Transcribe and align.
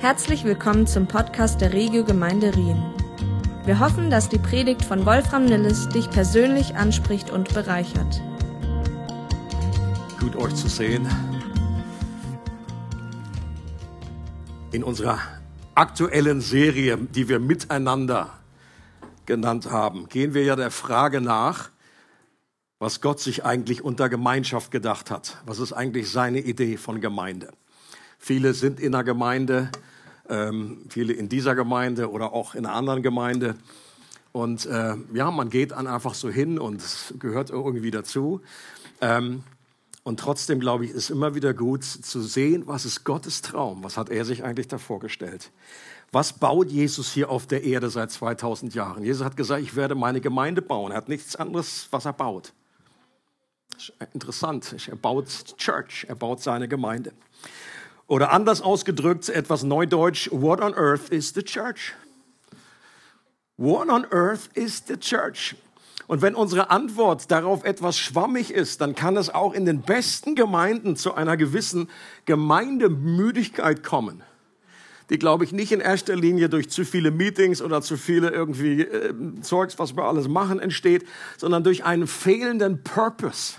Herzlich 0.00 0.44
willkommen 0.44 0.86
zum 0.86 1.08
Podcast 1.08 1.60
der 1.60 1.72
Regio 1.72 2.04
Gemeinde 2.04 2.54
Rien. 2.54 2.80
Wir 3.64 3.80
hoffen, 3.80 4.10
dass 4.10 4.28
die 4.28 4.38
Predigt 4.38 4.84
von 4.84 5.04
Wolfram 5.04 5.44
Nilles 5.44 5.88
dich 5.88 6.08
persönlich 6.08 6.76
anspricht 6.76 7.30
und 7.30 7.52
bereichert. 7.52 8.22
Gut 10.20 10.36
euch 10.36 10.54
zu 10.54 10.68
sehen. 10.68 11.08
In 14.70 14.84
unserer 14.84 15.18
aktuellen 15.74 16.40
Serie, 16.42 16.96
die 16.96 17.28
wir 17.28 17.40
miteinander 17.40 18.30
genannt 19.26 19.68
haben, 19.68 20.08
gehen 20.08 20.32
wir 20.32 20.44
ja 20.44 20.54
der 20.54 20.70
Frage 20.70 21.20
nach, 21.20 21.70
was 22.78 23.00
Gott 23.00 23.18
sich 23.18 23.44
eigentlich 23.44 23.82
unter 23.82 24.08
Gemeinschaft 24.08 24.70
gedacht 24.70 25.10
hat. 25.10 25.38
Was 25.44 25.58
ist 25.58 25.72
eigentlich 25.72 26.08
seine 26.08 26.38
Idee 26.38 26.76
von 26.76 27.00
Gemeinde? 27.00 27.50
Viele 28.18 28.52
sind 28.52 28.80
in 28.80 28.92
der 28.92 29.04
Gemeinde, 29.04 29.70
ähm, 30.28 30.84
viele 30.88 31.12
in 31.12 31.28
dieser 31.28 31.54
Gemeinde 31.54 32.10
oder 32.10 32.32
auch 32.32 32.54
in 32.54 32.66
einer 32.66 32.74
anderen 32.74 33.02
Gemeinde. 33.02 33.54
Und 34.32 34.66
äh, 34.66 34.94
ja, 35.14 35.30
man 35.30 35.50
geht 35.50 35.70
dann 35.70 35.86
einfach 35.86 36.14
so 36.14 36.28
hin 36.28 36.58
und 36.58 36.80
es 36.80 37.14
gehört 37.18 37.50
irgendwie 37.50 37.90
dazu. 37.90 38.40
Ähm, 39.00 39.42
und 40.02 40.20
trotzdem 40.20 40.60
glaube 40.60 40.84
ich, 40.84 40.90
ist 40.90 41.10
immer 41.10 41.34
wieder 41.34 41.54
gut 41.54 41.84
zu 41.84 42.20
sehen, 42.22 42.66
was 42.66 42.84
ist 42.84 43.04
Gottes 43.04 43.42
Traum? 43.42 43.84
Was 43.84 43.96
hat 43.96 44.10
er 44.10 44.24
sich 44.24 44.42
eigentlich 44.44 44.68
da 44.68 44.78
vorgestellt? 44.78 45.50
Was 46.12 46.32
baut 46.32 46.68
Jesus 46.70 47.12
hier 47.12 47.28
auf 47.28 47.46
der 47.46 47.64
Erde 47.64 47.90
seit 47.90 48.10
2000 48.10 48.74
Jahren? 48.74 49.04
Jesus 49.04 49.24
hat 49.24 49.36
gesagt, 49.36 49.62
ich 49.62 49.76
werde 49.76 49.94
meine 49.94 50.20
Gemeinde 50.20 50.62
bauen. 50.62 50.92
Er 50.92 50.96
hat 50.96 51.08
nichts 51.08 51.36
anderes, 51.36 51.88
was 51.90 52.06
er 52.06 52.14
baut. 52.14 52.52
Interessant. 54.14 54.74
Er 54.88 54.96
baut 54.96 55.26
Church, 55.58 56.06
er 56.08 56.14
baut 56.14 56.42
seine 56.42 56.68
Gemeinde. 56.68 57.12
Oder 58.08 58.32
anders 58.32 58.62
ausgedrückt, 58.62 59.28
etwas 59.28 59.62
neudeutsch, 59.62 60.30
what 60.32 60.60
on 60.62 60.74
earth 60.74 61.10
is 61.10 61.34
the 61.34 61.42
church? 61.42 61.94
What 63.58 63.88
on 63.90 64.06
earth 64.10 64.48
is 64.54 64.82
the 64.88 64.96
church? 64.96 65.54
Und 66.06 66.22
wenn 66.22 66.34
unsere 66.34 66.70
Antwort 66.70 67.30
darauf 67.30 67.64
etwas 67.64 67.98
schwammig 67.98 68.50
ist, 68.50 68.80
dann 68.80 68.94
kann 68.94 69.18
es 69.18 69.28
auch 69.28 69.52
in 69.52 69.66
den 69.66 69.82
besten 69.82 70.34
Gemeinden 70.34 70.96
zu 70.96 71.14
einer 71.14 71.36
gewissen 71.36 71.90
Gemeindemüdigkeit 72.24 73.84
kommen. 73.84 74.22
Die, 75.10 75.18
glaube 75.18 75.44
ich, 75.44 75.52
nicht 75.52 75.70
in 75.70 75.80
erster 75.80 76.16
Linie 76.16 76.48
durch 76.48 76.70
zu 76.70 76.86
viele 76.86 77.10
Meetings 77.10 77.60
oder 77.60 77.82
zu 77.82 77.98
viele 77.98 78.30
irgendwie 78.30 78.82
äh, 78.82 79.12
Zeugs, 79.42 79.78
was 79.78 79.96
wir 79.96 80.04
alles 80.04 80.28
machen, 80.28 80.60
entsteht, 80.60 81.06
sondern 81.36 81.62
durch 81.62 81.84
einen 81.84 82.06
fehlenden 82.06 82.82
Purpose 82.82 83.56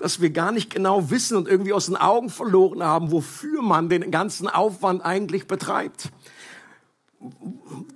dass 0.00 0.20
wir 0.20 0.30
gar 0.30 0.52
nicht 0.52 0.70
genau 0.70 1.10
wissen 1.10 1.36
und 1.36 1.46
irgendwie 1.46 1.72
aus 1.72 1.86
den 1.86 1.96
Augen 1.96 2.30
verloren 2.30 2.82
haben, 2.82 3.12
wofür 3.12 3.62
man 3.62 3.88
den 3.88 4.10
ganzen 4.10 4.48
Aufwand 4.48 5.04
eigentlich 5.04 5.46
betreibt 5.46 6.10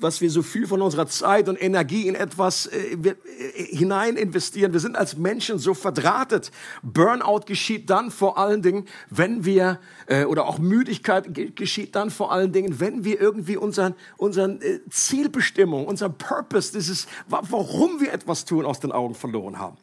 was 0.01 0.21
wir 0.21 0.31
so 0.31 0.43
viel 0.43 0.67
von 0.67 0.83
unserer 0.83 1.07
Zeit 1.07 1.49
und 1.49 1.61
Energie 1.61 2.09
in 2.09 2.15
etwas 2.15 2.67
äh, 2.67 2.95
äh, 2.95 3.15
hinein 3.55 4.17
investieren. 4.17 4.75
Wir 4.75 4.81
sind 4.81 4.97
als 4.97 5.17
Menschen 5.17 5.59
so 5.59 5.73
verdrahtet. 5.73 6.51
Burnout 6.83 7.41
geschieht 7.47 7.89
dann 7.89 8.11
vor 8.11 8.37
allen 8.37 8.61
Dingen, 8.61 8.87
wenn 9.09 9.47
wir, 9.47 9.81
äh, 10.07 10.25
oder 10.25 10.47
auch 10.47 10.59
Müdigkeit 10.59 11.29
geschieht 11.57 11.95
dann 11.95 12.11
vor 12.11 12.33
allen 12.33 12.53
Dingen, 12.53 12.81
wenn 12.81 13.05
wir 13.05 13.21
irgendwie 13.21 13.57
unseren, 13.57 13.95
unseren 14.17 14.61
äh, 14.61 14.81
Zielbestimmung, 14.91 15.87
unseren 15.87 16.15
Purpose, 16.19 16.73
dieses, 16.73 17.07
warum 17.29 18.01
wir 18.01 18.13
etwas 18.13 18.45
tun, 18.45 18.65
aus 18.65 18.81
den 18.81 18.93
Augen 18.93 19.15
verloren 19.15 19.59
haben. 19.59 19.77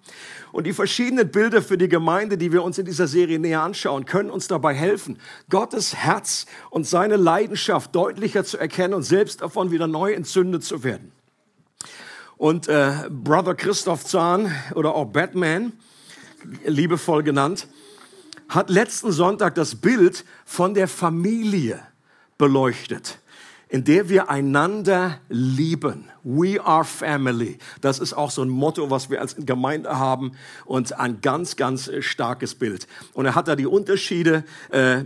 Und 0.52 0.68
die 0.68 0.74
verschiedenen 0.74 1.30
Bilder 1.30 1.62
für 1.62 1.78
die 1.78 1.88
Gemeinde, 1.88 2.38
die 2.38 2.52
wir 2.52 2.64
uns 2.64 2.78
in 2.78 2.86
dieser 2.86 3.08
Serie 3.08 3.40
näher 3.40 3.62
anschauen, 3.62 4.06
können 4.06 4.30
uns 4.30 4.48
dabei 4.48 4.74
helfen, 4.74 5.18
Gottes 5.50 5.96
Herz 5.96 6.46
und 6.70 6.88
seine 6.88 7.16
Leidenschaft 7.16 7.96
deutlicher 7.96 8.44
zu 8.44 8.58
erkennen 8.58 8.94
und 8.94 9.04
selbst 9.04 9.42
davon 9.42 9.72
wieder 9.72 9.88
neu 9.88 10.14
entzündet 10.14 10.64
zu 10.64 10.84
werden. 10.84 11.12
Und 12.38 12.68
äh, 12.68 12.94
Brother 13.10 13.56
Christoph 13.56 14.04
Zahn 14.04 14.52
oder 14.74 14.96
auch 14.96 15.06
Batman, 15.06 15.74
liebevoll 16.66 17.24
genannt, 17.24 17.68
hat 18.52 18.70
letzten 18.70 19.12
Sonntag 19.12 19.56
das 19.56 19.76
Bild 19.76 20.26
von 20.46 20.74
der 20.74 20.88
Familie 20.88 21.80
beleuchtet 22.38 23.18
in 23.72 23.86
der 23.86 24.10
wir 24.10 24.30
einander 24.30 25.20
lieben. 25.30 26.10
We 26.24 26.62
are 26.62 26.84
family. 26.84 27.58
Das 27.80 28.00
ist 28.00 28.12
auch 28.14 28.30
so 28.30 28.44
ein 28.44 28.50
Motto, 28.50 28.90
was 28.90 29.10
wir 29.10 29.22
als 29.22 29.38
Gemeinde 29.38 29.98
haben 29.98 30.34
und 30.66 31.00
ein 31.00 31.22
ganz, 31.22 31.56
ganz 31.56 31.90
starkes 32.02 32.54
Bild. 32.54 32.86
Und 33.14 33.26
er 33.26 33.34
hat 33.34 33.48
da 33.48 33.56
die 33.56 33.66
Unterschiede 33.66 34.44
äh, 34.72 35.06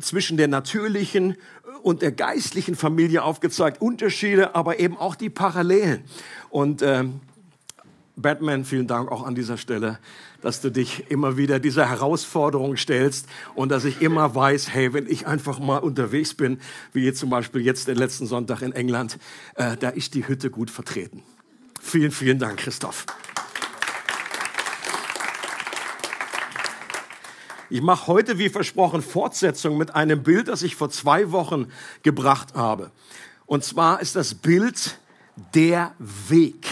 zwischen 0.00 0.38
der 0.38 0.48
natürlichen 0.48 1.36
und 1.82 2.00
der 2.00 2.12
geistlichen 2.12 2.76
Familie 2.76 3.22
aufgezeigt. 3.22 3.82
Unterschiede, 3.82 4.54
aber 4.54 4.80
eben 4.80 4.96
auch 4.96 5.14
die 5.14 5.28
Parallelen. 5.28 6.02
Und 6.48 6.80
äh, 6.80 7.04
Batman, 8.20 8.64
vielen 8.64 8.86
Dank 8.86 9.10
auch 9.10 9.24
an 9.24 9.34
dieser 9.34 9.56
Stelle 9.56 9.98
dass 10.40 10.60
du 10.60 10.70
dich 10.70 11.10
immer 11.10 11.36
wieder 11.36 11.58
dieser 11.58 11.88
Herausforderung 11.88 12.76
stellst 12.76 13.26
und 13.54 13.70
dass 13.70 13.84
ich 13.84 14.00
immer 14.00 14.34
weiß, 14.34 14.70
hey, 14.70 14.92
wenn 14.92 15.06
ich 15.08 15.26
einfach 15.26 15.58
mal 15.58 15.78
unterwegs 15.78 16.34
bin, 16.34 16.60
wie 16.92 17.04
jetzt 17.04 17.18
zum 17.18 17.30
Beispiel 17.30 17.62
jetzt 17.62 17.88
den 17.88 17.96
letzten 17.96 18.26
Sonntag 18.26 18.62
in 18.62 18.72
England, 18.72 19.18
äh, 19.54 19.76
da 19.76 19.88
ist 19.88 20.14
die 20.14 20.26
Hütte 20.26 20.50
gut 20.50 20.70
vertreten. 20.70 21.22
Vielen, 21.80 22.10
vielen 22.10 22.38
Dank, 22.38 22.58
Christoph. 22.58 23.06
Ich 27.70 27.82
mache 27.82 28.06
heute, 28.06 28.38
wie 28.38 28.48
versprochen, 28.48 29.02
Fortsetzung 29.02 29.76
mit 29.76 29.94
einem 29.94 30.22
Bild, 30.22 30.48
das 30.48 30.62
ich 30.62 30.74
vor 30.74 30.88
zwei 30.88 31.32
Wochen 31.32 31.66
gebracht 32.02 32.54
habe. 32.54 32.90
Und 33.44 33.62
zwar 33.62 34.00
ist 34.00 34.16
das 34.16 34.34
Bild 34.34 34.98
der 35.54 35.92
Weg. 35.98 36.66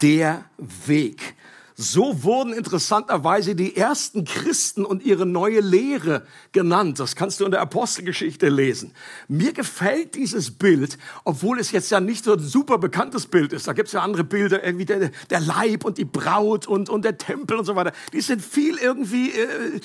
Der 0.00 0.44
Weg. 0.86 1.34
So 1.76 2.22
wurden 2.22 2.52
interessanterweise 2.52 3.56
die 3.56 3.76
ersten 3.76 4.24
Christen 4.24 4.84
und 4.84 5.02
ihre 5.02 5.26
neue 5.26 5.58
Lehre 5.58 6.24
genannt. 6.52 7.00
Das 7.00 7.16
kannst 7.16 7.40
du 7.40 7.44
in 7.44 7.50
der 7.50 7.62
Apostelgeschichte 7.62 8.48
lesen. 8.48 8.92
Mir 9.26 9.52
gefällt 9.52 10.14
dieses 10.14 10.52
Bild, 10.52 10.98
obwohl 11.24 11.58
es 11.58 11.72
jetzt 11.72 11.90
ja 11.90 11.98
nicht 11.98 12.24
so 12.24 12.34
ein 12.34 12.38
super 12.38 12.78
bekanntes 12.78 13.26
Bild 13.26 13.52
ist. 13.52 13.66
Da 13.66 13.72
gibt 13.72 13.88
es 13.88 13.92
ja 13.92 14.02
andere 14.02 14.22
Bilder, 14.22 14.62
irgendwie 14.62 14.84
der, 14.84 15.10
der 15.30 15.40
Leib 15.40 15.84
und 15.84 15.98
die 15.98 16.04
Braut 16.04 16.68
und, 16.68 16.88
und 16.88 17.04
der 17.04 17.18
Tempel 17.18 17.56
und 17.56 17.64
so 17.64 17.74
weiter. 17.74 17.92
Die 18.12 18.20
sind 18.20 18.40
viel 18.40 18.76
irgendwie, 18.76 19.32
äh, 19.32 19.80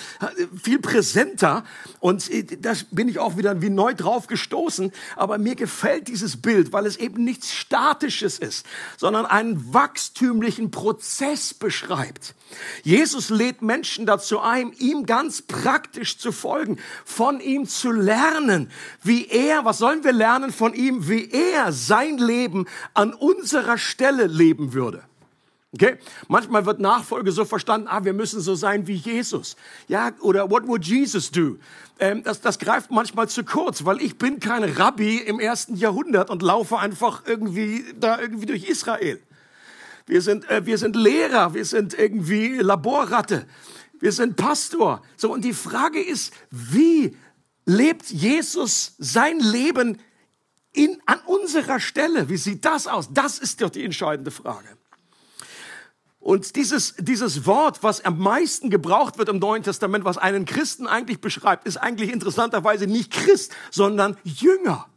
viel 0.62 0.78
präsenter. 0.78 1.64
Und 2.00 2.30
äh, 2.30 2.44
da 2.44 2.74
bin 2.92 3.08
ich 3.08 3.18
auch 3.18 3.36
wieder 3.36 3.64
wie 3.64 3.72
neu 3.72 3.96
drauf 3.96 4.28
gestoßen. 4.28 4.92
Aber 5.16 5.40
mir 5.40 5.56
gefällt 5.56 6.08
dieses 6.08 6.38
Bild, 6.38 6.72
weil 6.72 6.86
es 6.86 6.98
eben 6.98 7.24
nichts 7.24 7.52
Statisches 7.52 8.38
ist, 8.38 8.68
sondern 8.96 9.26
einen 9.26 9.74
wachstümlichen 9.74 10.70
Prozess 10.70 11.56
beschreibt 11.56 11.79
beschreibt. 11.80 12.36
Jesus 12.84 13.30
lädt 13.30 13.62
Menschen 13.62 14.06
dazu 14.06 14.40
ein, 14.40 14.74
ihm 14.74 15.06
ganz 15.06 15.42
praktisch 15.42 16.18
zu 16.18 16.32
folgen, 16.32 16.78
von 17.06 17.40
ihm 17.40 17.68
zu 17.68 17.92
lernen, 17.92 18.72
wie 19.04 19.28
er, 19.28 19.66
was 19.66 19.78
sollen 19.78 20.04
wir 20.04 20.14
lernen 20.14 20.52
von 20.52 20.74
ihm, 20.74 21.08
wie 21.08 21.30
er 21.30 21.72
sein 21.72 22.18
Leben 22.18 22.66
an 22.94 23.14
unserer 23.14 23.78
Stelle 23.78 24.28
leben 24.28 24.74
würde. 24.74 25.04
Okay? 25.74 25.98
Manchmal 26.28 26.66
wird 26.66 26.80
Nachfolge 26.80 27.32
so 27.32 27.46
verstanden, 27.46 27.88
ah, 27.88 28.04
wir 28.04 28.14
müssen 28.14 28.42
so 28.42 28.56
sein 28.56 28.88
wie 28.88 28.96
Jesus. 28.96 29.56
Ja, 29.88 30.12
oder 30.22 30.50
what 30.50 30.68
would 30.68 30.84
Jesus 30.84 31.30
do? 31.30 31.58
Ähm, 32.00 32.24
das, 32.24 32.42
das 32.42 32.58
greift 32.58 32.90
manchmal 32.90 33.30
zu 33.30 33.44
kurz, 33.44 33.86
weil 33.86 34.02
ich 34.02 34.18
bin 34.18 34.40
kein 34.40 34.64
Rabbi 34.64 35.18
im 35.18 35.40
ersten 35.40 35.76
Jahrhundert 35.76 36.32
und 36.32 36.42
laufe 36.42 36.80
einfach 36.80 37.24
irgendwie 37.28 37.86
da 38.00 38.20
irgendwie 38.20 38.48
durch 38.48 38.64
Israel. 38.64 39.22
Wir 40.10 40.24
sind, 40.24 40.50
äh, 40.50 40.66
wir 40.66 40.80
sind 40.80 40.96
Lehrer, 40.96 41.54
wir 41.54 41.66
sind 41.66 41.94
irgendwie 41.94 42.56
Laborratte, 42.56 43.46
wir 44.00 44.12
sind 44.12 44.36
Pastor. 44.36 45.04
So, 45.16 45.32
und 45.32 45.46
die 45.46 45.54
Frage 45.54 46.02
ist, 46.02 46.34
wie 46.50 47.16
lebt 47.66 48.10
Jesus 48.10 48.96
sein 48.98 49.40
Leben 49.40 50.00
in, 50.74 51.00
an 51.06 51.20
unserer 51.28 51.80
Stelle? 51.80 52.28
Wie 52.28 52.38
sieht 52.38 52.66
das 52.66 52.88
aus? 52.88 53.14
Das 53.14 53.38
ist 53.38 53.62
doch 53.62 53.70
die 53.70 53.86
entscheidende 53.86 54.32
Frage. 54.32 54.68
Und 56.20 56.56
dieses, 56.56 56.96
dieses 56.98 57.46
Wort, 57.46 57.84
was 57.84 58.04
am 58.04 58.18
meisten 58.18 58.72
gebraucht 58.72 59.20
wird 59.20 59.30
im 59.30 59.38
Neuen 59.38 59.62
Testament, 59.62 60.06
was 60.06 60.18
einen 60.18 60.46
Christen 60.46 60.88
eigentlich 60.88 61.22
beschreibt, 61.22 61.68
ist 61.68 61.78
eigentlich 61.78 62.12
interessanterweise 62.12 62.88
nicht 62.88 63.12
Christ, 63.12 63.56
sondern 63.70 64.18
Jünger. 64.24 64.90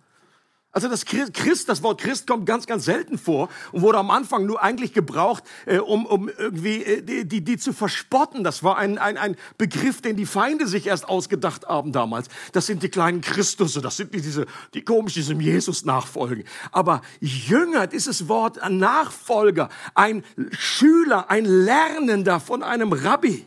Also 0.74 0.88
das 0.88 1.04
Christ, 1.04 1.68
das 1.68 1.82
Wort 1.82 2.00
Christ 2.00 2.26
kommt 2.26 2.46
ganz, 2.46 2.66
ganz 2.66 2.86
selten 2.86 3.18
vor 3.18 3.50
und 3.72 3.82
wurde 3.82 3.98
am 3.98 4.10
Anfang 4.10 4.46
nur 4.46 4.62
eigentlich 4.62 4.94
gebraucht, 4.94 5.44
äh, 5.66 5.78
um, 5.78 6.06
um 6.06 6.30
irgendwie 6.30 6.82
äh, 6.82 7.02
die, 7.02 7.28
die, 7.28 7.44
die 7.44 7.58
zu 7.58 7.74
verspotten. 7.74 8.42
Das 8.42 8.62
war 8.62 8.78
ein, 8.78 8.96
ein, 8.96 9.18
ein 9.18 9.36
Begriff, 9.58 10.00
den 10.00 10.16
die 10.16 10.24
Feinde 10.24 10.66
sich 10.66 10.86
erst 10.86 11.06
ausgedacht 11.10 11.66
haben 11.66 11.92
damals. 11.92 12.28
Das 12.52 12.64
sind 12.64 12.82
die 12.82 12.88
kleinen 12.88 13.20
Christusse, 13.20 13.82
das 13.82 13.98
sind 13.98 14.14
die, 14.14 14.22
diese, 14.22 14.46
die 14.72 14.82
komisch 14.82 15.12
diesem 15.12 15.42
Jesus 15.42 15.84
nachfolgen. 15.84 16.44
Aber 16.70 17.02
Jünger, 17.20 17.86
dieses 17.86 18.28
Wort, 18.28 18.58
Nachfolger, 18.70 19.68
ein 19.94 20.24
Schüler, 20.52 21.30
ein 21.30 21.44
Lernender 21.44 22.40
von 22.40 22.62
einem 22.62 22.94
Rabbi. 22.94 23.46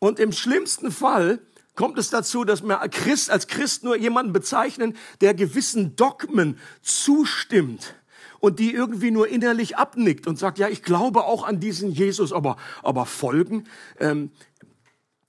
Und 0.00 0.18
im 0.18 0.32
schlimmsten 0.32 0.90
Fall 0.90 1.38
kommt 1.74 1.98
es 1.98 2.10
dazu, 2.10 2.44
dass 2.44 2.62
wir 2.62 2.76
Christ, 2.88 3.30
als 3.30 3.46
Christ 3.46 3.84
nur 3.84 3.96
jemanden 3.96 4.32
bezeichnen, 4.32 4.96
der 5.20 5.34
gewissen 5.34 5.96
Dogmen 5.96 6.58
zustimmt 6.82 7.94
und 8.40 8.58
die 8.58 8.74
irgendwie 8.74 9.10
nur 9.10 9.28
innerlich 9.28 9.76
abnickt 9.76 10.26
und 10.26 10.38
sagt, 10.38 10.58
ja, 10.58 10.68
ich 10.68 10.82
glaube 10.82 11.24
auch 11.24 11.44
an 11.44 11.60
diesen 11.60 11.90
Jesus, 11.90 12.32
aber, 12.32 12.56
aber 12.82 13.06
folgen. 13.06 13.68
Ähm, 13.98 14.30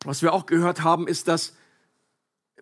was 0.04 0.22
wir 0.22 0.34
auch 0.34 0.46
gehört 0.46 0.84
haben, 0.84 1.08
ist, 1.08 1.28
dass 1.28 1.54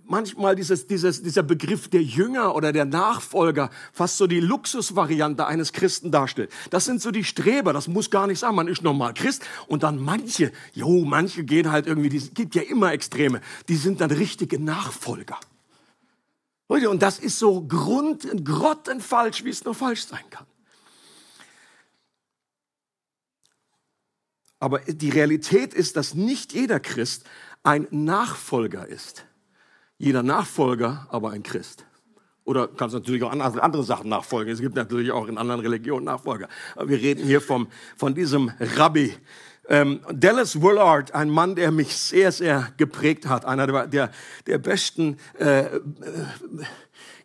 manchmal 0.06 0.56
dieses, 0.56 0.88
dieses, 0.88 1.24
dieser 1.24 1.44
Begriff 1.44 1.88
der 1.90 2.02
Jünger 2.02 2.56
oder 2.56 2.72
der 2.72 2.86
Nachfolger 2.86 3.70
fast 3.94 4.18
so 4.18 4.28
die 4.28 4.40
Luxusvariante 4.40 5.46
eines 5.48 5.74
Christen 5.74 6.12
darstellt. 6.12 6.52
Das 6.70 6.86
sind 6.86 7.02
so 7.02 7.12
die 7.12 7.24
Streber, 7.24 7.74
das 7.74 7.88
muss 7.88 8.10
gar 8.10 8.28
nicht 8.28 8.40
sein, 8.40 8.56
man 8.56 8.68
ist 8.68 8.84
normal 8.84 9.14
Christ 9.14 9.44
und 9.68 9.84
dann 9.84 10.00
manche, 10.00 10.52
jo, 10.74 11.06
manche 11.06 11.44
gehen 11.44 11.72
halt 11.72 11.88
irgendwie, 11.88 12.16
es 12.16 12.34
gibt 12.34 12.56
ja 12.56 12.62
immer 12.62 12.92
Extreme, 12.92 13.42
die 13.68 13.76
sind 13.76 14.02
dann 14.02 14.12
richtige 14.12 14.60
Nachfolger. 14.60 15.40
Und 16.68 17.02
das 17.02 17.20
ist 17.20 17.38
so 17.38 17.62
grund, 17.62 18.46
grottenfalsch, 18.46 19.44
wie 19.44 19.50
es 19.50 19.66
nur 19.66 19.76
falsch 19.76 20.06
sein 20.06 20.24
kann. 20.30 20.46
Aber 24.62 24.80
die 24.80 25.10
Realität 25.10 25.74
ist, 25.74 25.98
dass 25.98 26.14
nicht 26.14 26.54
jeder 26.54 26.80
Christ 26.80 27.26
ein 27.64 27.88
Nachfolger 27.90 28.88
ist. 28.88 29.26
Jeder 30.02 30.24
Nachfolger 30.24 31.06
aber 31.12 31.30
ein 31.30 31.44
Christ. 31.44 31.86
Oder 32.44 32.68
kannst 32.68 32.96
natürlich 32.96 33.22
auch 33.22 33.32
andere, 33.32 33.84
Sachen 33.84 34.10
nachfolgen. 34.10 34.52
Es 34.52 34.60
gibt 34.60 34.76
natürlich 34.76 35.12
auch 35.12 35.28
in 35.28 35.38
anderen 35.38 35.62
Religionen 35.62 36.06
Nachfolger. 36.06 36.50
Aber 36.76 36.90
wir 36.90 36.98
reden 37.00 37.24
hier 37.24 37.40
vom, 37.40 37.68
von 37.96 38.16
diesem 38.16 38.52
Rabbi. 38.60 39.14
Ähm, 39.70 40.00
Dallas 40.12 40.60
Willard, 40.60 41.14
ein 41.14 41.30
Mann, 41.30 41.54
der 41.54 41.72
mich 41.72 41.96
sehr, 41.96 42.32
sehr 42.32 42.74
geprägt 42.78 43.28
hat. 43.28 43.46
Einer 43.46 43.68
der, 43.68 43.86
der, 43.86 44.12
der 44.48 44.58
besten 44.58 45.18
äh, 45.38 45.66
äh, 45.66 45.80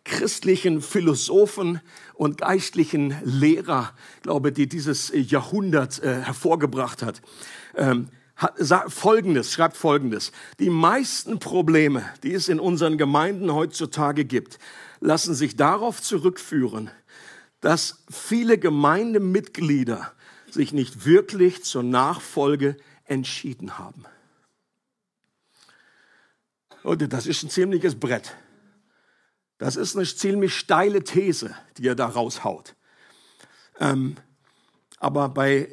christlichen 0.03 0.83
Philosophen 0.83 1.81
und 2.13 2.37
geistlichen 2.37 3.15
Lehrer, 3.23 3.91
glaube 4.21 4.51
die 4.51 4.69
dieses 4.69 5.11
Jahrhundert 5.15 6.03
äh, 6.03 6.21
hervorgebracht 6.21 7.01
hat. 7.01 7.23
Ähm, 7.75 8.09
hat, 8.37 8.53
sagt 8.57 8.93
Folgendes, 8.93 9.51
schreibt 9.51 9.75
Folgendes. 9.75 10.31
Die 10.59 10.69
meisten 10.69 11.39
Probleme, 11.39 12.05
die 12.23 12.33
es 12.33 12.47
in 12.47 12.59
unseren 12.59 12.97
Gemeinden 12.97 13.53
heutzutage 13.53 14.25
gibt, 14.25 14.59
lassen 14.99 15.33
sich 15.33 15.55
darauf 15.55 16.01
zurückführen, 16.01 16.89
dass 17.59 18.03
viele 18.09 18.57
Gemeindemitglieder 18.57 20.13
sich 20.51 20.71
nicht 20.71 21.05
wirklich 21.05 21.63
zur 21.63 21.83
Nachfolge 21.83 22.77
entschieden 23.05 23.77
haben. 23.77 24.05
Und 26.83 27.11
das 27.11 27.25
ist 27.25 27.43
ein 27.43 27.49
ziemliches 27.49 27.99
Brett. 27.99 28.35
Das 29.57 29.75
ist 29.75 29.95
eine 29.95 30.05
ziemlich 30.05 30.55
steile 30.55 31.03
These, 31.03 31.55
die 31.77 31.87
er 31.87 31.95
da 31.95 32.05
raushaut. 32.05 32.75
Ähm, 33.79 34.15
aber 34.99 35.29
bei 35.29 35.67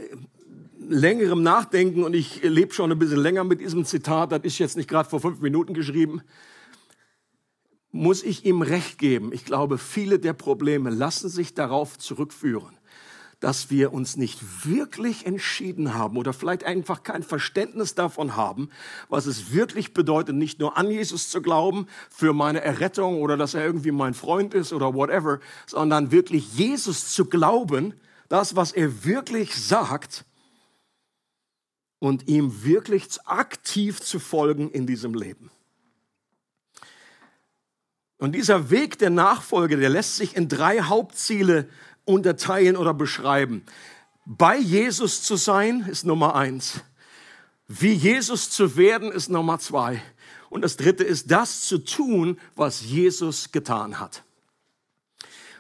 längerem 0.88 1.42
Nachdenken, 1.42 2.04
und 2.04 2.14
ich 2.14 2.42
lebe 2.42 2.74
schon 2.74 2.92
ein 2.92 2.98
bisschen 2.98 3.20
länger 3.20 3.44
mit 3.44 3.60
diesem 3.60 3.84
Zitat, 3.84 4.32
das 4.32 4.42
ist 4.42 4.58
jetzt 4.58 4.76
nicht 4.76 4.88
gerade 4.88 5.08
vor 5.08 5.20
fünf 5.20 5.40
Minuten 5.40 5.74
geschrieben, 5.74 6.22
muss 7.90 8.22
ich 8.22 8.44
ihm 8.44 8.62
recht 8.62 8.98
geben. 8.98 9.32
Ich 9.32 9.44
glaube, 9.44 9.78
viele 9.78 10.18
der 10.18 10.32
Probleme 10.32 10.90
lassen 10.90 11.28
sich 11.28 11.54
darauf 11.54 11.96
zurückführen, 11.96 12.76
dass 13.38 13.70
wir 13.70 13.92
uns 13.92 14.16
nicht 14.16 14.66
wirklich 14.66 15.26
entschieden 15.26 15.94
haben 15.94 16.16
oder 16.16 16.32
vielleicht 16.32 16.64
einfach 16.64 17.04
kein 17.04 17.22
Verständnis 17.22 17.94
davon 17.94 18.34
haben, 18.34 18.68
was 19.08 19.26
es 19.26 19.52
wirklich 19.52 19.94
bedeutet, 19.94 20.34
nicht 20.34 20.58
nur 20.58 20.76
an 20.76 20.90
Jesus 20.90 21.28
zu 21.28 21.40
glauben 21.40 21.86
für 22.10 22.32
meine 22.32 22.62
Errettung 22.62 23.20
oder 23.20 23.36
dass 23.36 23.54
er 23.54 23.64
irgendwie 23.64 23.92
mein 23.92 24.14
Freund 24.14 24.54
ist 24.54 24.72
oder 24.72 24.94
whatever, 24.94 25.38
sondern 25.66 26.10
wirklich 26.10 26.54
Jesus 26.54 27.12
zu 27.12 27.26
glauben, 27.26 27.94
das, 28.28 28.56
was 28.56 28.72
er 28.72 29.04
wirklich 29.04 29.54
sagt 29.54 30.24
und 32.04 32.28
ihm 32.28 32.64
wirklich 32.64 33.08
aktiv 33.24 33.98
zu 33.98 34.18
folgen 34.18 34.70
in 34.70 34.86
diesem 34.86 35.14
Leben. 35.14 35.50
Und 38.18 38.32
dieser 38.32 38.68
Weg 38.68 38.98
der 38.98 39.08
Nachfolge, 39.08 39.78
der 39.78 39.88
lässt 39.88 40.16
sich 40.16 40.36
in 40.36 40.50
drei 40.50 40.82
Hauptziele 40.82 41.66
unterteilen 42.04 42.76
oder 42.76 42.92
beschreiben. 42.92 43.64
Bei 44.26 44.58
Jesus 44.58 45.22
zu 45.22 45.36
sein 45.36 45.80
ist 45.90 46.04
Nummer 46.04 46.34
eins. 46.34 46.80
Wie 47.68 47.94
Jesus 47.94 48.50
zu 48.50 48.76
werden 48.76 49.10
ist 49.10 49.30
Nummer 49.30 49.58
zwei. 49.58 50.02
Und 50.50 50.60
das 50.60 50.76
dritte 50.76 51.04
ist 51.04 51.30
das 51.30 51.62
zu 51.62 51.78
tun, 51.78 52.38
was 52.54 52.82
Jesus 52.82 53.50
getan 53.50 53.98
hat. 53.98 54.24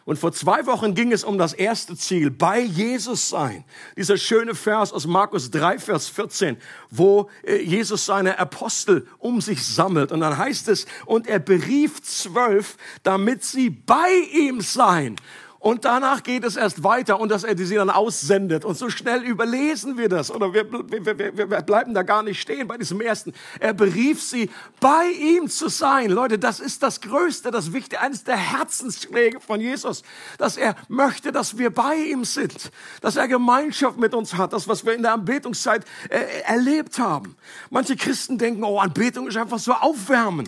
Und 0.04 0.18
vor 0.18 0.32
zwei 0.32 0.66
Wochen 0.66 0.94
ging 0.94 1.12
es 1.12 1.24
um 1.24 1.38
das 1.38 1.54
erste 1.54 1.96
Ziel, 1.96 2.30
bei 2.30 2.60
Jesus 2.60 3.30
sein. 3.30 3.64
Dieser 3.96 4.18
schöne 4.18 4.54
Vers 4.54 4.92
aus 4.92 5.06
Markus 5.06 5.50
3, 5.50 5.78
Vers 5.78 6.08
14, 6.08 6.58
wo 6.90 7.30
äh, 7.42 7.56
Jesus 7.62 8.04
seine 8.04 8.38
Apostel 8.38 9.06
um 9.18 9.40
sich 9.40 9.64
sammelt. 9.64 10.12
Und 10.12 10.20
dann 10.20 10.36
heißt 10.36 10.68
es, 10.68 10.84
und 11.06 11.26
er 11.26 11.38
berief 11.38 12.02
zwölf, 12.02 12.76
damit 13.02 13.44
sie 13.44 13.70
bei 13.70 14.10
ihm 14.32 14.60
seien. 14.60 15.16
Und 15.64 15.86
danach 15.86 16.22
geht 16.22 16.44
es 16.44 16.56
erst 16.56 16.84
weiter 16.84 17.18
und 17.18 17.30
dass 17.30 17.42
er 17.42 17.56
sie 17.56 17.76
dann 17.76 17.88
aussendet. 17.88 18.66
Und 18.66 18.76
so 18.76 18.90
schnell 18.90 19.22
überlesen 19.22 19.96
wir 19.96 20.10
das 20.10 20.30
oder 20.30 20.52
wir, 20.52 20.70
wir, 20.70 21.18
wir, 21.18 21.38
wir 21.38 21.62
bleiben 21.62 21.94
da 21.94 22.02
gar 22.02 22.22
nicht 22.22 22.38
stehen 22.38 22.68
bei 22.68 22.76
diesem 22.76 23.00
ersten. 23.00 23.32
Er 23.60 23.72
berief 23.72 24.22
sie, 24.22 24.50
bei 24.78 25.06
ihm 25.06 25.48
zu 25.48 25.70
sein. 25.70 26.10
Leute, 26.10 26.38
das 26.38 26.60
ist 26.60 26.82
das 26.82 27.00
Größte, 27.00 27.50
das 27.50 27.72
Wichtige, 27.72 28.02
eines 28.02 28.24
der 28.24 28.36
Herzensschläge 28.36 29.40
von 29.40 29.58
Jesus, 29.58 30.02
dass 30.36 30.58
er 30.58 30.76
möchte, 30.88 31.32
dass 31.32 31.56
wir 31.56 31.70
bei 31.70 31.96
ihm 31.96 32.26
sind, 32.26 32.70
dass 33.00 33.16
er 33.16 33.26
Gemeinschaft 33.26 33.96
mit 33.96 34.12
uns 34.12 34.34
hat, 34.34 34.52
das, 34.52 34.68
was 34.68 34.84
wir 34.84 34.92
in 34.92 35.00
der 35.00 35.14
Anbetungszeit 35.14 35.86
äh, 36.10 36.42
erlebt 36.42 36.98
haben. 36.98 37.36
Manche 37.70 37.96
Christen 37.96 38.36
denken, 38.36 38.64
oh, 38.64 38.80
Anbetung 38.80 39.28
ist 39.28 39.38
einfach 39.38 39.58
so 39.58 39.72
aufwärmen. 39.72 40.46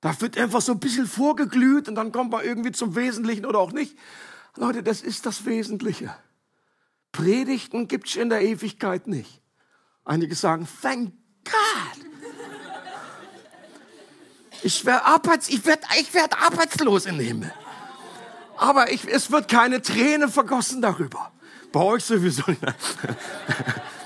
Da 0.00 0.18
wird 0.20 0.38
einfach 0.38 0.62
so 0.62 0.72
ein 0.72 0.80
bisschen 0.80 1.06
vorgeglüht 1.06 1.88
und 1.88 1.94
dann 1.94 2.12
kommt 2.12 2.30
man 2.30 2.44
irgendwie 2.44 2.72
zum 2.72 2.94
Wesentlichen 2.94 3.44
oder 3.44 3.58
auch 3.58 3.72
nicht. 3.72 3.96
Leute, 4.56 4.82
das 4.82 5.02
ist 5.02 5.26
das 5.26 5.44
Wesentliche. 5.44 6.14
Predigten 7.12 7.88
gibt 7.88 8.08
es 8.08 8.16
in 8.16 8.30
der 8.30 8.42
Ewigkeit 8.42 9.06
nicht. 9.06 9.42
Einige 10.04 10.34
sagen, 10.34 10.66
thank 10.80 11.12
God. 11.44 12.06
Ich 14.62 14.84
werde 14.84 15.04
arbeits, 15.04 15.48
ich 15.48 15.64
werd, 15.64 15.84
ich 15.98 16.12
werd 16.12 16.40
arbeitslos 16.40 17.06
im 17.06 17.18
Himmel. 17.18 17.52
Aber 18.56 18.92
ich, 18.92 19.08
es 19.08 19.30
wird 19.30 19.48
keine 19.48 19.80
Träne 19.80 20.28
vergossen 20.28 20.82
darüber. 20.82 21.32
Bei 21.72 21.80
euch 21.80 22.04
sowieso 22.04 22.42
nicht. 22.46 22.60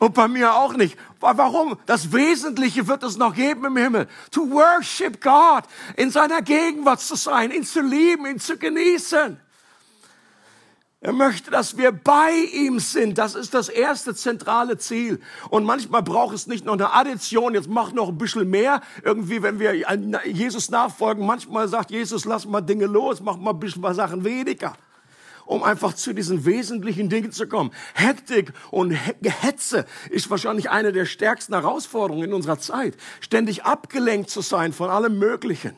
Und 0.00 0.14
bei 0.14 0.28
mir 0.28 0.54
auch 0.54 0.72
nicht. 0.72 0.96
Warum? 1.20 1.76
Das 1.84 2.10
Wesentliche 2.10 2.88
wird 2.88 3.02
es 3.02 3.18
noch 3.18 3.34
geben 3.34 3.66
im 3.66 3.76
Himmel. 3.76 4.08
To 4.30 4.50
worship 4.50 5.20
God, 5.20 5.64
in 5.96 6.10
seiner 6.10 6.40
Gegenwart 6.40 7.00
zu 7.00 7.16
sein, 7.16 7.50
ihn 7.50 7.64
zu 7.64 7.82
lieben, 7.82 8.24
ihn 8.24 8.40
zu 8.40 8.56
genießen. 8.56 9.38
Er 11.02 11.12
möchte, 11.12 11.50
dass 11.50 11.76
wir 11.76 11.92
bei 11.92 12.32
ihm 12.32 12.80
sind. 12.80 13.18
Das 13.18 13.34
ist 13.34 13.52
das 13.52 13.68
erste 13.68 14.14
zentrale 14.14 14.78
Ziel. 14.78 15.20
Und 15.50 15.64
manchmal 15.64 16.02
braucht 16.02 16.34
es 16.34 16.46
nicht 16.46 16.64
noch 16.64 16.74
eine 16.74 16.94
Addition. 16.94 17.52
Jetzt 17.52 17.68
mach 17.68 17.92
noch 17.92 18.08
ein 18.08 18.16
bisschen 18.16 18.48
mehr. 18.48 18.80
Irgendwie, 19.04 19.42
wenn 19.42 19.60
wir 19.60 19.74
Jesus 20.26 20.70
nachfolgen, 20.70 21.26
manchmal 21.26 21.68
sagt 21.68 21.90
Jesus, 21.90 22.24
lass 22.24 22.46
mal 22.46 22.62
Dinge 22.62 22.86
los, 22.86 23.20
mach 23.20 23.36
mal 23.36 23.50
ein 23.50 23.60
bisschen 23.60 23.82
paar 23.82 23.94
Sachen 23.94 24.24
weniger 24.24 24.74
um 25.50 25.64
einfach 25.64 25.94
zu 25.94 26.12
diesen 26.12 26.44
wesentlichen 26.44 27.08
Dingen 27.08 27.32
zu 27.32 27.48
kommen. 27.48 27.72
Hektik 27.94 28.52
und 28.70 28.92
Hetze 28.92 29.84
ist 30.08 30.30
wahrscheinlich 30.30 30.70
eine 30.70 30.92
der 30.92 31.06
stärksten 31.06 31.54
Herausforderungen 31.54 32.28
in 32.28 32.32
unserer 32.32 32.60
Zeit. 32.60 32.96
Ständig 33.20 33.64
abgelenkt 33.64 34.30
zu 34.30 34.42
sein 34.42 34.72
von 34.72 34.90
allem 34.90 35.18
Möglichen. 35.18 35.72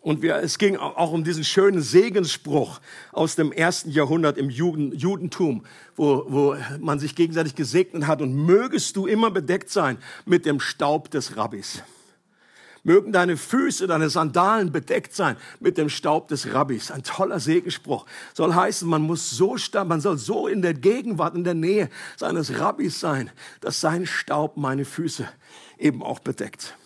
Und 0.00 0.22
wir, 0.22 0.36
es 0.36 0.56
ging 0.56 0.76
auch 0.76 1.12
um 1.12 1.24
diesen 1.24 1.44
schönen 1.44 1.82
Segensspruch 1.82 2.80
aus 3.12 3.36
dem 3.36 3.52
ersten 3.52 3.90
Jahrhundert 3.90 4.38
im 4.38 4.48
Juden, 4.48 4.92
Judentum, 4.92 5.64
wo, 5.96 6.24
wo 6.26 6.56
man 6.80 6.98
sich 6.98 7.14
gegenseitig 7.14 7.54
gesegnet 7.54 8.06
hat. 8.06 8.22
Und 8.22 8.34
mögest 8.34 8.96
du 8.96 9.06
immer 9.06 9.30
bedeckt 9.30 9.68
sein 9.70 9.98
mit 10.24 10.46
dem 10.46 10.58
Staub 10.58 11.10
des 11.10 11.36
Rabbis. 11.36 11.82
Mögen 12.84 13.12
deine 13.12 13.38
Füße, 13.38 13.86
deine 13.86 14.10
Sandalen 14.10 14.70
bedeckt 14.70 15.14
sein 15.14 15.36
mit 15.58 15.78
dem 15.78 15.88
Staub 15.88 16.28
des 16.28 16.52
Rabbis. 16.52 16.90
Ein 16.90 17.02
toller 17.02 17.40
Segenspruch. 17.40 18.04
Soll 18.34 18.54
heißen, 18.54 18.86
man 18.86 19.02
muss 19.02 19.30
so 19.30 19.56
man 19.86 20.02
soll 20.02 20.18
so 20.18 20.46
in 20.46 20.60
der 20.60 20.74
Gegenwart, 20.74 21.34
in 21.34 21.44
der 21.44 21.54
Nähe 21.54 21.88
seines 22.16 22.60
Rabbis 22.60 23.00
sein, 23.00 23.30
dass 23.62 23.80
sein 23.80 24.04
Staub 24.04 24.58
meine 24.58 24.84
Füße 24.84 25.26
eben 25.78 26.02
auch 26.02 26.18
bedeckt. 26.18 26.76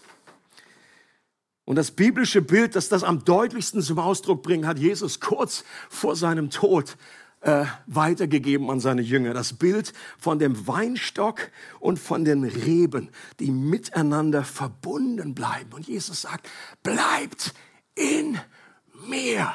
Und 1.64 1.76
das 1.76 1.90
biblische 1.90 2.40
Bild, 2.43 2.76
das 2.76 2.88
das 2.88 3.02
am 3.05 3.25
deutlichsten 3.25 3.83
zum 3.83 3.99
Ausdruck 3.99 4.43
bringt, 4.43 4.67
hat 4.67 4.78
Jesus 4.78 5.21
kurz 5.21 5.64
vor 5.90 6.17
seinem 6.17 6.49
Tod 6.49 6.97
äh, 7.40 7.64
weitergegeben 7.87 8.71
an 8.71 8.80
seine 8.80 9.02
Jünger. 9.02 9.35
Das 9.35 9.52
Bild 9.52 9.92
von 10.18 10.38
dem 10.38 10.66
Weinstock 10.66 11.50
und 11.80 11.99
von 11.99 12.25
den 12.25 12.45
Reben, 12.45 13.11
die 13.38 13.50
miteinander 13.50 14.45
verbunden 14.45 15.35
bleiben. 15.35 15.73
Und 15.73 15.87
Jesus 15.87 16.23
sagt, 16.23 16.49
bleibt 16.83 17.54
in 17.95 18.38
mir. 19.07 19.54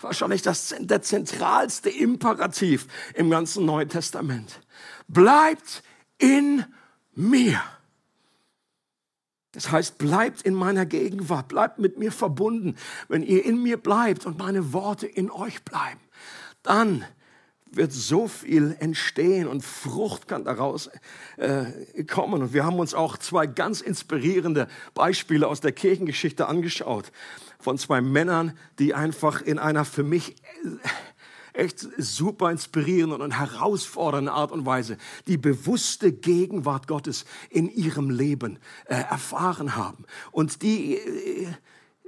Wahrscheinlich 0.00 0.42
das, 0.42 0.74
der 0.78 1.02
zentralste 1.02 1.88
Imperativ 1.88 2.88
im 3.14 3.30
ganzen 3.30 3.64
Neuen 3.64 3.88
Testament. 3.88 4.60
Bleibt 5.06 5.82
in 6.18 6.64
mir. 7.14 7.62
Das 9.52 9.70
heißt, 9.70 9.98
bleibt 9.98 10.42
in 10.42 10.54
meiner 10.54 10.86
Gegenwart, 10.86 11.48
bleibt 11.48 11.78
mit 11.78 11.98
mir 11.98 12.10
verbunden. 12.10 12.76
Wenn 13.08 13.22
ihr 13.22 13.44
in 13.44 13.62
mir 13.62 13.76
bleibt 13.76 14.24
und 14.24 14.38
meine 14.38 14.72
Worte 14.72 15.06
in 15.06 15.30
euch 15.30 15.62
bleiben, 15.62 16.00
dann 16.62 17.04
wird 17.74 17.92
so 17.92 18.28
viel 18.28 18.76
entstehen 18.80 19.48
und 19.48 19.64
Frucht 19.64 20.28
kann 20.28 20.44
daraus 20.44 20.90
äh, 21.38 22.04
kommen. 22.04 22.42
Und 22.42 22.52
wir 22.52 22.64
haben 22.64 22.78
uns 22.78 22.94
auch 22.94 23.16
zwei 23.16 23.46
ganz 23.46 23.80
inspirierende 23.80 24.68
Beispiele 24.94 25.48
aus 25.48 25.60
der 25.60 25.72
Kirchengeschichte 25.72 26.46
angeschaut 26.46 27.10
von 27.58 27.78
zwei 27.78 28.00
Männern, 28.00 28.56
die 28.78 28.94
einfach 28.94 29.40
in 29.40 29.58
einer 29.58 29.84
für 29.84 30.02
mich 30.02 30.36
echt 31.54 31.86
super 31.98 32.50
inspirierenden 32.50 33.20
und 33.20 33.38
herausfordernden 33.38 34.34
Art 34.34 34.52
und 34.52 34.66
Weise 34.66 34.96
die 35.26 35.36
bewusste 35.36 36.12
Gegenwart 36.12 36.86
Gottes 36.86 37.24
in 37.50 37.68
ihrem 37.68 38.10
Leben 38.10 38.58
äh, 38.86 38.94
erfahren 38.94 39.76
haben. 39.76 40.04
Und 40.30 40.62
die 40.62 40.96
äh, 40.96 41.48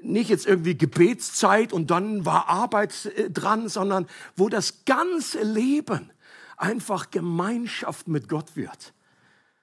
nicht 0.05 0.31
jetzt 0.31 0.47
irgendwie 0.47 0.77
Gebetszeit 0.77 1.73
und 1.73 1.91
dann 1.91 2.25
war 2.25 2.49
Arbeit 2.49 3.07
äh, 3.17 3.31
dran, 3.31 3.69
sondern 3.69 4.07
wo 4.37 4.49
das 4.49 4.85
ganze 4.85 5.43
Leben 5.43 6.11
einfach 6.57 7.11
Gemeinschaft 7.11 8.09
mit 8.09 8.29
Gott 8.29 8.57
wird. 8.57 8.95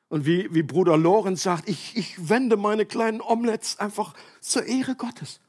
Und 0.09 0.25
wie, 0.25 0.53
wie 0.53 0.63
Bruder 0.63 0.97
Lorenz 0.97 1.43
sagt, 1.43 1.69
ich, 1.69 1.95
ich 1.95 2.29
wende 2.29 2.57
meine 2.57 2.85
kleinen 2.85 3.21
Omelettes 3.21 3.79
einfach 3.79 4.13
zur 4.41 4.65
Ehre 4.65 4.95
Gottes. 4.95 5.39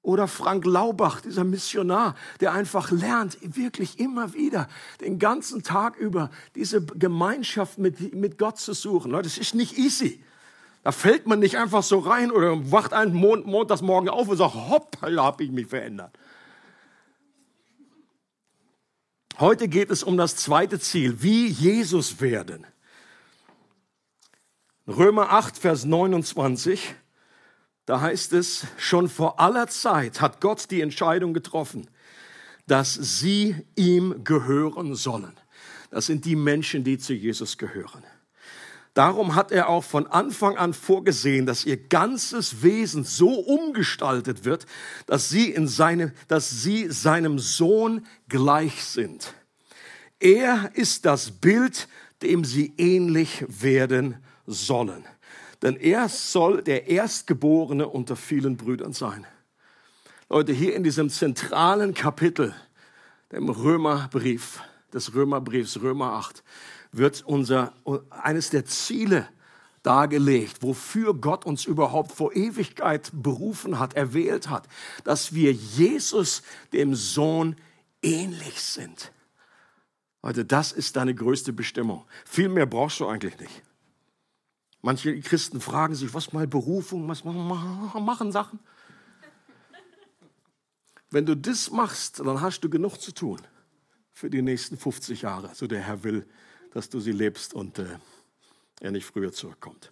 Oder 0.00 0.28
Frank 0.28 0.64
Laubach, 0.64 1.20
dieser 1.20 1.44
Missionar, 1.44 2.14
der 2.40 2.52
einfach 2.52 2.90
lernt, 2.90 3.38
wirklich 3.42 3.98
immer 3.98 4.34
wieder 4.34 4.68
den 5.00 5.18
ganzen 5.18 5.62
Tag 5.62 5.96
über 5.96 6.30
diese 6.54 6.84
Gemeinschaft 6.84 7.78
mit, 7.78 8.14
mit 8.14 8.38
Gott 8.38 8.58
zu 8.58 8.74
suchen. 8.74 9.10
Leute, 9.10 9.28
das 9.28 9.38
ist 9.38 9.54
nicht 9.54 9.78
easy. 9.78 10.22
Da 10.84 10.92
fällt 10.92 11.26
man 11.26 11.40
nicht 11.40 11.56
einfach 11.56 11.82
so 11.82 11.98
rein 11.98 12.30
oder 12.30 12.70
wacht 12.70 12.92
einen 12.92 13.14
Mond, 13.14 13.46
montags 13.46 13.80
morgen 13.80 14.10
auf 14.10 14.28
und 14.28 14.36
sagt, 14.36 14.54
hopp, 14.54 14.98
da 15.00 15.24
habe 15.24 15.42
ich 15.42 15.50
mich 15.50 15.66
verändert. 15.66 16.16
Heute 19.40 19.66
geht 19.66 19.90
es 19.90 20.02
um 20.02 20.18
das 20.18 20.36
zweite 20.36 20.78
Ziel, 20.78 21.22
wie 21.22 21.46
Jesus 21.46 22.20
werden. 22.20 22.66
Römer 24.86 25.30
8, 25.30 25.56
Vers 25.56 25.86
29. 25.86 26.94
Da 27.86 28.02
heißt 28.02 28.34
es, 28.34 28.66
schon 28.76 29.08
vor 29.08 29.40
aller 29.40 29.68
Zeit 29.68 30.20
hat 30.20 30.42
Gott 30.42 30.70
die 30.70 30.82
Entscheidung 30.82 31.32
getroffen, 31.32 31.88
dass 32.66 32.92
sie 32.92 33.56
ihm 33.74 34.22
gehören 34.22 34.94
sollen. 34.94 35.32
Das 35.90 36.06
sind 36.06 36.26
die 36.26 36.36
Menschen, 36.36 36.84
die 36.84 36.98
zu 36.98 37.14
Jesus 37.14 37.56
gehören. 37.56 38.04
Darum 38.94 39.34
hat 39.34 39.50
er 39.52 39.68
auch 39.68 39.84
von 39.84 40.06
Anfang 40.06 40.56
an 40.56 40.72
vorgesehen, 40.72 41.46
dass 41.46 41.66
ihr 41.66 41.76
ganzes 41.76 42.62
Wesen 42.62 43.04
so 43.04 43.30
umgestaltet 43.30 44.44
wird, 44.44 44.66
dass 45.06 45.28
sie, 45.28 45.50
in 45.50 45.66
seine, 45.66 46.12
dass 46.28 46.50
sie 46.62 46.88
seinem 46.90 47.38
Sohn 47.38 48.06
gleich 48.28 48.84
sind. 48.84 49.34
Er 50.20 50.70
ist 50.74 51.04
das 51.04 51.32
Bild, 51.32 51.88
dem 52.22 52.44
sie 52.44 52.72
ähnlich 52.78 53.44
werden 53.48 54.22
sollen 54.46 55.04
denn 55.64 55.76
er 55.76 56.10
soll 56.10 56.62
der 56.62 56.88
Erstgeborene 56.88 57.88
unter 57.88 58.16
vielen 58.16 58.58
Brüdern 58.58 58.92
sein. 58.92 59.26
Leute, 60.28 60.52
hier 60.52 60.76
in 60.76 60.84
diesem 60.84 61.08
zentralen 61.08 61.94
Kapitel, 61.94 62.54
dem 63.32 63.48
Römerbrief, 63.48 64.60
des 64.92 65.14
Römerbriefs, 65.14 65.80
Römer 65.80 66.12
8, 66.12 66.44
wird 66.96 67.22
unser, 67.22 67.72
eines 68.10 68.50
der 68.50 68.64
Ziele 68.64 69.28
dargelegt, 69.82 70.62
wofür 70.62 71.14
Gott 71.14 71.44
uns 71.44 71.64
überhaupt 71.64 72.12
vor 72.12 72.34
Ewigkeit 72.34 73.10
berufen 73.12 73.78
hat, 73.78 73.94
erwählt 73.94 74.48
hat, 74.48 74.68
dass 75.04 75.34
wir 75.34 75.52
Jesus, 75.52 76.42
dem 76.72 76.94
Sohn, 76.94 77.56
ähnlich 78.02 78.60
sind. 78.60 79.12
Leute, 80.22 80.44
das 80.44 80.72
ist 80.72 80.96
deine 80.96 81.14
größte 81.14 81.52
Bestimmung. 81.52 82.06
Viel 82.24 82.48
mehr 82.48 82.66
brauchst 82.66 83.00
du 83.00 83.06
eigentlich 83.06 83.38
nicht. 83.38 83.62
Manche 84.80 85.18
Christen 85.20 85.60
fragen 85.60 85.94
sich, 85.94 86.12
was 86.14 86.32
mal 86.32 86.46
Berufung, 86.46 87.06
was 87.08 87.24
machen 87.24 88.32
Sachen. 88.32 88.58
Wenn 91.10 91.26
du 91.26 91.36
das 91.36 91.70
machst, 91.70 92.20
dann 92.20 92.40
hast 92.40 92.60
du 92.60 92.70
genug 92.70 93.00
zu 93.00 93.12
tun 93.12 93.40
für 94.12 94.30
die 94.30 94.42
nächsten 94.42 94.76
50 94.76 95.22
Jahre, 95.22 95.54
so 95.54 95.66
der 95.66 95.80
Herr 95.80 96.02
will, 96.04 96.26
dass 96.74 96.90
du 96.90 97.00
sie 97.00 97.12
lebst 97.12 97.54
und 97.54 97.78
äh, 97.78 97.86
er 98.80 98.90
nicht 98.90 99.06
früher 99.06 99.32
zurückkommt. 99.32 99.90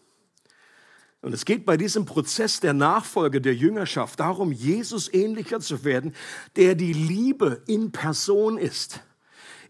Und 1.22 1.32
es 1.32 1.44
geht 1.44 1.64
bei 1.64 1.76
diesem 1.76 2.04
Prozess 2.04 2.60
der 2.60 2.74
Nachfolge, 2.74 3.40
der 3.40 3.54
Jüngerschaft 3.54 4.20
darum, 4.20 4.52
Jesus 4.52 5.12
ähnlicher 5.14 5.60
zu 5.60 5.84
werden, 5.84 6.14
der 6.56 6.74
die 6.74 6.92
Liebe 6.92 7.62
in 7.66 7.92
Person 7.92 8.58
ist. 8.58 9.00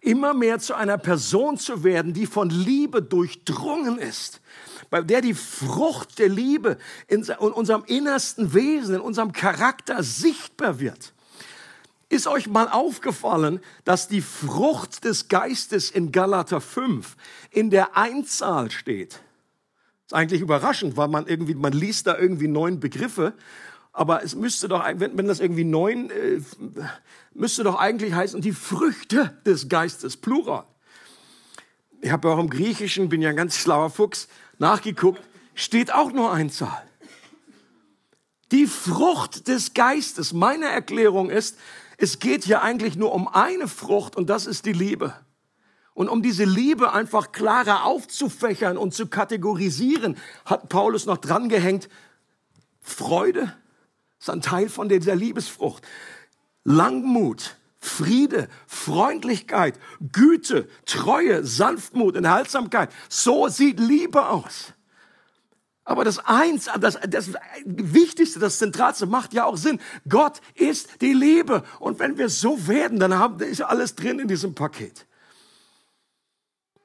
Immer 0.00 0.34
mehr 0.34 0.58
zu 0.58 0.74
einer 0.74 0.98
Person 0.98 1.58
zu 1.58 1.84
werden, 1.84 2.14
die 2.14 2.26
von 2.26 2.50
Liebe 2.50 3.02
durchdrungen 3.02 3.98
ist 3.98 4.40
bei 4.92 5.00
der 5.00 5.22
die 5.22 5.32
Frucht 5.32 6.18
der 6.18 6.28
Liebe 6.28 6.76
in 7.08 7.22
unserem 7.22 7.82
innersten 7.86 8.52
Wesen, 8.52 8.96
in 8.96 9.00
unserem 9.00 9.32
Charakter 9.32 10.02
sichtbar 10.02 10.80
wird. 10.80 11.14
Ist 12.12 12.26
euch 12.26 12.46
mal 12.46 12.68
aufgefallen, 12.68 13.58
dass 13.86 14.06
die 14.06 14.20
Frucht 14.20 15.04
des 15.04 15.28
Geistes 15.28 15.90
in 15.90 16.12
Galater 16.12 16.60
5 16.60 17.16
in 17.50 17.70
der 17.70 17.96
Einzahl 17.96 18.70
steht? 18.70 19.22
Ist 20.04 20.12
eigentlich 20.12 20.42
überraschend, 20.42 20.98
weil 20.98 21.08
man 21.08 21.26
irgendwie, 21.26 21.54
man 21.54 21.72
liest 21.72 22.06
da 22.06 22.18
irgendwie 22.18 22.48
neun 22.48 22.80
Begriffe, 22.80 23.32
aber 23.94 24.22
es 24.22 24.34
müsste 24.34 24.68
doch, 24.68 24.84
wenn, 24.84 25.16
wenn 25.16 25.26
das 25.26 25.40
irgendwie 25.40 25.64
neun, 25.64 26.10
äh, 26.10 26.42
müsste 27.32 27.64
doch 27.64 27.76
eigentlich 27.76 28.12
heißen, 28.12 28.42
die 28.42 28.52
Früchte 28.52 29.34
des 29.46 29.70
Geistes, 29.70 30.18
Plural. 30.18 30.64
Ich 32.02 32.10
habe 32.10 32.28
auch 32.28 32.38
im 32.38 32.50
Griechischen, 32.50 33.08
bin 33.08 33.22
ja 33.22 33.30
ein 33.30 33.36
ganz 33.36 33.56
schlauer 33.56 33.88
Fuchs, 33.88 34.28
nachgeguckt, 34.58 35.22
steht 35.54 35.94
auch 35.94 36.12
nur 36.12 36.30
Einzahl. 36.30 36.82
Die 38.50 38.66
Frucht 38.66 39.48
des 39.48 39.72
Geistes. 39.72 40.34
Meine 40.34 40.66
Erklärung 40.66 41.30
ist, 41.30 41.56
es 42.02 42.18
geht 42.18 42.42
hier 42.42 42.62
eigentlich 42.62 42.96
nur 42.96 43.12
um 43.12 43.28
eine 43.28 43.68
Frucht 43.68 44.16
und 44.16 44.28
das 44.28 44.46
ist 44.46 44.66
die 44.66 44.72
Liebe. 44.72 45.14
Und 45.94 46.08
um 46.08 46.20
diese 46.20 46.42
Liebe 46.42 46.92
einfach 46.92 47.30
klarer 47.30 47.84
aufzufächern 47.84 48.76
und 48.76 48.92
zu 48.92 49.06
kategorisieren, 49.06 50.16
hat 50.44 50.68
Paulus 50.68 51.06
noch 51.06 51.18
drangehängt, 51.18 51.88
Freude 52.80 53.54
ist 54.18 54.30
ein 54.30 54.40
Teil 54.40 54.68
von 54.68 54.88
dieser 54.88 55.14
Liebesfrucht. 55.14 55.86
Langmut, 56.64 57.56
Friede, 57.78 58.48
Freundlichkeit, 58.66 59.78
Güte, 60.10 60.68
Treue, 60.86 61.44
Sanftmut, 61.44 62.16
Enthaltsamkeit. 62.16 62.90
So 63.08 63.46
sieht 63.46 63.78
Liebe 63.78 64.26
aus. 64.26 64.72
Aber 65.84 66.04
das 66.04 66.20
eins, 66.20 66.68
das, 66.80 66.98
das 67.08 67.30
Wichtigste, 67.64 68.38
das 68.38 68.58
Zentralste 68.58 69.06
macht 69.06 69.34
ja 69.34 69.44
auch 69.44 69.56
Sinn. 69.56 69.80
Gott 70.08 70.40
ist 70.54 71.00
die 71.00 71.12
Liebe. 71.12 71.64
Und 71.80 71.98
wenn 71.98 72.18
wir 72.18 72.28
so 72.28 72.68
werden, 72.68 73.00
dann 73.00 73.18
haben, 73.18 73.40
ist 73.40 73.62
alles 73.62 73.96
drin 73.96 74.20
in 74.20 74.28
diesem 74.28 74.54
Paket. 74.54 75.06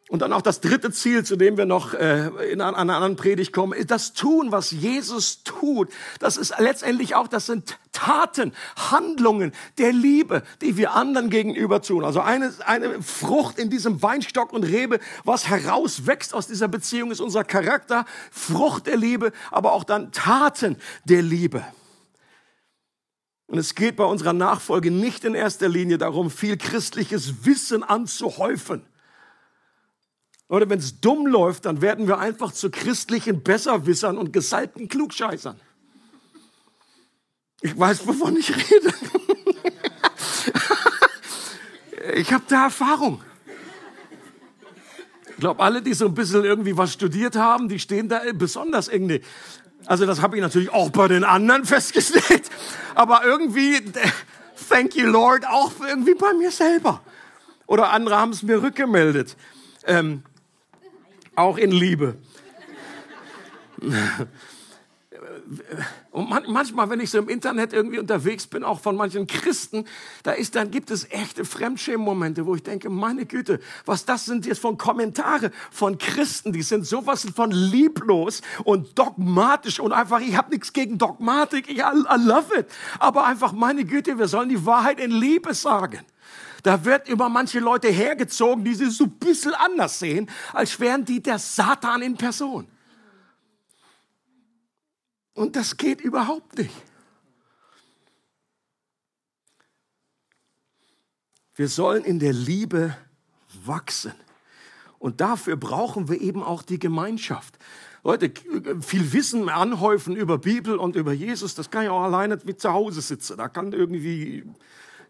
Und 0.10 0.22
dann 0.22 0.32
auch 0.32 0.42
das 0.42 0.62
dritte 0.62 0.92
Ziel, 0.92 1.26
zu 1.26 1.36
dem 1.36 1.58
wir 1.58 1.66
noch 1.66 1.94
äh, 1.94 2.28
in 2.50 2.62
einer 2.62 2.78
anderen 2.78 3.18
Predigt 3.18 3.52
kommen, 3.52 3.74
ist 3.74 3.92
das 3.92 4.14
Tun, 4.14 4.54
was 4.54 4.72
Jesus 4.72 5.44
tut. 5.44 5.90
Das 6.20 6.38
ist 6.38 6.54
letztendlich 6.60 7.16
auch, 7.16 7.28
das 7.28 7.46
sind 7.46 7.78
Taten, 7.92 8.54
Handlungen 8.78 9.52
der 9.78 9.92
Liebe, 9.92 10.44
die 10.62 10.78
wir 10.78 10.94
anderen 10.94 11.30
gegenüber 11.30 11.82
tun. 11.82 12.06
Also 12.06 12.22
eine, 12.22 12.54
eine 12.66 13.02
Frucht 13.02 13.60
in 13.60 13.70
diesem 13.70 14.02
Weinstock 14.02 14.54
und 14.54 14.64
Rebe, 14.64 15.00
was 15.26 15.50
herauswächst 15.50 16.34
aus 16.34 16.48
dieser 16.48 16.70
Beziehung, 16.70 17.12
ist 17.12 17.20
unser 17.20 17.44
Charakter, 17.44 18.06
Frucht 18.32 18.88
der 18.88 18.96
Liebe, 18.96 19.34
aber 19.52 19.74
auch 19.74 19.84
dann 19.84 20.14
Taten 20.14 20.78
der 21.04 21.22
Liebe. 21.22 21.66
Und 23.48 23.58
es 23.58 23.76
geht 23.76 23.98
bei 23.98 24.06
unserer 24.06 24.34
Nachfolge 24.34 24.90
nicht 24.90 25.26
in 25.26 25.36
erster 25.36 25.68
Linie 25.68 25.98
darum, 25.98 26.32
viel 26.32 26.56
christliches 26.56 27.46
Wissen 27.46 27.84
anzuhäufen 27.84 28.86
oder 30.50 30.70
wenn 30.70 30.80
es 30.80 31.02
dumm 31.02 31.28
läuft, 31.28 31.66
dann 31.66 31.82
werden 31.82 32.08
wir 32.08 32.20
einfach 32.20 32.52
zu 32.52 32.70
christlichen 32.70 33.44
Besserwissern 33.44 34.18
und 34.18 34.32
gesalbten 34.32 34.88
Klugscheißern. 34.88 35.60
Ich 37.62 37.78
weiß, 37.78 38.08
wovon 38.08 38.38
ich 38.38 38.56
rede. 38.56 38.94
Ich 42.16 42.32
habe 42.32 42.44
da 42.48 42.66
Erfahrung. 42.66 43.22
Ich 45.30 45.38
glaube, 45.38 45.62
alle, 45.62 45.82
die 45.82 45.94
so 45.94 46.06
ein 46.06 46.14
bisschen 46.14 46.46
irgendwie 46.46 46.78
was 46.78 46.94
studiert 46.94 47.36
haben, 47.36 47.68
die 47.68 47.80
stehen 47.80 48.08
da 48.08 48.22
besonders 48.34 48.88
irgendwie. 48.88 49.22
Also 49.86 50.06
das 50.06 50.22
habe 50.22 50.38
ich 50.38 50.42
natürlich 50.42 50.70
auch 50.70 50.90
bei 50.90 51.08
den 51.08 51.24
anderen 51.24 51.66
festgestellt. 51.66 52.50
Aber 52.96 53.24
irgendwie, 53.24 53.82
thank 54.70 54.96
you 54.96 55.06
Lord, 55.06 55.46
auch 55.48 55.74
irgendwie 55.86 56.16
bei 56.16 56.34
mir 56.34 56.50
selber. 56.50 57.02
Oder 57.68 57.92
andere 57.92 58.18
haben 58.18 58.32
es 58.32 58.42
mir 58.42 58.64
rückgemeldet. 58.64 59.36
Ähm, 59.86 60.24
auch 61.38 61.58
in 61.58 61.72
Liebe. 61.72 62.18
Und 66.12 66.30
manchmal, 66.30 66.90
wenn 66.90 67.00
ich 67.00 67.12
so 67.12 67.20
im 67.20 67.30
Internet 67.30 67.74
irgendwie 67.74 68.00
unterwegs 68.00 68.48
bin, 68.48 68.64
auch 68.64 68.80
von 68.80 68.96
manchen 68.96 69.28
Christen, 69.28 69.86
da 70.24 70.32
ist, 70.32 70.56
dann 70.56 70.72
gibt 70.72 70.90
es 70.90 71.10
echte 71.12 71.46
Fremdschämen-Momente, 71.46 72.46
wo 72.46 72.56
ich 72.56 72.64
denke, 72.64 72.90
meine 72.90 73.26
Güte, 73.26 73.60
was 73.86 74.04
das 74.06 74.26
sind 74.26 74.46
jetzt 74.46 74.60
von 74.60 74.78
Kommentare 74.78 75.52
von 75.72 75.98
Christen, 76.00 76.54
die 76.54 76.64
sind 76.64 76.86
sowas 76.86 77.28
von 77.36 77.52
lieblos 77.52 78.42
und 78.64 78.98
dogmatisch 78.98 79.80
und 79.80 79.92
einfach, 79.92 80.20
ich 80.20 80.36
habe 80.36 80.52
nichts 80.52 80.74
gegen 80.74 80.98
Dogmatik, 80.98 81.70
ich 81.70 81.80
I 81.80 82.18
love 82.18 82.58
it. 82.58 82.68
Aber 83.00 83.26
einfach, 83.26 83.54
meine 83.54 83.86
Güte, 83.86 84.18
wir 84.18 84.28
sollen 84.28 84.50
die 84.50 84.66
Wahrheit 84.66 85.00
in 85.00 85.12
Liebe 85.12 85.54
sagen. 85.54 86.00
Da 86.64 86.86
wird 86.86 87.08
über 87.08 87.30
manche 87.30 87.60
Leute 87.60 87.90
hergezogen, 87.90 88.64
die 88.64 88.76
sie 88.76 88.90
so 88.90 89.06
ein 89.06 89.12
bisschen 89.12 89.54
anders 89.54 90.00
sehen, 90.00 90.30
als 90.54 90.80
wären 90.80 91.06
die 91.06 91.22
der 91.22 91.40
Satan 91.40 92.02
in 92.02 92.16
Person. 92.16 92.68
Und 95.34 95.56
das 95.56 95.78
geht 95.78 96.02
überhaupt 96.02 96.58
nicht. 96.58 96.74
Wir 101.56 101.68
sollen 101.68 102.04
in 102.04 102.20
der 102.20 102.34
Liebe 102.34 102.96
wachsen. 103.66 104.14
Und 105.00 105.22
dafür 105.22 105.56
brauchen 105.56 106.10
wir 106.10 106.22
eben 106.22 106.44
auch 106.44 106.64
die 106.64 106.80
Gemeinschaft. 106.80 107.58
Leute, 108.04 108.32
viel 108.82 109.12
Wissen 109.14 109.50
anhäufen 109.50 110.16
über 110.16 110.38
Bibel 110.38 110.78
und 110.78 110.96
über 110.96 111.14
Jesus, 111.14 111.56
das 111.56 111.70
kann 111.70 111.84
ich 111.84 111.90
auch 111.90 112.04
alleine 112.04 112.40
mit 112.44 112.62
zu 112.62 112.72
Hause 112.72 113.02
sitzen. 113.02 113.38
Da 113.38 113.48
kann 113.48 113.74
irgendwie 113.74 114.44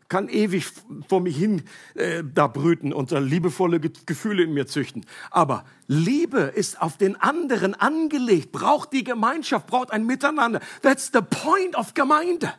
kann 0.10 0.30
ewig 0.30 0.66
vor 1.08 1.22
mich 1.22 1.38
hin 1.38 1.64
äh, 1.96 2.24
da 2.24 2.48
brüten 2.48 2.94
und 2.94 3.12
äh, 3.12 3.20
liebevolle 3.20 3.80
Gefühle 3.80 4.44
in 4.44 4.54
mir 4.54 4.68
züchten. 4.68 5.06
Aber 5.32 5.66
Liebe 5.88 6.40
ist 6.40 6.82
auf 6.82 6.98
den 6.98 7.16
anderen 7.16 7.74
angelegt, 7.74 8.52
braucht 8.52 8.94
die 8.94 9.04
Gemeinschaft, 9.04 9.68
braucht 9.68 9.92
ein 9.92 10.06
Miteinander. 10.06 10.62
That's 10.82 11.12
the 11.14 11.22
point 11.22 11.76
of 11.76 11.94
Gemeinde. 11.94 12.54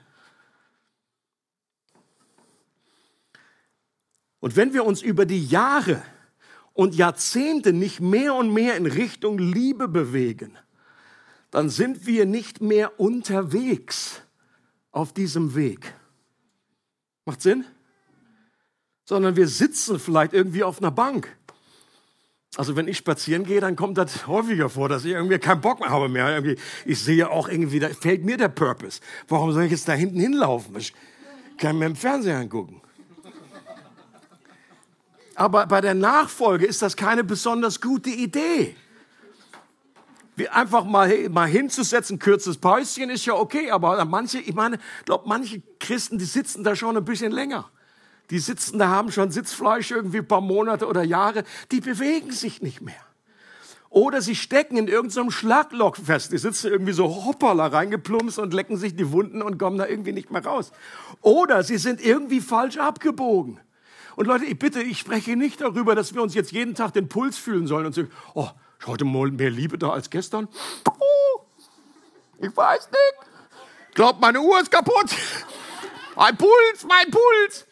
Und 4.41 4.57
wenn 4.57 4.73
wir 4.73 4.85
uns 4.85 5.03
über 5.03 5.27
die 5.27 5.45
Jahre 5.45 6.03
und 6.73 6.95
Jahrzehnte 6.95 7.73
nicht 7.73 8.01
mehr 8.01 8.35
und 8.35 8.53
mehr 8.53 8.77
in 8.77 8.87
Richtung 8.87 9.39
Liebe 9.39 9.89
bewegen, 9.89 10.57
dann 11.51 11.71
sind 11.71 12.07
wir 12.07 12.27
nicht 12.27 12.61
mehr 12.61 13.01
unterwegs 13.01 14.23
auf 14.93 15.13
diesem 15.13 15.55
Weg. 15.55 15.95
Macht 17.29 17.43
Sinn? 17.43 17.67
Sondern 19.05 19.37
wir 19.37 19.49
sitzen 19.49 20.01
vielleicht 20.01 20.33
irgendwie 20.33 20.65
auf 20.65 20.79
einer 20.79 20.91
Bank. 20.91 21.29
Also 22.57 22.75
wenn 22.75 22.89
ich 22.89 22.97
spazieren 22.97 23.45
gehe, 23.45 23.61
dann 23.61 23.77
kommt 23.77 23.99
das 23.99 24.27
häufiger 24.27 24.71
vor, 24.71 24.89
dass 24.89 25.05
ich 25.05 25.13
irgendwie 25.13 25.39
keinen 25.39 25.61
Bock 25.61 25.79
mehr 25.81 25.91
habe 25.91 26.09
mehr. 26.09 26.31
Irgendwie, 26.31 26.57
ich 26.87 27.05
sehe 27.05 27.29
auch 27.29 27.51
irgendwie, 27.51 27.81
da 27.81 27.91
fehlt 27.91 28.25
mir 28.25 28.39
der 28.39 28.49
Purpose. 28.49 29.03
Warum 29.29 29.53
soll 29.53 29.65
ich 29.65 29.73
jetzt 29.73 29.87
da 29.87 29.93
hinten 29.93 30.19
hinlaufen? 30.19 30.75
Ich 30.79 30.95
kann 31.59 31.77
mir 31.77 31.85
im 31.85 31.97
Fernseher 31.97 32.39
angucken. 32.39 32.81
Aber 35.35 35.67
bei 35.67 35.83
der 35.83 35.93
Nachfolge 35.93 36.65
ist 36.65 36.81
das 36.81 36.97
keine 36.97 37.25
besonders 37.25 37.83
gute 37.83 38.09
Idee. 38.09 38.75
Einfach 40.47 40.85
mal, 40.85 41.29
mal 41.31 41.49
hinzusetzen, 41.49 42.19
kürzes 42.19 42.59
Päuschen 42.59 43.11
ist 43.11 43.27
ja 43.27 43.35
okay, 43.35 43.71
aber 43.71 44.05
manche, 44.05 44.39
ich 44.39 44.55
meine, 44.55 44.79
glaube, 45.05 45.25
manche 45.27 45.63
Christen, 45.81 46.19
die 46.19 46.25
sitzen 46.25 46.63
da 46.63 46.77
schon 46.77 46.97
ein 46.97 47.05
bisschen 47.05 47.33
länger. 47.33 47.71
Die 48.31 48.39
sitzen 48.39 48.79
da, 48.79 48.89
haben 48.89 49.11
schon 49.11 49.31
Sitzfleisch 49.31 49.91
irgendwie 49.91 50.19
ein 50.19 50.29
paar 50.29 50.41
Monate 50.43 50.87
oder 50.87 51.03
Jahre, 51.03 51.45
die 51.73 51.81
bewegen 51.81 52.31
sich 52.31 52.63
nicht 52.63 52.83
mehr. 52.83 52.95
Oder 53.91 54.21
sie 54.21 54.37
stecken 54.37 54.77
in 54.77 54.87
irgendeinem 54.87 55.31
Schlagloch 55.31 55.97
fest. 55.97 56.33
Die 56.33 56.39
sitzen 56.39 56.71
irgendwie 56.71 56.93
so 56.93 57.25
hoppala 57.25 57.69
reingeplumpst 57.69 58.39
und 58.39 58.53
lecken 58.53 58.77
sich 58.77 58.95
die 58.95 59.13
Wunden 59.13 59.41
und 59.41 59.59
kommen 59.59 59.79
da 59.79 59.87
irgendwie 59.87 60.13
nicht 60.13 60.31
mehr 60.31 60.45
raus. 60.45 60.73
Oder 61.23 61.63
sie 61.63 61.79
sind 61.79 62.05
irgendwie 62.05 62.41
falsch 62.43 62.77
abgebogen. 62.77 63.61
Und 64.15 64.27
Leute, 64.27 64.45
ich 64.45 64.59
bitte, 64.59 64.83
ich 64.83 64.99
spreche 64.99 65.37
nicht 65.37 65.61
darüber, 65.61 65.95
dass 65.95 66.15
wir 66.15 66.23
uns 66.23 66.35
jetzt 66.35 66.53
jeden 66.53 66.75
Tag 66.75 66.93
den 66.93 67.09
Puls 67.09 67.39
fühlen 67.39 67.67
sollen 67.67 67.87
und 67.87 67.95
sagen, 67.95 68.11
oh, 68.35 68.51
ist 68.79 68.87
heute 68.87 69.05
mal 69.05 69.31
mehr 69.31 69.51
Liebe 69.51 69.79
da 69.79 69.91
als 69.91 70.11
gestern? 70.11 70.49
Ich 72.41 72.57
weiß 72.57 72.91
nicht. 72.91 73.95
Glaubt, 73.95 74.21
meine 74.21 74.41
Uhr 74.41 74.61
ist 74.61 74.71
kaputt. 74.71 75.11
Mein 76.15 76.37
Puls, 76.37 76.85
mein 76.87 77.11
Puls. 77.11 77.67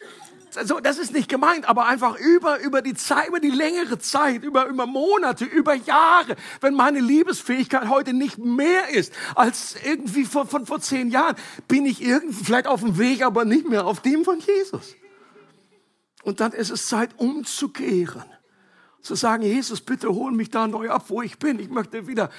Also, 0.55 0.79
das 0.79 0.97
ist 0.97 1.13
nicht 1.13 1.29
gemeint, 1.29 1.69
aber 1.69 1.85
einfach 1.85 2.17
über, 2.17 2.59
über 2.59 2.81
die 2.81 2.95
Zeit, 2.95 3.27
über 3.27 3.39
die 3.39 3.51
längere 3.51 3.99
Zeit, 3.99 4.43
über, 4.43 4.65
über 4.65 4.87
Monate, 4.87 5.45
über 5.45 5.75
Jahre, 5.75 6.35
wenn 6.61 6.73
meine 6.73 6.99
Liebesfähigkeit 6.99 7.89
heute 7.89 8.13
nicht 8.13 8.39
mehr 8.39 8.89
ist 8.89 9.13
als 9.35 9.75
irgendwie 9.83 10.25
von, 10.25 10.47
von 10.47 10.65
vor 10.65 10.81
zehn 10.81 11.11
Jahren, 11.11 11.35
bin 11.67 11.85
ich 11.85 12.01
irgendwie 12.01 12.43
vielleicht 12.43 12.67
auf 12.67 12.81
dem 12.81 12.97
Weg, 12.97 13.21
aber 13.21 13.45
nicht 13.45 13.69
mehr 13.69 13.85
auf 13.85 14.01
dem 14.01 14.23
von 14.25 14.39
Jesus. 14.39 14.95
Und 16.23 16.39
dann 16.39 16.53
ist 16.53 16.71
es 16.71 16.87
Zeit 16.87 17.11
umzukehren 17.17 18.25
zu 19.07 19.15
sagen, 19.15 19.43
Jesus, 19.43 19.81
bitte 19.81 20.09
hol 20.09 20.31
mich 20.31 20.49
da 20.49 20.67
neu 20.67 20.89
ab, 20.89 21.05
wo 21.07 21.21
ich 21.21 21.39
bin. 21.39 21.59
Ich 21.59 21.69
möchte 21.69 22.07
wieder 22.07 22.29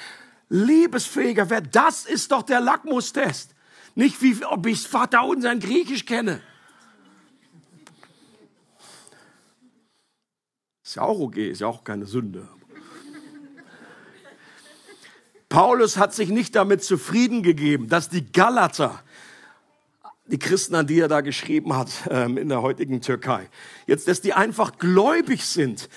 liebesfähiger 0.49 1.51
werden. 1.51 1.69
Das 1.73 2.07
ist 2.07 2.31
doch 2.31 2.43
der 2.43 2.61
Lackmustest. 2.61 3.55
Nicht 3.95 4.23
wie, 4.23 4.45
ob 4.45 4.67
ich 4.67 4.87
Vater 4.87 5.25
unser 5.25 5.51
in 5.51 5.61
Griechisch 5.61 6.07
kenne. 6.07 6.41
Ist 10.85 10.97
ja 10.97 11.03
auch 11.03 11.19
okay, 11.19 11.51
ist 11.51 11.61
ja 11.61 11.67
auch 11.67 11.85
keine 11.85 12.07
Sünde. 12.07 12.49
Paulus 15.49 15.97
hat 15.97 16.15
sich 16.15 16.29
nicht 16.29 16.55
damit 16.55 16.85
zufrieden 16.85 17.43
gegeben, 17.43 17.89
dass 17.89 18.09
die 18.09 18.31
Galater, 18.31 19.03
die 20.27 20.39
Christen, 20.39 20.75
an 20.75 20.87
die 20.87 21.01
er 21.01 21.09
da 21.09 21.23
geschrieben 21.23 21.75
hat 21.75 21.91
ähm, 22.11 22.37
in 22.37 22.51
der 22.51 22.61
heutigen 22.61 23.01
Türkei, 23.01 23.49
jetzt, 23.87 24.09
dass 24.09 24.21
die 24.21 24.35
einfach 24.35 24.79
gläubig 24.79 25.47
sind, 25.47 25.89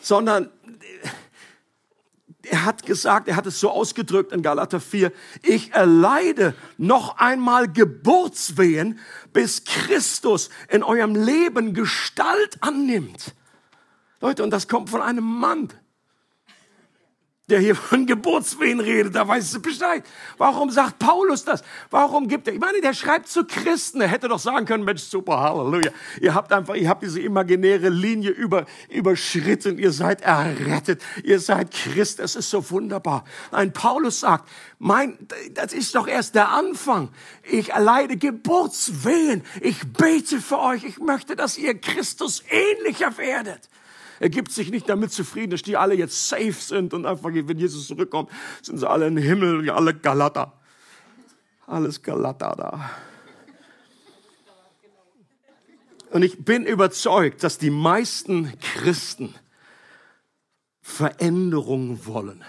sondern 0.00 0.50
er 2.50 2.64
hat 2.64 2.86
gesagt, 2.86 3.28
er 3.28 3.36
hat 3.36 3.46
es 3.46 3.60
so 3.60 3.70
ausgedrückt 3.70 4.32
in 4.32 4.42
Galater 4.42 4.80
4, 4.80 5.12
ich 5.42 5.72
erleide 5.72 6.54
noch 6.76 7.18
einmal 7.18 7.70
Geburtswehen, 7.70 8.98
bis 9.32 9.64
Christus 9.64 10.50
in 10.68 10.82
eurem 10.82 11.14
Leben 11.14 11.74
Gestalt 11.74 12.62
annimmt. 12.62 13.34
Leute, 14.20 14.42
und 14.42 14.50
das 14.50 14.66
kommt 14.66 14.90
von 14.90 15.02
einem 15.02 15.24
Mann 15.24 15.68
der 17.48 17.60
hier 17.60 17.74
von 17.74 18.06
Geburtswehen 18.06 18.80
redet, 18.80 19.14
da 19.14 19.26
weißt 19.26 19.54
du 19.54 19.60
Bescheid. 19.60 20.04
Warum 20.36 20.70
sagt 20.70 20.98
Paulus 20.98 21.44
das? 21.44 21.62
Warum 21.90 22.28
gibt 22.28 22.46
er? 22.46 22.54
Ich 22.54 22.60
meine, 22.60 22.80
der 22.80 22.92
schreibt 22.92 23.28
zu 23.28 23.44
Christen. 23.44 24.00
Er 24.00 24.08
hätte 24.08 24.28
doch 24.28 24.38
sagen 24.38 24.66
können, 24.66 24.84
Mensch, 24.84 25.02
super, 25.02 25.40
Halleluja. 25.40 25.90
Ihr 26.20 26.34
habt 26.34 26.52
einfach, 26.52 26.74
ihr 26.74 26.88
habt 26.88 27.02
diese 27.02 27.20
imaginäre 27.20 27.88
Linie 27.88 28.30
über, 28.30 28.66
überschritten. 28.90 29.78
Ihr 29.78 29.92
seid 29.92 30.20
errettet. 30.20 31.02
Ihr 31.24 31.40
seid 31.40 31.70
Christ. 31.70 32.20
Es 32.20 32.36
ist 32.36 32.50
so 32.50 32.70
wunderbar. 32.70 33.24
Nein, 33.50 33.72
Paulus 33.72 34.20
sagt, 34.20 34.48
mein, 34.78 35.18
das 35.54 35.72
ist 35.72 35.94
doch 35.94 36.06
erst 36.06 36.34
der 36.34 36.50
Anfang. 36.50 37.08
Ich 37.42 37.70
erleide 37.70 38.18
Geburtswehen. 38.18 39.42
Ich 39.60 39.90
bete 39.92 40.40
für 40.40 40.58
euch. 40.58 40.84
Ich 40.84 40.98
möchte, 40.98 41.34
dass 41.34 41.56
ihr 41.56 41.78
Christus 41.80 42.42
ähnlicher 42.50 43.16
werdet. 43.16 43.70
Er 44.20 44.28
gibt 44.28 44.50
sich 44.50 44.70
nicht 44.70 44.88
damit 44.88 45.12
zufrieden, 45.12 45.50
dass 45.50 45.62
die 45.62 45.76
alle 45.76 45.94
jetzt 45.94 46.28
safe 46.28 46.52
sind 46.52 46.94
und 46.94 47.06
einfach, 47.06 47.30
wenn 47.32 47.58
Jesus 47.58 47.86
zurückkommt, 47.86 48.30
sind 48.62 48.78
sie 48.78 48.88
alle 48.88 49.06
im 49.06 49.16
Himmel, 49.16 49.62
wie 49.64 49.70
alle 49.70 49.94
Galater. 49.94 50.52
Alles 51.66 52.02
Galater 52.02 52.54
da. 52.56 52.90
Und 56.10 56.22
ich 56.22 56.44
bin 56.44 56.64
überzeugt, 56.64 57.44
dass 57.44 57.58
die 57.58 57.70
meisten 57.70 58.58
Christen 58.60 59.34
Veränderungen 60.80 62.06
wollen. 62.06 62.42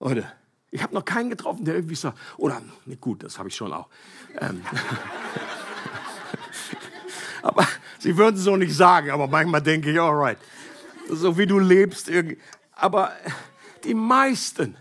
Leute, 0.00 0.30
ich 0.70 0.82
habe 0.82 0.92
noch 0.94 1.04
keinen 1.04 1.30
getroffen, 1.30 1.64
der 1.64 1.76
irgendwie 1.76 1.94
sagt, 1.94 2.18
oder, 2.36 2.60
gut, 3.00 3.22
das 3.22 3.38
habe 3.38 3.48
ich 3.48 3.56
schon 3.56 3.72
auch. 3.72 3.88
Ähm, 4.40 4.60
aber 7.42 7.66
Sie 7.98 8.16
würden 8.16 8.36
es 8.36 8.42
so 8.42 8.56
nicht 8.56 8.74
sagen, 8.74 9.10
aber 9.10 9.26
manchmal 9.26 9.62
denke 9.62 9.90
ich, 9.90 10.00
alright, 10.00 10.38
so 11.08 11.36
wie 11.38 11.46
du 11.46 11.58
lebst. 11.58 12.10
Aber 12.72 13.12
die 13.84 13.94
meisten 13.94 14.76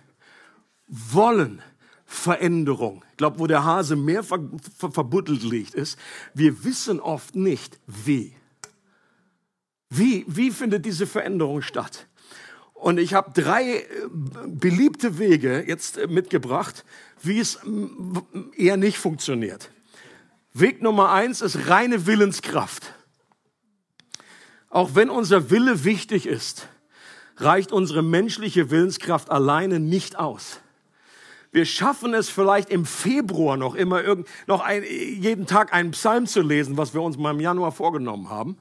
wollen 0.88 1.62
Veränderung. 2.06 3.04
Ich 3.12 3.18
glaube, 3.18 3.40
wo 3.40 3.48
der 3.48 3.64
Hase 3.64 3.96
mehr 3.96 4.24
ver 4.24 4.40
ver 4.78 4.92
verbuddelt 4.92 5.44
liegt, 5.44 5.74
ist, 5.74 5.98
wir 6.34 6.64
wissen 6.64 7.00
oft 7.00 7.36
nicht, 7.36 7.80
wie. 7.88 8.34
Wie, 9.90 10.26
wie 10.28 10.52
findet 10.52 10.86
diese 10.86 11.08
Veränderung 11.08 11.62
statt? 11.62 12.08
Und 12.74 13.00
ich 13.00 13.14
habe 13.14 13.32
drei 13.32 13.78
äh, 13.78 13.86
beliebte 14.46 15.18
Wege 15.18 15.64
jetzt 15.66 15.98
äh, 15.98 16.08
mitgebracht, 16.08 16.86
wie 17.22 17.40
es 17.40 17.60
eher 18.56 18.78
nicht 18.78 18.98
funktioniert. 18.98 19.72
Weg 20.58 20.82
Nummer 20.82 21.12
eins 21.12 21.42
ist 21.42 21.68
reine 21.68 22.08
Willenskraft. 22.08 22.94
Auch 24.70 24.96
wenn 24.96 25.10
unser 25.10 25.50
Wille 25.50 25.84
wichtig 25.84 26.26
ist, 26.26 26.70
reicht 27.36 27.74
unsere 27.74 28.02
menschliche 28.02 28.72
Willenskraft 28.72 29.32
alleine 29.32 29.82
nicht 29.82 30.18
aus. 30.18 30.62
Wir 31.52 31.66
schaffen 31.66 32.14
es 32.14 32.30
vielleicht 32.30 32.70
im 32.70 32.86
Februar 32.86 33.58
noch 33.58 33.76
immer 33.76 34.02
irgend, 34.02 34.30
noch 34.48 34.62
ein, 34.62 34.84
jeden 34.84 35.46
Tag 35.46 35.74
einen 35.74 35.92
Psalm 35.92 36.26
zu 36.26 36.42
lesen, 36.42 36.78
was 36.78 36.94
wir 36.94 37.02
uns 37.02 37.18
mal 37.18 37.32
im 37.32 37.42
Januar 37.42 37.74
vorgenommen 37.74 38.30
haben. 38.30 38.58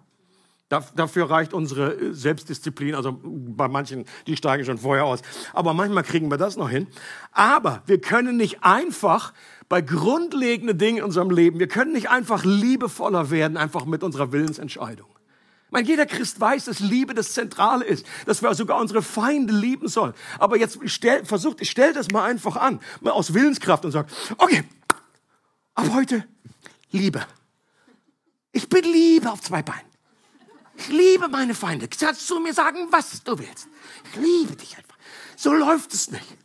Dafür 0.95 1.31
reicht 1.31 1.53
unsere 1.53 1.95
äh, 1.95 2.13
Selbstdisziplin, 2.13 2.95
also 2.95 3.19
bei 3.23 3.69
manchen, 3.69 4.05
die 4.27 4.37
steigen 4.37 4.65
schon 4.65 4.79
vorher 4.79 5.05
aus. 5.05 5.21
Aber 5.53 5.75
manchmal 5.75 6.03
kriegen 6.03 6.31
wir 6.31 6.39
das 6.39 6.57
noch 6.57 6.71
hin. 6.71 6.87
Aber 7.33 7.83
wir 7.87 8.01
können 8.01 8.37
nicht 8.37 8.63
einfach 8.63 9.33
bei 9.69 9.81
grundlegenden 9.81 10.79
Dingen 10.79 10.99
in 10.99 11.05
unserem 11.05 11.31
Leben, 11.31 11.59
wir 11.59 11.69
können 11.69 11.93
nicht 11.93 12.11
einfach 12.11 12.45
liebevoller 12.45 13.31
werden, 13.31 13.57
einfach 13.57 13.85
mit 13.87 14.03
unserer 14.03 14.33
Willensentscheidung. 14.33 15.09
Meine, 15.71 15.89
jeder 15.89 16.07
Christ 16.07 16.41
weiß, 16.41 16.67
dass 16.67 16.79
Liebe 16.79 17.15
das 17.15 17.33
Zentrale 17.33 17.85
ist, 17.85 18.07
dass 18.27 18.43
wir 18.43 18.55
sogar 18.55 18.81
unsere 18.81 19.03
Feinde 19.03 19.53
lieben 19.53 19.89
sollen. 19.89 20.15
Aber 20.39 20.57
jetzt 20.57 20.79
stell, 20.85 21.25
versucht, 21.25 21.67
stell 21.67 21.93
das 21.93 22.13
mal 22.13 22.25
einfach 22.25 22.55
an, 22.55 22.79
mal 23.01 23.11
aus 23.11 23.35
Willenskraft 23.35 23.85
und 23.85 23.91
sag, 23.91 24.07
okay, 24.39 24.63
ab 25.75 25.87
heute 25.93 26.25
Liebe. 26.93 27.27
Ich 28.53 28.69
bin 28.69 28.85
Liebe 28.85 29.33
auf 29.33 29.41
zwei 29.41 29.63
Beinen. 29.63 29.94
Ich 30.77 30.89
liebe 30.89 31.29
meine 31.29 31.55
Feinde. 31.55 31.89
Kannst 31.89 32.29
du 32.29 32.41
mir 32.41 32.53
sagen, 32.53 32.89
was 32.91 33.23
du 33.23 33.39
willst? 33.39 33.69
Ich 34.11 34.17
liebe 34.17 34.57
dich 34.57 34.77
einfach. 34.77 34.97
So 35.37 35.53
läuft 35.53 35.95
es 35.95 36.11
nicht. 36.11 36.37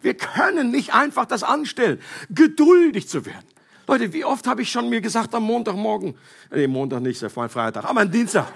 Wir 0.00 0.14
können 0.14 0.70
nicht 0.70 0.94
einfach 0.94 1.26
das 1.26 1.42
anstellen, 1.42 2.00
geduldig 2.30 3.08
zu 3.08 3.24
werden. 3.24 3.46
Leute, 3.86 4.12
wie 4.12 4.24
oft 4.24 4.46
habe 4.46 4.62
ich 4.62 4.70
schon 4.70 4.88
mir 4.88 5.00
gesagt 5.00 5.34
am 5.34 5.44
Montagmorgen, 5.44 6.16
nee, 6.50 6.66
Montag 6.66 7.00
nicht, 7.00 7.22
ist 7.22 7.22
ja 7.22 7.48
Freitag, 7.48 7.84
aber 7.84 8.00
am 8.00 8.10
Dienstag. 8.10 8.46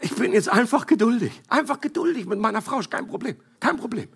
Ich 0.00 0.14
bin 0.14 0.32
jetzt 0.32 0.48
einfach 0.48 0.86
geduldig. 0.86 1.32
Einfach 1.48 1.80
geduldig 1.80 2.26
mit 2.26 2.38
meiner 2.38 2.62
Frau 2.62 2.78
ist 2.78 2.90
kein 2.90 3.08
Problem. 3.08 3.36
Kein 3.58 3.76
Problem. 3.76 4.08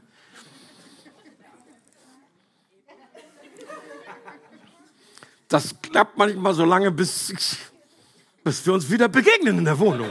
Das 5.50 5.74
klappt 5.82 6.16
manchmal 6.16 6.54
so 6.54 6.64
lange, 6.64 6.92
bis, 6.92 7.58
bis 8.44 8.64
wir 8.64 8.72
uns 8.72 8.88
wieder 8.88 9.08
begegnen 9.08 9.58
in 9.58 9.64
der 9.64 9.78
Wohnung. 9.80 10.08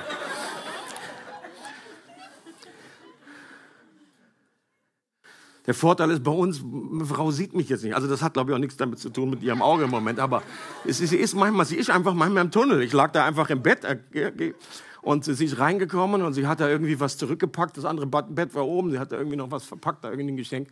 Der 5.66 5.74
Vorteil 5.74 6.12
ist 6.12 6.24
bei 6.24 6.32
uns, 6.32 6.62
eine 6.62 7.06
Frau 7.06 7.32
sieht 7.32 7.56
mich 7.56 7.70
jetzt 7.70 7.86
nicht. 7.86 7.96
Also 7.96 8.08
das 8.10 8.22
hat, 8.22 8.34
glaube 8.34 8.52
ich, 8.52 8.56
auch 8.56 8.60
nichts 8.60 8.76
damit 8.76 9.00
zu 9.00 9.10
tun 9.12 9.30
mit 9.30 9.42
ihrem 9.42 9.62
Auge 9.62 9.86
im 9.86 9.92
Moment. 9.92 10.20
Aber 10.20 10.44
ist, 10.84 10.98
sie 10.98 11.16
ist 11.16 11.36
manchmal, 11.36 11.66
sie 11.66 11.78
ist 11.78 11.90
einfach 11.90 12.14
manchmal 12.14 12.44
im 12.44 12.52
Tunnel. 12.52 12.82
Ich 12.82 12.92
lag 12.92 13.14
da 13.14 13.26
einfach 13.26 13.50
im 13.50 13.62
Bett 13.62 13.86
äh, 13.86 14.54
und 15.02 15.24
sie 15.24 15.46
ist 15.46 15.58
reingekommen 15.58 16.22
und 16.22 16.34
sie 16.34 16.48
hat 16.48 16.60
da 16.60 16.68
irgendwie 16.68 17.00
was 17.00 17.16
zurückgepackt. 17.16 17.78
Das 17.78 17.86
andere 17.86 18.08
Bett 18.08 18.54
war 18.56 18.66
oben. 18.66 18.92
Sie 18.92 19.00
hat 19.00 19.14
da 19.14 19.18
irgendwie 19.18 19.38
noch 19.38 19.52
was 19.52 19.64
verpackt, 19.64 20.04
da 20.04 20.10
irgendwie 20.10 20.34
ein 20.34 20.38
Geschenk. 20.38 20.68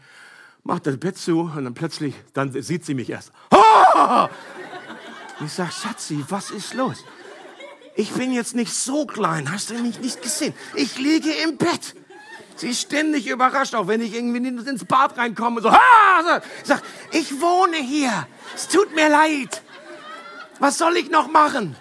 Macht 0.67 0.86
das 0.86 0.97
Bett 0.97 1.17
zu 1.17 1.49
und 1.56 1.63
dann 1.63 1.73
plötzlich, 1.73 2.13
dann 2.34 2.51
sieht 2.62 2.84
sie 2.84 2.93
mich 2.93 3.10
erst. 3.10 3.32
Oh! 3.51 4.27
Ich 5.39 5.53
sag, 5.53 5.71
Schatzi, 5.71 6.25
was 6.27 6.51
ist 6.51 6.73
los? 6.73 7.06
Ich 7.95 8.12
bin 8.12 8.34
jetzt 8.34 8.53
nicht 8.53 8.73
so 8.73 9.06
klein, 9.06 9.49
hast 9.49 9.69
du 9.69 9.75
mich 9.75 10.01
nicht 10.01 10.21
gesehen? 10.21 10.53
Ich 10.75 10.97
liege 10.97 11.32
im 11.45 11.56
Bett. 11.56 11.95
Sie 12.58 12.67
ist 12.67 12.82
ständig 12.82 13.27
überrascht, 13.27 13.75
auch 13.75 13.88
wenn 13.88 14.01
ich 14.01 14.13
irgendwie 14.13 14.45
ins 14.45 14.84
Bad 14.84 15.17
reinkomme. 15.17 15.62
So, 15.62 15.71
ha! 15.71 16.41
Ich 16.62 16.67
sag, 16.67 16.82
ich 17.13 17.39
wohne 17.39 17.77
hier. 17.77 18.27
Es 18.53 18.67
tut 18.67 18.93
mir 18.93 19.08
leid. 19.08 19.62
Was 20.60 20.77
soll 20.80 20.97
ich 20.97 21.10
noch 21.10 21.30
machen? 21.30 21.77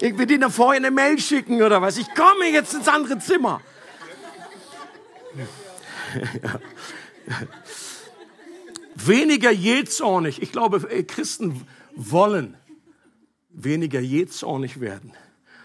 Ich 0.00 0.18
will 0.18 0.26
dir 0.26 0.50
vorher 0.50 0.76
eine 0.76 0.90
Mail 0.90 1.18
schicken 1.18 1.62
oder 1.62 1.80
was. 1.80 1.96
Ich 1.96 2.14
komme 2.14 2.44
jetzt 2.52 2.74
ins 2.74 2.88
andere 2.88 3.18
Zimmer. 3.20 3.62
Ja. 6.42 6.58
Weniger 8.94 9.50
jähzornig. 9.50 10.42
Ich 10.42 10.52
glaube, 10.52 10.80
Christen 11.04 11.66
wollen 11.94 12.56
weniger 13.50 14.00
jähzornig 14.00 14.80
werden. 14.80 15.12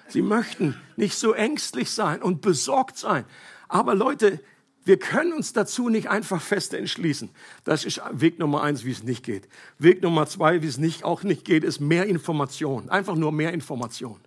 Sie 0.08 0.22
möchten 0.22 0.76
nicht 0.96 1.16
so 1.16 1.34
ängstlich 1.34 1.92
sein 1.92 2.22
und 2.22 2.42
besorgt 2.42 2.98
sein. 2.98 3.26
Aber 3.68 3.96
Leute, 3.96 4.40
wir 4.84 5.00
können 5.00 5.34
uns 5.34 5.52
dazu 5.52 5.90
nicht 5.90 6.10
einfach 6.10 6.42
fest 6.42 6.74
entschließen. 6.76 7.32
Das 7.64 7.86
ist 7.86 8.02
Weg 8.12 8.38
Nummer 8.38 8.62
eins, 8.62 8.86
wie 8.86 8.92
es 8.92 9.04
nicht 9.04 9.24
geht. 9.24 9.50
Weg 9.80 10.04
Nummer 10.04 10.28
zwei, 10.28 10.62
wie 10.62 10.68
es 10.68 10.78
nicht, 10.78 11.04
auch 11.04 11.24
nicht 11.24 11.44
geht, 11.44 11.64
ist 11.64 11.80
mehr 11.80 12.06
Information. 12.06 12.90
Einfach 12.90 13.16
nur 13.16 13.32
mehr 13.32 13.52
Information. 13.52 14.20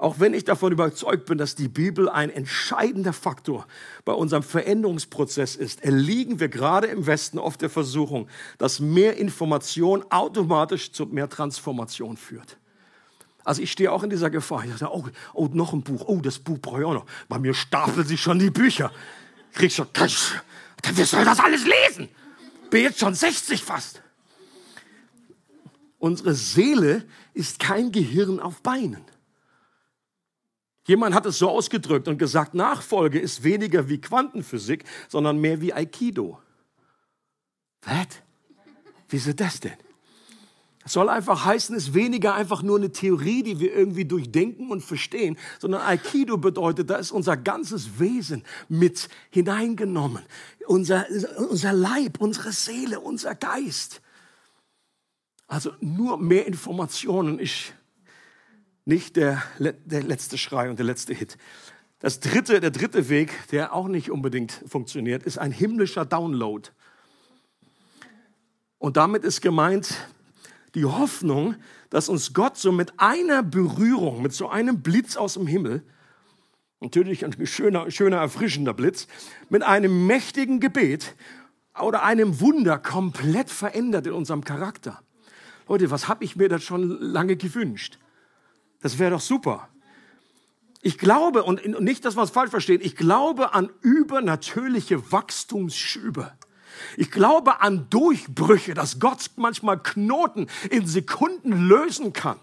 Auch 0.00 0.18
wenn 0.18 0.32
ich 0.32 0.44
davon 0.44 0.72
überzeugt 0.72 1.26
bin, 1.26 1.36
dass 1.36 1.56
die 1.56 1.68
Bibel 1.68 2.08
ein 2.08 2.30
entscheidender 2.30 3.12
Faktor 3.12 3.66
bei 4.06 4.14
unserem 4.14 4.42
Veränderungsprozess 4.42 5.56
ist, 5.56 5.84
erliegen 5.84 6.40
wir 6.40 6.48
gerade 6.48 6.86
im 6.86 7.04
Westen 7.04 7.38
oft 7.38 7.60
der 7.60 7.68
Versuchung, 7.68 8.26
dass 8.56 8.80
mehr 8.80 9.18
Information 9.18 10.02
automatisch 10.08 10.92
zu 10.92 11.04
mehr 11.04 11.28
Transformation 11.28 12.16
führt. 12.16 12.56
Also 13.44 13.60
ich 13.60 13.72
stehe 13.72 13.92
auch 13.92 14.02
in 14.02 14.08
dieser 14.08 14.30
Gefahr. 14.30 14.64
Ich 14.64 14.74
sage, 14.74 14.90
oh, 14.90 15.04
oh, 15.34 15.50
noch 15.52 15.74
ein 15.74 15.82
Buch. 15.82 16.04
Oh, 16.06 16.22
das 16.22 16.38
Buch 16.38 16.58
brauche 16.58 16.80
ich 16.80 16.86
auch 16.86 16.94
noch. 16.94 17.06
Bei 17.28 17.38
mir 17.38 17.52
stapeln 17.52 18.06
sich 18.06 18.22
schon 18.22 18.38
die 18.38 18.48
Bücher. 18.48 18.90
Krieg 19.52 19.70
schon, 19.70 19.86
wer 19.92 21.04
soll 21.04 21.26
das 21.26 21.40
alles 21.40 21.66
lesen? 21.66 22.08
Bin 22.70 22.84
jetzt 22.84 23.00
schon 23.00 23.14
60 23.14 23.62
fast. 23.62 24.00
Unsere 25.98 26.32
Seele 26.32 27.04
ist 27.34 27.58
kein 27.58 27.92
Gehirn 27.92 28.40
auf 28.40 28.62
Beinen. 28.62 29.04
Jemand 30.90 31.14
hat 31.14 31.24
es 31.24 31.38
so 31.38 31.48
ausgedrückt 31.48 32.08
und 32.08 32.18
gesagt, 32.18 32.52
Nachfolge 32.52 33.20
ist 33.20 33.44
weniger 33.44 33.88
wie 33.88 34.00
Quantenphysik, 34.00 34.82
sondern 35.08 35.38
mehr 35.38 35.60
wie 35.60 35.72
Aikido. 35.72 36.40
Was? 37.82 38.08
Wieso 39.08 39.32
das 39.32 39.60
denn? 39.60 39.76
Das 40.82 40.94
soll 40.94 41.08
einfach 41.08 41.44
heißen, 41.44 41.76
es 41.76 41.90
ist 41.90 41.94
weniger 41.94 42.34
einfach 42.34 42.62
nur 42.62 42.76
eine 42.76 42.90
Theorie, 42.90 43.44
die 43.44 43.60
wir 43.60 43.72
irgendwie 43.72 44.04
durchdenken 44.04 44.72
und 44.72 44.80
verstehen, 44.80 45.38
sondern 45.60 45.82
Aikido 45.82 46.38
bedeutet, 46.38 46.90
da 46.90 46.96
ist 46.96 47.12
unser 47.12 47.36
ganzes 47.36 48.00
Wesen 48.00 48.42
mit 48.68 49.08
hineingenommen. 49.30 50.24
Unser, 50.66 51.06
unser 51.36 51.72
Leib, 51.72 52.20
unsere 52.20 52.50
Seele, 52.50 52.98
unser 52.98 53.36
Geist. 53.36 54.00
Also 55.46 55.70
nur 55.80 56.18
mehr 56.18 56.48
Informationen. 56.48 57.38
Ich 57.38 57.74
nicht 58.90 59.14
der, 59.14 59.42
der 59.58 60.02
letzte 60.02 60.36
Schrei 60.36 60.68
und 60.68 60.78
der 60.78 60.84
letzte 60.84 61.14
Hit. 61.14 61.38
Das 62.00 62.18
dritte, 62.18 62.60
der 62.60 62.72
dritte 62.72 63.08
Weg, 63.08 63.30
der 63.52 63.72
auch 63.72 63.86
nicht 63.86 64.10
unbedingt 64.10 64.64
funktioniert, 64.66 65.22
ist 65.22 65.38
ein 65.38 65.52
himmlischer 65.52 66.04
Download. 66.04 66.68
Und 68.78 68.96
damit 68.96 69.22
ist 69.22 69.42
gemeint 69.42 69.94
die 70.74 70.86
Hoffnung, 70.86 71.54
dass 71.88 72.08
uns 72.08 72.34
Gott 72.34 72.56
so 72.56 72.72
mit 72.72 72.98
einer 72.98 73.44
Berührung, 73.44 74.22
mit 74.22 74.32
so 74.32 74.48
einem 74.48 74.82
Blitz 74.82 75.16
aus 75.16 75.34
dem 75.34 75.46
Himmel, 75.46 75.84
natürlich 76.80 77.24
ein 77.24 77.46
schöner, 77.46 77.90
schöner 77.92 78.16
erfrischender 78.16 78.74
Blitz, 78.74 79.06
mit 79.50 79.62
einem 79.62 80.08
mächtigen 80.08 80.58
Gebet 80.58 81.14
oder 81.80 82.02
einem 82.02 82.40
Wunder 82.40 82.78
komplett 82.78 83.50
verändert 83.50 84.08
in 84.08 84.14
unserem 84.14 84.42
Charakter. 84.42 85.00
Leute, 85.68 85.92
was 85.92 86.08
habe 86.08 86.24
ich 86.24 86.34
mir 86.34 86.48
das 86.48 86.64
schon 86.64 86.98
lange 87.00 87.36
gewünscht? 87.36 87.99
Das 88.80 88.98
wäre 88.98 89.12
doch 89.12 89.20
super. 89.20 89.68
Ich 90.82 90.96
glaube, 90.96 91.42
und 91.42 91.80
nicht, 91.80 92.04
dass 92.04 92.14
man 92.14 92.24
es 92.24 92.30
falsch 92.30 92.50
versteht, 92.50 92.84
ich 92.84 92.96
glaube 92.96 93.52
an 93.52 93.70
übernatürliche 93.82 95.12
Wachstumsschübe. 95.12 96.32
Ich 96.96 97.10
glaube 97.10 97.60
an 97.60 97.88
Durchbrüche, 97.90 98.72
dass 98.72 98.98
Gott 98.98 99.30
manchmal 99.36 99.82
Knoten 99.82 100.46
in 100.70 100.86
Sekunden 100.86 101.68
lösen 101.68 102.12
kann 102.12 102.40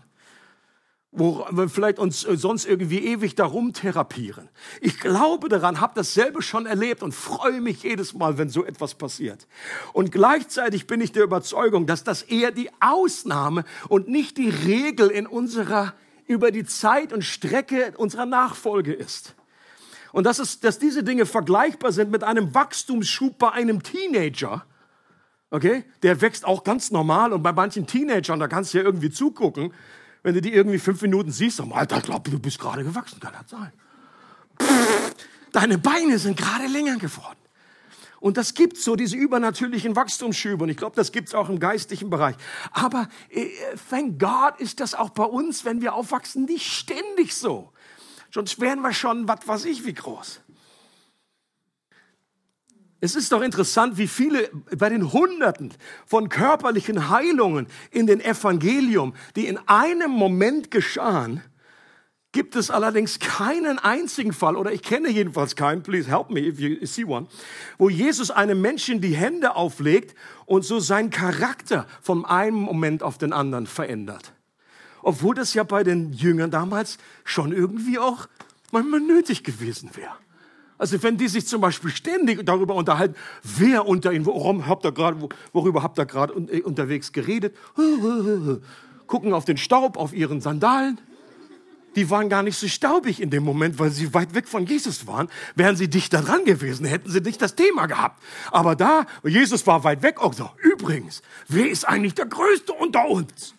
wo 1.17 1.45
wir 1.50 1.69
vielleicht 1.69 2.00
uns 2.00 2.21
sonst 2.21 2.65
irgendwie 2.65 3.00
ewig 3.00 3.36
darum 3.36 3.73
therapieren. 3.73 4.50
Ich 4.82 5.00
glaube 5.00 5.50
daran, 5.50 5.82
habe 5.82 5.93
das 5.95 6.13
selber 6.13 6.41
schon 6.41 6.65
erlebt 6.65 7.02
und 7.02 7.13
freue 7.13 7.60
mich 7.60 7.84
jedes 7.84 8.13
Mal, 8.13 8.38
wenn 8.38 8.50
so 8.50 8.63
etwas 8.63 8.95
passiert. 8.95 9.47
Und 9.93 10.12
gleichzeitig 10.12 10.86
bin 10.86 11.02
ich 11.02 11.12
der 11.12 11.23
Überzeugung, 11.23 11.88
dass 11.88 12.04
das 12.04 12.21
eher 12.23 12.52
die 12.52 12.69
Ausnahme 12.80 13.63
und 13.89 14.08
nicht 14.08 14.38
die 14.38 14.50
Regel 14.50 15.10
in 15.10 15.26
unserer 15.26 15.93
über 16.27 16.51
die 16.51 16.65
Zeit 16.65 17.13
und 17.13 17.23
Strecke 17.23 17.93
unserer 17.97 18.25
Nachfolge 18.25 18.93
ist. 18.93 19.35
Und 20.11 20.25
dass, 20.25 20.39
es, 20.39 20.59
dass 20.59 20.79
diese 20.79 21.03
Dinge 21.03 21.25
vergleichbar 21.25 21.91
sind 21.91 22.11
mit 22.11 22.23
einem 22.23 22.53
Wachstumsschub 22.53 23.37
bei 23.37 23.51
einem 23.51 23.83
Teenager. 23.83 24.65
Okay? 25.49 25.85
Der 26.03 26.21
wächst 26.21 26.45
auch 26.45 26.63
ganz 26.63 26.91
normal 26.91 27.33
und 27.33 27.43
bei 27.43 27.53
manchen 27.53 27.87
Teenagern, 27.87 28.39
da 28.39 28.47
kannst 28.47 28.73
du 28.73 28.79
ja 28.79 28.83
irgendwie 28.83 29.09
zugucken, 29.09 29.73
Wenn 30.23 30.33
du 30.33 30.41
die 30.41 30.53
irgendwie 30.53 30.79
fünf 30.79 31.01
Minuten 31.01 31.31
siehst, 31.31 31.59
dann, 31.59 31.71
Alter, 31.71 31.97
ich 31.97 32.03
glaube, 32.03 32.29
du 32.29 32.39
bist 32.39 32.59
gerade 32.59 32.83
gewachsen, 32.83 33.19
kann 33.19 33.33
das 33.39 33.49
sein. 33.49 33.71
Pff, 34.61 35.15
deine 35.53 35.77
Beine 35.77 36.17
sind 36.19 36.35
gerade 36.37 36.67
länger 36.67 36.97
geworden. 36.97 37.37
Und 38.27 38.35
das 38.35 38.53
gibt 38.53 38.75
so 38.75 38.97
diese 38.97 39.15
übernatürlichen 39.15 39.95
Wachstumsschübe. 39.95 40.65
Und 40.65 40.69
ich 40.69 40.75
glaube, 40.75 40.97
das 40.97 41.13
gibt 41.13 41.29
es 41.29 41.33
auch 41.33 41.47
im 41.47 41.59
geistlichen 41.59 42.09
Bereich. 42.09 42.35
Aber 42.73 43.07
äh, 43.29 43.47
thank 43.89 44.19
God 44.19 44.59
ist 44.59 44.81
das 44.81 44.95
auch 44.95 45.11
bei 45.11 45.23
uns, 45.23 45.63
wenn 45.63 45.79
wir 45.79 45.93
aufwachsen, 45.93 46.43
nicht 46.43 46.69
ständig 46.69 47.33
so. 47.33 47.71
Sonst 48.29 48.59
wären 48.59 48.81
wir 48.81 48.91
schon, 48.91 49.29
was 49.29 49.47
weiß 49.47 49.63
ich, 49.63 49.85
wie 49.85 49.93
groß. 49.93 50.41
Es 52.99 53.15
ist 53.15 53.31
doch 53.31 53.41
interessant, 53.41 53.97
wie 53.97 54.09
viele 54.09 54.49
bei 54.77 54.89
den 54.89 55.13
Hunderten 55.13 55.73
von 56.05 56.27
körperlichen 56.27 57.07
Heilungen 57.09 57.67
in 57.91 58.07
den 58.07 58.19
Evangelium, 58.19 59.15
die 59.37 59.47
in 59.47 59.57
einem 59.69 60.11
Moment 60.11 60.69
geschahen, 60.69 61.41
gibt 62.31 62.55
es 62.55 62.69
allerdings 62.69 63.19
keinen 63.19 63.79
einzigen 63.79 64.33
Fall, 64.33 64.55
oder 64.55 64.71
ich 64.71 64.81
kenne 64.81 65.09
jedenfalls 65.09 65.55
keinen, 65.55 65.81
please 65.83 66.09
help 66.09 66.29
me 66.29 66.41
if 66.41 66.59
you 66.59 66.85
see 66.85 67.05
one, 67.05 67.27
wo 67.77 67.89
Jesus 67.89 68.31
einem 68.31 68.61
Menschen 68.61 69.01
die 69.01 69.15
Hände 69.15 69.55
auflegt 69.55 70.15
und 70.45 70.63
so 70.63 70.79
seinen 70.79 71.09
Charakter 71.09 71.87
von 72.01 72.25
einem 72.25 72.57
Moment 72.57 73.01
auf 73.01 73.17
den 73.17 73.33
anderen 73.33 73.65
verändert. 73.65 74.33
Obwohl 75.01 75.35
das 75.35 75.53
ja 75.53 75.63
bei 75.63 75.83
den 75.83 76.13
Jüngern 76.13 76.51
damals 76.51 76.97
schon 77.23 77.53
irgendwie 77.53 77.97
auch 77.97 78.27
manchmal 78.71 78.99
nötig 78.99 79.43
gewesen 79.43 79.91
wäre. 79.95 80.11
Also 80.77 81.01
wenn 81.01 81.17
die 81.17 81.27
sich 81.27 81.47
zum 81.47 81.61
Beispiel 81.61 81.89
ständig 81.89 82.45
darüber 82.45 82.75
unterhalten, 82.75 83.15
wer 83.41 83.87
unter 83.87 84.11
ihnen, 84.11 84.25
worum 84.25 84.67
habt 84.67 84.85
ihr 84.85 84.91
gerade, 84.91 85.29
worüber 85.53 85.81
habt 85.81 85.97
ihr 85.97 86.05
gerade 86.05 86.33
äh, 86.33 86.61
unterwegs 86.61 87.11
geredet, 87.11 87.55
gucken 89.07 89.33
auf 89.33 89.45
den 89.45 89.57
Staub 89.57 89.97
auf 89.97 90.13
ihren 90.13 90.41
Sandalen, 90.41 90.99
die 91.97 92.12
waren 92.12 92.29
gar 92.29 92.43
nicht 92.43 92.57
so 92.57 92.67
staubig 92.67 93.19
in 93.19 93.31
dem 93.31 93.43
Moment, 93.43 93.79
weil 93.79 93.89
sie 93.89 94.13
weit 94.13 94.36
weg 94.36 94.47
von 94.47 94.67
Jesus 94.67 95.07
waren. 95.07 95.29
Wären 95.55 95.75
sie 95.75 95.89
dichter 95.89 96.21
dran 96.21 96.45
gewesen, 96.45 96.86
hätten 96.86 97.10
sie 97.10 97.21
nicht 97.21 97.41
das 97.41 97.55
Thema 97.55 97.88
gehabt. 97.88 98.21
Aber 98.51 98.75
da, 98.75 99.07
Jesus 99.23 99.65
war 99.65 99.83
weit 99.83 100.03
weg, 100.03 100.21
auch 100.21 100.33
so, 100.33 100.47
übrigens, 100.62 101.23
wer 101.47 101.67
ist 101.67 101.88
eigentlich 101.88 102.13
der 102.13 102.27
Größte 102.27 102.71
unter 102.71 103.10
uns? 103.10 103.55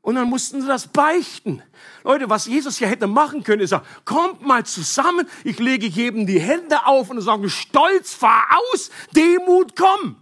Und 0.00 0.14
dann 0.14 0.28
mussten 0.28 0.60
sie 0.60 0.68
das 0.68 0.86
beichten. 0.86 1.60
Leute, 2.04 2.30
was 2.30 2.46
Jesus 2.46 2.78
ja 2.78 2.86
hätte 2.86 3.08
machen 3.08 3.42
können, 3.42 3.62
ist 3.62 3.70
sagen, 3.70 3.86
kommt 4.04 4.46
mal 4.46 4.64
zusammen, 4.64 5.26
ich 5.42 5.58
lege 5.58 5.86
jedem 5.86 6.28
die 6.28 6.38
Hände 6.38 6.86
auf 6.86 7.10
und 7.10 7.20
sagen, 7.20 7.50
stolz, 7.50 8.14
fahr 8.14 8.46
aus, 8.72 8.90
Demut, 9.16 9.74
komm. 9.74 10.14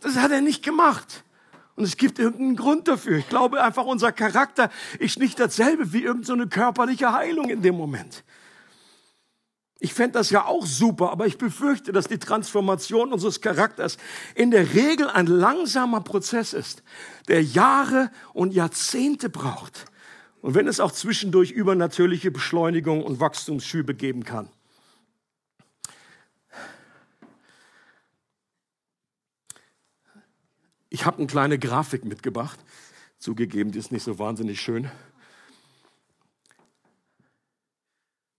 Das 0.00 0.16
hat 0.16 0.30
er 0.30 0.42
nicht 0.42 0.62
gemacht. 0.62 1.24
Und 1.76 1.84
es 1.84 1.98
gibt 1.98 2.18
irgendeinen 2.18 2.56
Grund 2.56 2.88
dafür. 2.88 3.18
Ich 3.18 3.28
glaube 3.28 3.62
einfach, 3.62 3.84
unser 3.84 4.10
Charakter 4.10 4.70
ist 4.98 5.18
nicht 5.18 5.38
dasselbe 5.38 5.92
wie 5.92 6.02
irgendeine 6.02 6.44
so 6.44 6.48
körperliche 6.48 7.12
Heilung 7.12 7.50
in 7.50 7.62
dem 7.62 7.76
Moment. 7.76 8.24
Ich 9.78 9.92
fände 9.92 10.12
das 10.12 10.30
ja 10.30 10.46
auch 10.46 10.64
super, 10.64 11.12
aber 11.12 11.26
ich 11.26 11.36
befürchte, 11.36 11.92
dass 11.92 12.08
die 12.08 12.18
Transformation 12.18 13.12
unseres 13.12 13.42
Charakters 13.42 13.98
in 14.34 14.50
der 14.50 14.72
Regel 14.72 15.10
ein 15.10 15.26
langsamer 15.26 16.00
Prozess 16.00 16.54
ist, 16.54 16.82
der 17.28 17.42
Jahre 17.42 18.10
und 18.32 18.54
Jahrzehnte 18.54 19.28
braucht. 19.28 19.84
Und 20.40 20.54
wenn 20.54 20.66
es 20.66 20.80
auch 20.80 20.92
zwischendurch 20.92 21.50
übernatürliche 21.50 22.30
Beschleunigung 22.30 23.04
und 23.04 23.20
Wachstumsschübe 23.20 23.94
geben 23.94 24.24
kann. 24.24 24.48
Ich 30.96 31.04
habe 31.04 31.18
eine 31.18 31.26
kleine 31.26 31.58
Grafik 31.58 32.06
mitgebracht. 32.06 32.58
Zugegeben, 33.18 33.70
die 33.70 33.78
ist 33.78 33.92
nicht 33.92 34.02
so 34.02 34.18
wahnsinnig 34.18 34.62
schön. 34.62 34.90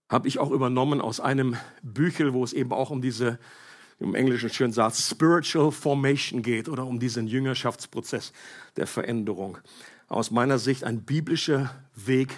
Habe 0.08 0.26
ich 0.26 0.40
auch 0.40 0.50
übernommen 0.50 1.00
aus 1.00 1.20
einem 1.20 1.56
Büchel, 1.82 2.34
wo 2.34 2.42
es 2.42 2.52
eben 2.52 2.72
auch 2.72 2.90
um 2.90 3.00
diese, 3.00 3.38
im 4.00 4.16
Englischen 4.16 4.50
schön 4.50 4.72
sagt, 4.72 4.96
Spiritual 4.96 5.70
Formation 5.70 6.42
geht 6.42 6.68
oder 6.68 6.84
um 6.84 6.98
diesen 6.98 7.28
Jüngerschaftsprozess 7.28 8.32
der 8.76 8.88
Veränderung. 8.88 9.58
Aus 10.08 10.32
meiner 10.32 10.58
Sicht 10.58 10.82
ein 10.82 11.04
biblischer 11.04 11.72
Weg 11.94 12.34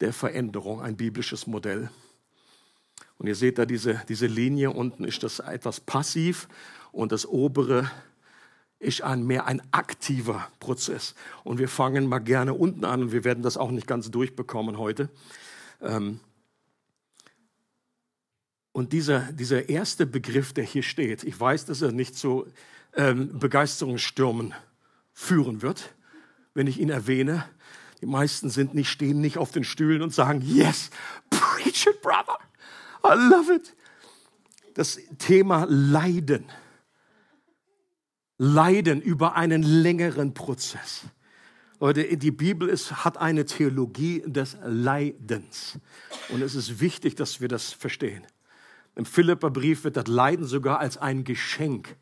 der 0.00 0.12
Veränderung, 0.12 0.82
ein 0.82 0.96
biblisches 0.96 1.48
Modell. 1.48 1.90
Und 3.18 3.26
ihr 3.26 3.34
seht 3.34 3.58
da 3.58 3.66
diese, 3.66 4.04
diese 4.08 4.28
Linie 4.28 4.70
unten 4.70 5.02
ist 5.02 5.24
das 5.24 5.40
etwas 5.40 5.80
passiv 5.80 6.46
und 6.92 7.10
das 7.10 7.26
obere 7.26 7.90
ist 8.78 9.02
ein, 9.02 9.26
mehr 9.26 9.46
ein 9.46 9.62
aktiver 9.72 10.48
Prozess. 10.60 11.14
Und 11.44 11.58
wir 11.58 11.68
fangen 11.68 12.06
mal 12.06 12.18
gerne 12.18 12.54
unten 12.54 12.84
an 12.84 13.02
und 13.02 13.12
wir 13.12 13.24
werden 13.24 13.42
das 13.42 13.56
auch 13.56 13.70
nicht 13.70 13.86
ganz 13.86 14.10
durchbekommen 14.10 14.78
heute. 14.78 15.08
Ähm 15.80 16.20
und 18.72 18.92
dieser, 18.92 19.32
dieser 19.32 19.70
erste 19.70 20.04
Begriff, 20.04 20.52
der 20.52 20.64
hier 20.64 20.82
steht, 20.82 21.24
ich 21.24 21.38
weiß, 21.38 21.64
dass 21.64 21.80
er 21.80 21.92
nicht 21.92 22.14
zu 22.14 22.46
ähm, 22.94 23.38
Begeisterungsstürmen 23.38 24.52
führen 25.14 25.62
wird, 25.62 25.94
wenn 26.52 26.66
ich 26.66 26.78
ihn 26.78 26.90
erwähne. 26.90 27.44
Die 28.02 28.06
meisten 28.06 28.50
sind 28.50 28.74
nicht, 28.74 28.90
stehen 28.90 29.22
nicht 29.22 29.38
auf 29.38 29.50
den 29.50 29.64
Stühlen 29.64 30.02
und 30.02 30.12
sagen, 30.12 30.42
yes, 30.42 30.90
preach 31.30 31.86
it, 31.86 32.02
brother. 32.02 32.38
I 33.02 33.14
love 33.14 33.54
it. 33.54 33.74
Das 34.74 34.98
Thema 35.18 35.66
Leiden 35.70 36.44
leiden 38.38 39.00
über 39.00 39.36
einen 39.36 39.62
längeren 39.62 40.34
Prozess. 40.34 41.02
Leute, 41.78 42.16
die 42.16 42.30
Bibel 42.30 42.68
ist, 42.68 43.04
hat 43.04 43.18
eine 43.18 43.44
Theologie 43.44 44.22
des 44.26 44.56
Leidens. 44.64 45.78
Und 46.30 46.42
es 46.42 46.54
ist 46.54 46.80
wichtig, 46.80 47.16
dass 47.16 47.40
wir 47.40 47.48
das 47.48 47.72
verstehen. 47.72 48.26
Im 48.94 49.04
Philipperbrief 49.04 49.84
wird 49.84 49.96
das 49.98 50.06
Leiden 50.06 50.46
sogar 50.46 50.80
als 50.80 50.96
ein 50.96 51.24
Geschenk. 51.24 51.96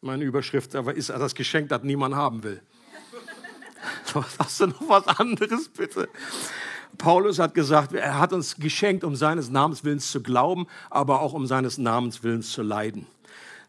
Meine 0.00 0.24
Überschrift 0.24 0.74
aber 0.74 0.94
ist 0.94 1.08
das 1.08 1.34
Geschenk, 1.34 1.68
das 1.68 1.82
niemand 1.84 2.16
haben 2.16 2.42
will. 2.42 2.60
Hast 4.38 4.60
du 4.60 4.66
noch 4.66 4.88
was 4.88 5.06
anderes, 5.06 5.68
bitte? 5.68 6.08
Paulus 6.98 7.38
hat 7.38 7.54
gesagt, 7.54 7.92
er 7.92 8.18
hat 8.18 8.32
uns 8.32 8.56
geschenkt, 8.56 9.04
um 9.04 9.16
seines 9.16 9.50
Namens 9.50 9.84
Willens 9.84 10.10
zu 10.10 10.22
glauben, 10.22 10.66
aber 10.90 11.20
auch 11.20 11.32
um 11.32 11.46
seines 11.46 11.78
Namens 11.78 12.22
Willens 12.22 12.50
zu 12.50 12.62
leiden. 12.62 13.06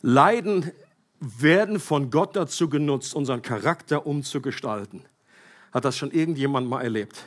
Leiden 0.01 0.71
werden 1.19 1.79
von 1.79 2.11
Gott 2.11 2.35
dazu 2.35 2.69
genutzt, 2.69 3.15
unseren 3.15 3.41
Charakter 3.41 4.05
umzugestalten. 4.05 5.05
Hat 5.71 5.85
das 5.85 5.97
schon 5.97 6.11
irgendjemand 6.11 6.67
mal 6.67 6.81
erlebt? 6.81 7.23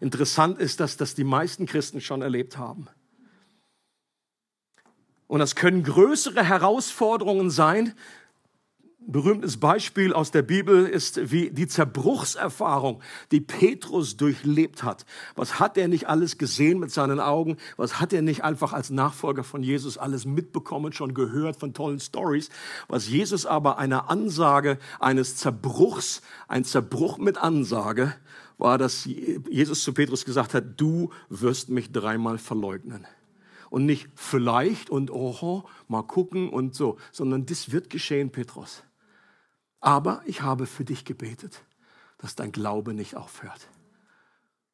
Interessant 0.00 0.58
ist, 0.58 0.80
dass 0.80 0.96
das 0.96 1.14
die 1.14 1.24
meisten 1.24 1.66
Christen 1.66 2.00
schon 2.00 2.22
erlebt 2.22 2.58
haben. 2.58 2.88
Und 5.26 5.40
das 5.40 5.54
können 5.54 5.82
größere 5.82 6.44
Herausforderungen 6.44 7.50
sein, 7.50 7.94
berühmtes 9.06 9.58
Beispiel 9.58 10.12
aus 10.12 10.30
der 10.30 10.42
Bibel 10.42 10.86
ist 10.86 11.30
wie 11.30 11.50
die 11.50 11.66
Zerbruchserfahrung, 11.66 13.02
die 13.30 13.40
Petrus 13.40 14.16
durchlebt 14.16 14.82
hat. 14.82 15.04
Was 15.34 15.58
hat 15.60 15.76
er 15.76 15.88
nicht 15.88 16.08
alles 16.08 16.38
gesehen 16.38 16.78
mit 16.78 16.90
seinen 16.90 17.20
Augen? 17.20 17.56
Was 17.76 18.00
hat 18.00 18.12
er 18.12 18.22
nicht 18.22 18.44
einfach 18.44 18.72
als 18.72 18.90
Nachfolger 18.90 19.44
von 19.44 19.62
Jesus 19.62 19.98
alles 19.98 20.24
mitbekommen, 20.24 20.92
schon 20.92 21.14
gehört 21.14 21.56
von 21.56 21.74
tollen 21.74 22.00
Stories? 22.00 22.48
Was 22.88 23.08
Jesus 23.08 23.46
aber 23.46 23.78
eine 23.78 24.08
Ansage 24.08 24.78
eines 25.00 25.36
Zerbruchs, 25.36 26.22
ein 26.48 26.64
Zerbruch 26.64 27.18
mit 27.18 27.38
Ansage, 27.38 28.14
war, 28.56 28.78
dass 28.78 29.04
Jesus 29.04 29.82
zu 29.82 29.92
Petrus 29.92 30.24
gesagt 30.24 30.54
hat, 30.54 30.80
du 30.80 31.10
wirst 31.28 31.68
mich 31.68 31.92
dreimal 31.92 32.38
verleugnen 32.38 33.06
und 33.74 33.86
nicht 33.86 34.08
vielleicht 34.14 34.88
und 34.90 35.10
oho, 35.10 35.64
mal 35.88 36.02
gucken 36.02 36.48
und 36.48 36.76
so, 36.76 36.96
sondern 37.10 37.44
das 37.46 37.72
wird 37.72 37.90
geschehen, 37.90 38.30
Petrus. 38.30 38.84
Aber 39.84 40.22
ich 40.24 40.40
habe 40.40 40.64
für 40.64 40.82
dich 40.82 41.04
gebetet, 41.04 41.62
dass 42.16 42.34
dein 42.34 42.52
Glaube 42.52 42.94
nicht 42.94 43.16
aufhört. 43.16 43.68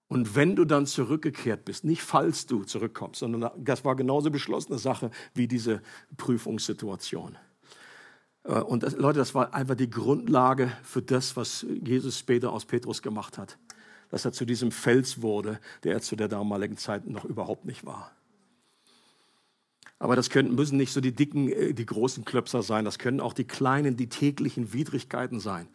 Und 0.07 0.37
wenn 0.37 0.55
du 0.55 0.65
dann 0.65 0.87
zurückgekehrt 0.87 1.65
bist, 1.65 1.83
nicht 1.83 2.03
falls 2.03 2.47
du 2.47 2.63
zurückkommst, 2.63 3.19
sondern 3.19 3.51
das 3.57 3.85
war 3.85 3.97
genauso 3.97 4.31
beschlossene 4.31 4.79
Sache 4.79 5.11
wie 5.35 5.49
diese 5.49 5.83
Prüfungssituation. 6.17 7.37
Äh, 8.45 8.61
und 8.61 8.85
das, 8.85 8.95
Leute, 8.95 9.19
das 9.19 9.35
war 9.35 9.53
einfach 9.53 9.75
die 9.75 9.91
Grundlage 9.91 10.71
für 10.85 11.03
das, 11.03 11.35
was 11.37 11.67
Jesus 11.83 12.17
später 12.17 12.53
aus 12.53 12.65
Petrus 12.65 13.03
gemacht 13.03 13.37
hat. 13.37 13.59
Dass 14.11 14.25
er 14.25 14.31
zu 14.31 14.45
diesem 14.45 14.71
Fels 14.71 15.23
wurde, 15.23 15.59
der 15.83 15.95
er 15.95 16.03
zu 16.03 16.15
der 16.15 16.29
damaligen 16.29 16.77
Zeit 16.77 17.09
noch 17.09 17.25
überhaupt 17.25 17.65
nicht 17.65 17.85
war. 17.85 18.13
Aber 20.01 20.17
das 20.17 20.31
können, 20.31 20.55
müssen 20.55 20.79
nicht 20.79 20.93
so 20.93 21.03
die 21.03 21.13
dicken, 21.15 21.53
äh, 21.53 21.75
die 21.75 21.87
großen 21.87 22.25
Klöpser 22.25 22.63
sein. 22.63 22.85
Das 22.87 22.99
können 22.99 23.21
auch 23.21 23.35
die 23.35 23.45
kleinen, 23.45 23.97
die 23.97 24.09
täglichen 24.09 24.73
Widrigkeiten 24.73 25.41
sein. 25.41 25.69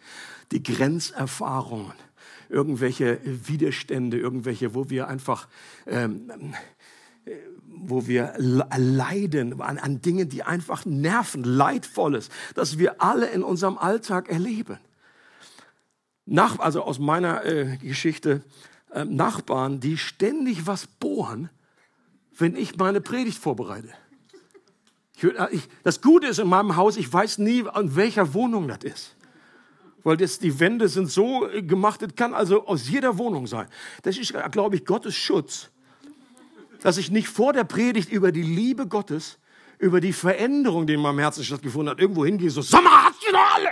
Die 0.52 0.64
Grenzerfahrungen, 0.64 1.94
irgendwelche 2.50 3.20
Widerstände, 3.24 4.18
irgendwelche, 4.18 4.74
wo 4.74 4.90
wir 4.90 5.08
einfach, 5.08 5.48
ähm, 5.86 6.56
äh, 7.26 7.36
wo 7.68 8.08
wir 8.08 8.34
leiden 8.40 9.62
an, 9.62 9.78
an 9.78 10.02
Dingen, 10.02 10.28
die 10.28 10.42
einfach 10.42 10.86
nerven, 10.86 11.44
leidvolles, 11.44 12.30
das 12.56 12.80
wir 12.80 13.04
alle 13.04 13.28
in 13.28 13.44
unserem 13.44 13.78
Alltag 13.78 14.28
erleben. 14.30 14.80
nach, 16.26 16.58
also 16.58 16.82
aus 16.82 16.98
meiner 16.98 17.46
äh, 17.46 17.78
Geschichte, 17.78 18.42
äh, 18.92 19.06
Nachbarn, 19.06 19.80
die 19.82 19.98
ständig 19.98 20.66
was 20.66 20.88
bohren, 20.88 21.52
wenn 22.36 22.56
ich 22.56 22.76
meine 22.78 23.02
Predigt 23.02 23.38
vorbereite. 23.38 23.94
Ich, 25.16 25.24
äh, 25.24 25.48
ich, 25.52 25.68
das 25.84 26.02
Gute 26.02 26.28
ist 26.28 26.40
in 26.40 26.48
meinem 26.48 26.76
Haus, 26.76 26.98
ich 26.98 27.12
weiß 27.12 27.38
nie, 27.40 27.66
an 27.68 27.96
welcher 27.96 28.34
Wohnung 28.34 28.68
das 28.68 28.84
ist. 28.84 29.16
Weil 30.04 30.18
das, 30.18 30.40
die 30.40 30.60
Wände 30.60 30.88
sind 30.88 31.10
so 31.10 31.48
äh, 31.50 31.62
gemacht, 31.62 32.02
das 32.02 32.16
kann 32.16 32.34
also 32.34 32.68
aus 32.68 32.90
jeder 32.90 33.18
Wohnung 33.18 33.48
sein. 33.48 33.68
Das 34.04 34.18
ist, 34.18 34.32
äh, 34.32 34.50
glaube 34.52 34.76
ich, 34.76 34.86
Gottes 34.86 35.16
Schutz. 35.16 35.70
Dass 36.82 36.98
ich 36.98 37.10
nicht 37.10 37.28
vor 37.28 37.54
der 37.54 37.64
Predigt 37.64 38.12
über 38.12 38.32
die 38.32 38.44
Liebe 38.44 38.88
Gottes, 38.88 39.40
über 39.80 40.00
die 40.02 40.14
Veränderung, 40.14 40.86
die 40.86 40.94
in 40.94 41.02
meinem 41.02 41.20
Herzen 41.20 41.44
stattgefunden 41.44 41.90
hat, 41.90 42.00
irgendwo 42.00 42.26
hingehe, 42.26 42.50
so, 42.50 42.62
sag 42.62 42.84
mal, 42.84 43.06
habt 43.06 43.24
ihr 43.26 43.32
doch 43.32 43.56
alle! 43.56 43.72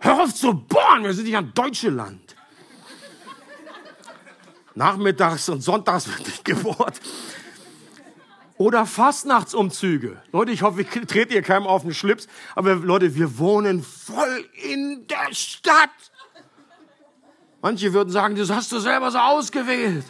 Hör 0.00 0.24
auf 0.24 0.34
zu 0.34 0.52
bohren, 0.52 1.04
wir 1.04 1.12
sind 1.12 1.26
nicht 1.26 1.36
ein 1.36 1.54
deutsches 1.54 1.92
Land. 1.92 2.34
Nachmittags 4.74 5.48
und 5.48 5.60
sonntags 5.60 6.08
wird 6.18 6.26
nicht 6.26 6.44
gebohrt. 6.44 7.00
Oder 8.62 8.86
Fastnachtsumzüge. 8.86 10.22
Leute, 10.30 10.52
ich 10.52 10.62
hoffe, 10.62 10.82
ich 10.82 10.88
trete 10.88 11.32
hier 11.32 11.42
keinem 11.42 11.66
auf 11.66 11.82
den 11.82 11.92
Schlips. 11.92 12.28
Aber 12.54 12.76
Leute, 12.76 13.16
wir 13.16 13.36
wohnen 13.38 13.82
voll 13.82 14.48
in 14.52 15.04
der 15.08 15.34
Stadt. 15.34 15.90
Manche 17.60 17.92
würden 17.92 18.10
sagen, 18.10 18.36
das 18.36 18.50
hast 18.50 18.70
du 18.70 18.78
selber 18.78 19.10
so 19.10 19.18
ausgewählt. 19.18 20.04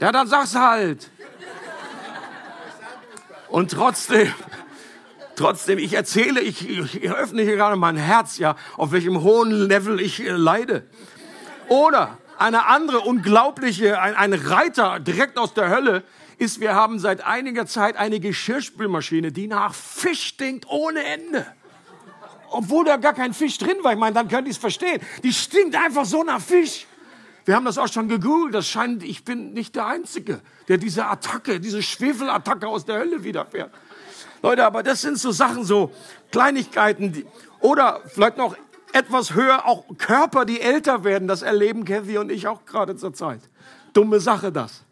Ja, 0.00 0.10
dann 0.10 0.26
sag's 0.26 0.54
halt. 0.54 1.10
Und 3.50 3.72
trotzdem, 3.72 4.32
trotzdem, 5.36 5.78
ich 5.78 5.92
erzähle, 5.92 6.40
ich, 6.40 6.66
ich 6.66 7.10
öffne 7.10 7.42
hier 7.42 7.56
gerade 7.56 7.76
mein 7.76 7.98
Herz, 7.98 8.38
ja, 8.38 8.56
auf 8.78 8.92
welchem 8.92 9.20
hohen 9.20 9.50
Level 9.50 10.00
ich 10.00 10.20
äh, 10.20 10.30
leide. 10.30 10.86
Oder 11.68 12.16
eine 12.38 12.68
andere 12.68 13.00
unglaubliche, 13.00 14.00
ein, 14.00 14.14
ein 14.14 14.32
Reiter 14.32 14.98
direkt 14.98 15.36
aus 15.36 15.52
der 15.52 15.68
Hölle 15.68 16.04
ist, 16.38 16.60
wir 16.60 16.74
haben 16.74 16.98
seit 16.98 17.24
einiger 17.24 17.66
Zeit 17.66 17.96
eine 17.96 18.20
Geschirrspülmaschine, 18.20 19.32
die 19.32 19.48
nach 19.48 19.74
Fisch 19.74 20.22
stinkt 20.28 20.66
ohne 20.68 21.02
Ende. 21.02 21.46
Obwohl 22.50 22.84
da 22.84 22.96
gar 22.96 23.12
kein 23.12 23.34
Fisch 23.34 23.58
drin 23.58 23.76
war. 23.82 23.92
Ich 23.92 23.98
meine, 23.98 24.14
dann 24.14 24.28
könnt 24.28 24.46
ihr 24.46 24.52
es 24.52 24.58
verstehen. 24.58 25.00
Die 25.22 25.32
stinkt 25.32 25.76
einfach 25.76 26.04
so 26.04 26.22
nach 26.22 26.40
Fisch. 26.40 26.86
Wir 27.44 27.56
haben 27.56 27.64
das 27.64 27.76
auch 27.76 27.88
schon 27.88 28.08
gegoogelt. 28.08 28.54
Das 28.54 28.68
scheint, 28.68 29.02
ich 29.02 29.24
bin 29.24 29.52
nicht 29.52 29.74
der 29.74 29.86
Einzige, 29.86 30.40
der 30.68 30.78
diese 30.78 31.06
Attacke, 31.06 31.60
diese 31.60 31.82
Schwefelattacke 31.82 32.66
aus 32.66 32.84
der 32.84 32.98
Hölle 32.98 33.24
widerfährt. 33.24 33.72
Leute, 34.42 34.64
aber 34.64 34.82
das 34.82 35.02
sind 35.02 35.18
so 35.18 35.32
Sachen, 35.32 35.64
so 35.64 35.90
Kleinigkeiten, 36.30 37.12
die, 37.12 37.26
oder 37.60 38.00
vielleicht 38.06 38.36
noch 38.36 38.56
etwas 38.92 39.34
höher, 39.34 39.66
auch 39.66 39.84
Körper, 39.98 40.44
die 40.44 40.60
älter 40.60 41.04
werden. 41.04 41.28
Das 41.28 41.42
erleben 41.42 41.84
Kathy 41.84 42.18
und 42.18 42.30
ich 42.30 42.46
auch 42.46 42.64
gerade 42.64 42.96
zur 42.96 43.12
Zeit. 43.12 43.40
Dumme 43.92 44.20
Sache 44.20 44.52
das. 44.52 44.84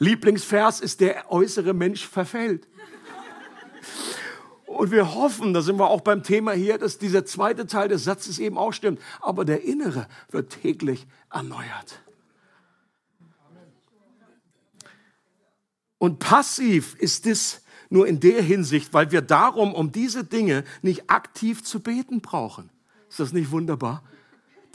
Lieblingsvers 0.00 0.80
ist, 0.80 1.00
der 1.00 1.30
äußere 1.30 1.74
Mensch 1.74 2.06
verfällt. 2.06 2.66
Und 4.66 4.90
wir 4.90 5.14
hoffen, 5.14 5.52
da 5.52 5.60
sind 5.60 5.78
wir 5.78 5.90
auch 5.90 6.00
beim 6.00 6.22
Thema 6.22 6.52
hier, 6.52 6.78
dass 6.78 6.98
dieser 6.98 7.26
zweite 7.26 7.66
Teil 7.66 7.88
des 7.88 8.04
Satzes 8.04 8.38
eben 8.38 8.56
auch 8.56 8.72
stimmt. 8.72 9.00
Aber 9.20 9.44
der 9.44 9.62
Innere 9.62 10.08
wird 10.30 10.62
täglich 10.62 11.06
erneuert. 11.30 12.00
Und 15.98 16.18
passiv 16.18 16.94
ist 16.98 17.26
es 17.26 17.62
nur 17.90 18.06
in 18.06 18.20
der 18.20 18.42
Hinsicht, 18.42 18.94
weil 18.94 19.10
wir 19.12 19.20
darum, 19.20 19.74
um 19.74 19.92
diese 19.92 20.24
Dinge 20.24 20.64
nicht 20.80 21.10
aktiv 21.10 21.62
zu 21.62 21.80
beten 21.80 22.22
brauchen. 22.22 22.70
Ist 23.10 23.20
das 23.20 23.32
nicht 23.32 23.50
wunderbar? 23.50 24.02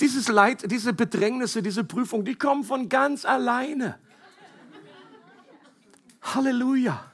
Dieses 0.02 0.28
Leid, 0.28 0.70
diese 0.70 0.94
Bedrängnisse, 0.94 1.64
diese 1.64 1.84
Prüfung, 1.84 2.26
die 2.26 2.36
kommen 2.36 2.64
von 2.64 2.90
ganz 2.90 3.26
alleine. 3.26 3.98
Halleluja. 6.34 7.12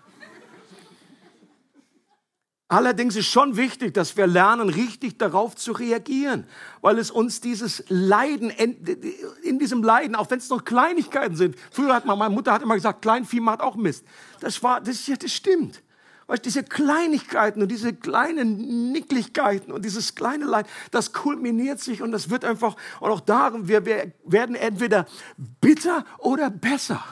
Allerdings 2.72 3.18
ist 3.18 3.26
schon 3.26 3.58
wichtig, 3.58 3.94
dass 3.94 4.16
wir 4.16 4.28
lernen, 4.28 4.70
richtig 4.70 5.18
darauf 5.18 5.58
zu 5.58 5.74
reagieren, 5.74 6.48
weil 6.80 7.00
es 7.00 7.12
uns 7.12 7.42
dieses 7.42 7.84
Leiden, 7.90 8.50
in 8.50 9.60
diesem 9.60 9.84
Leiden, 9.84 10.16
auch 10.16 10.30
wenn 10.32 10.40
es 10.40 10.50
noch 10.50 10.64
Kleinigkeiten 10.64 11.36
sind. 11.36 11.58
Früher 11.70 11.94
hat 11.94 12.06
man, 12.06 12.18
meine 12.18 12.34
Mutter 12.34 12.54
hat 12.54 12.62
immer 12.62 12.76
gesagt, 12.76 13.02
Kleinvieh 13.02 13.42
macht 13.42 13.60
auch 13.60 13.76
Mist. 13.76 14.06
Das 14.40 14.64
war, 14.64 14.80
das, 14.80 15.06
ja, 15.06 15.18
das 15.18 15.34
stimmt. 15.34 15.84
Weißt, 16.28 16.46
diese 16.46 16.64
Kleinigkeiten 16.64 17.62
und 17.62 17.68
diese 17.68 17.94
kleinen 17.94 18.94
Nicklichkeiten 18.94 19.74
und 19.74 19.84
dieses 19.84 20.16
kleine 20.16 20.46
Leid, 20.46 20.66
das 20.92 21.12
kulminiert 21.12 21.82
sich 21.82 22.02
und 22.02 22.14
das 22.14 22.30
wird 22.30 22.46
einfach, 22.46 22.78
und 23.02 23.10
auch 23.10 23.20
darum, 23.20 23.68
wir, 23.68 23.86
wir 23.86 24.14
werden 24.24 24.56
entweder 24.56 25.08
bitter 25.60 26.06
oder 26.20 26.50
besser. 26.50 27.04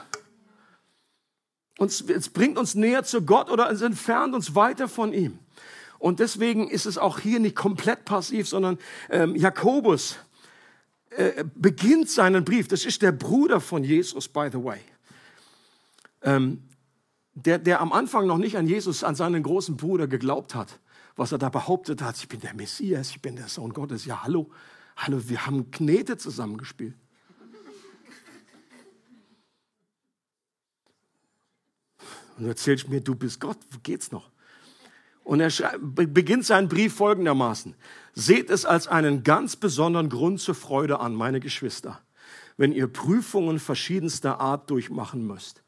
Uns, 1.80 2.02
es 2.02 2.28
bringt 2.28 2.58
uns 2.58 2.74
näher 2.74 3.04
zu 3.04 3.22
Gott 3.22 3.48
oder 3.48 3.70
es 3.70 3.80
entfernt 3.80 4.34
uns 4.34 4.54
weiter 4.54 4.86
von 4.86 5.14
ihm. 5.14 5.38
Und 5.98 6.20
deswegen 6.20 6.68
ist 6.68 6.84
es 6.84 6.98
auch 6.98 7.18
hier 7.18 7.40
nicht 7.40 7.56
komplett 7.56 8.04
passiv, 8.04 8.46
sondern 8.46 8.76
ähm, 9.08 9.34
Jakobus 9.34 10.16
äh, 11.08 11.42
beginnt 11.54 12.10
seinen 12.10 12.44
Brief. 12.44 12.68
Das 12.68 12.84
ist 12.84 13.00
der 13.00 13.12
Bruder 13.12 13.62
von 13.62 13.82
Jesus, 13.82 14.28
by 14.28 14.50
the 14.52 14.62
way. 14.62 14.80
Ähm, 16.20 16.64
der, 17.32 17.58
der 17.58 17.80
am 17.80 17.94
Anfang 17.94 18.26
noch 18.26 18.36
nicht 18.36 18.58
an 18.58 18.66
Jesus, 18.66 19.02
an 19.02 19.14
seinen 19.14 19.42
großen 19.42 19.78
Bruder 19.78 20.06
geglaubt 20.06 20.54
hat, 20.54 20.80
was 21.16 21.32
er 21.32 21.38
da 21.38 21.48
behauptet 21.48 22.02
hat, 22.02 22.18
ich 22.18 22.28
bin 22.28 22.40
der 22.40 22.52
Messias, 22.52 23.08
ich 23.08 23.22
bin 23.22 23.36
der 23.36 23.48
Sohn 23.48 23.72
Gottes. 23.72 24.04
Ja, 24.04 24.22
hallo, 24.22 24.50
hallo, 24.96 25.18
wir 25.28 25.46
haben 25.46 25.70
Knete 25.70 26.18
zusammengespielt. 26.18 26.94
Und 32.40 32.46
du 32.46 32.50
erzählst 32.50 32.88
mir, 32.88 33.00
du 33.00 33.14
bist 33.14 33.38
Gott, 33.38 33.58
wo 33.70 33.78
geht's 33.82 34.10
noch? 34.10 34.30
Und 35.22 35.38
er 35.40 35.52
beginnt 35.78 36.44
seinen 36.44 36.68
Brief 36.68 36.94
folgendermaßen. 36.94 37.76
Seht 38.14 38.50
es 38.50 38.64
als 38.64 38.88
einen 38.88 39.22
ganz 39.22 39.54
besonderen 39.54 40.08
Grund 40.08 40.40
zur 40.40 40.56
Freude 40.56 40.98
an, 40.98 41.14
meine 41.14 41.38
Geschwister, 41.38 42.00
wenn 42.56 42.72
ihr 42.72 42.88
Prüfungen 42.88 43.60
verschiedenster 43.60 44.40
Art 44.40 44.68
durchmachen 44.70 45.24
müsst 45.24 45.62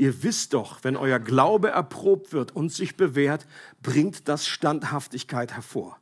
Ihr 0.00 0.22
wisst 0.22 0.54
doch, 0.54 0.82
wenn 0.82 0.96
euer 0.96 1.18
Glaube 1.18 1.68
erprobt 1.68 2.32
wird 2.32 2.56
und 2.56 2.72
sich 2.72 2.96
bewährt, 2.96 3.46
bringt 3.82 4.28
das 4.28 4.46
Standhaftigkeit 4.46 5.52
hervor. 5.52 5.98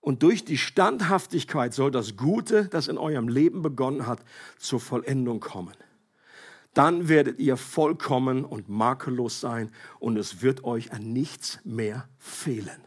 Und 0.00 0.24
durch 0.24 0.44
die 0.44 0.58
Standhaftigkeit 0.58 1.72
soll 1.72 1.92
das 1.92 2.16
Gute, 2.16 2.64
das 2.64 2.88
in 2.88 2.98
eurem 2.98 3.28
Leben 3.28 3.62
begonnen 3.62 4.08
hat, 4.08 4.24
zur 4.58 4.80
Vollendung 4.80 5.38
kommen. 5.38 5.76
Dann 6.76 7.08
werdet 7.08 7.38
ihr 7.38 7.56
vollkommen 7.56 8.44
und 8.44 8.68
makellos 8.68 9.40
sein 9.40 9.72
und 9.98 10.18
es 10.18 10.42
wird 10.42 10.62
euch 10.64 10.92
an 10.92 11.10
nichts 11.10 11.58
mehr 11.64 12.06
fehlen. 12.18 12.84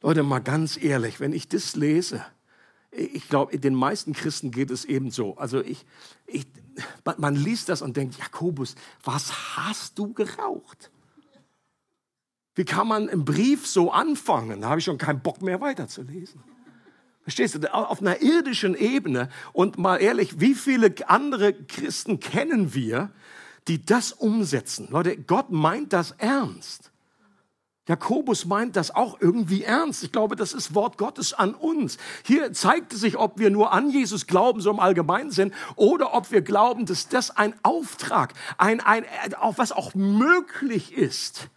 Leute, 0.00 0.22
mal 0.22 0.38
ganz 0.38 0.82
ehrlich, 0.82 1.20
wenn 1.20 1.34
ich 1.34 1.48
das 1.48 1.76
lese, 1.76 2.24
ich 2.90 3.28
glaube, 3.28 3.58
den 3.58 3.74
meisten 3.74 4.14
Christen 4.14 4.50
geht 4.50 4.70
es 4.70 4.86
eben 4.86 5.10
so. 5.10 5.36
Also 5.36 5.60
ich, 5.60 5.84
ich, 6.26 6.46
man 7.18 7.36
liest 7.36 7.68
das 7.68 7.82
und 7.82 7.98
denkt, 7.98 8.16
Jakobus, 8.16 8.76
was 9.04 9.58
hast 9.58 9.98
du 9.98 10.14
geraucht? 10.14 10.90
Wie 12.54 12.64
kann 12.64 12.88
man 12.88 13.08
im 13.08 13.26
Brief 13.26 13.66
so 13.66 13.92
anfangen? 13.92 14.62
Da 14.62 14.70
habe 14.70 14.78
ich 14.78 14.86
schon 14.86 14.96
keinen 14.96 15.20
Bock 15.20 15.42
mehr 15.42 15.60
weiterzulesen. 15.60 16.42
Verstehst 17.28 17.62
du? 17.62 17.74
Auf 17.74 18.00
einer 18.00 18.22
irdischen 18.22 18.74
Ebene. 18.74 19.28
Und 19.52 19.76
mal 19.76 19.98
ehrlich, 19.98 20.40
wie 20.40 20.54
viele 20.54 20.94
andere 21.08 21.52
Christen 21.52 22.20
kennen 22.20 22.72
wir, 22.72 23.10
die 23.68 23.84
das 23.84 24.12
umsetzen? 24.12 24.88
Leute, 24.90 25.14
Gott 25.18 25.50
meint 25.50 25.92
das 25.92 26.12
ernst. 26.12 26.90
Jakobus 27.86 28.46
meint 28.46 28.76
das 28.76 28.94
auch 28.94 29.20
irgendwie 29.20 29.62
ernst. 29.62 30.02
Ich 30.04 30.10
glaube, 30.10 30.36
das 30.36 30.54
ist 30.54 30.74
Wort 30.74 30.96
Gottes 30.96 31.34
an 31.34 31.52
uns. 31.52 31.98
Hier 32.24 32.54
zeigt 32.54 32.94
sich, 32.94 33.18
ob 33.18 33.38
wir 33.38 33.50
nur 33.50 33.72
an 33.72 33.90
Jesus 33.90 34.26
glauben, 34.26 34.62
so 34.62 34.70
im 34.70 34.80
Allgemeinen 34.80 35.30
sind, 35.30 35.52
oder 35.76 36.14
ob 36.14 36.30
wir 36.32 36.40
glauben, 36.40 36.86
dass 36.86 37.10
das 37.10 37.36
ein 37.36 37.52
Auftrag, 37.62 38.32
ein, 38.56 38.80
ein, 38.80 39.04
auch 39.38 39.58
was 39.58 39.72
auch 39.72 39.94
möglich 39.94 40.94
ist 40.94 41.50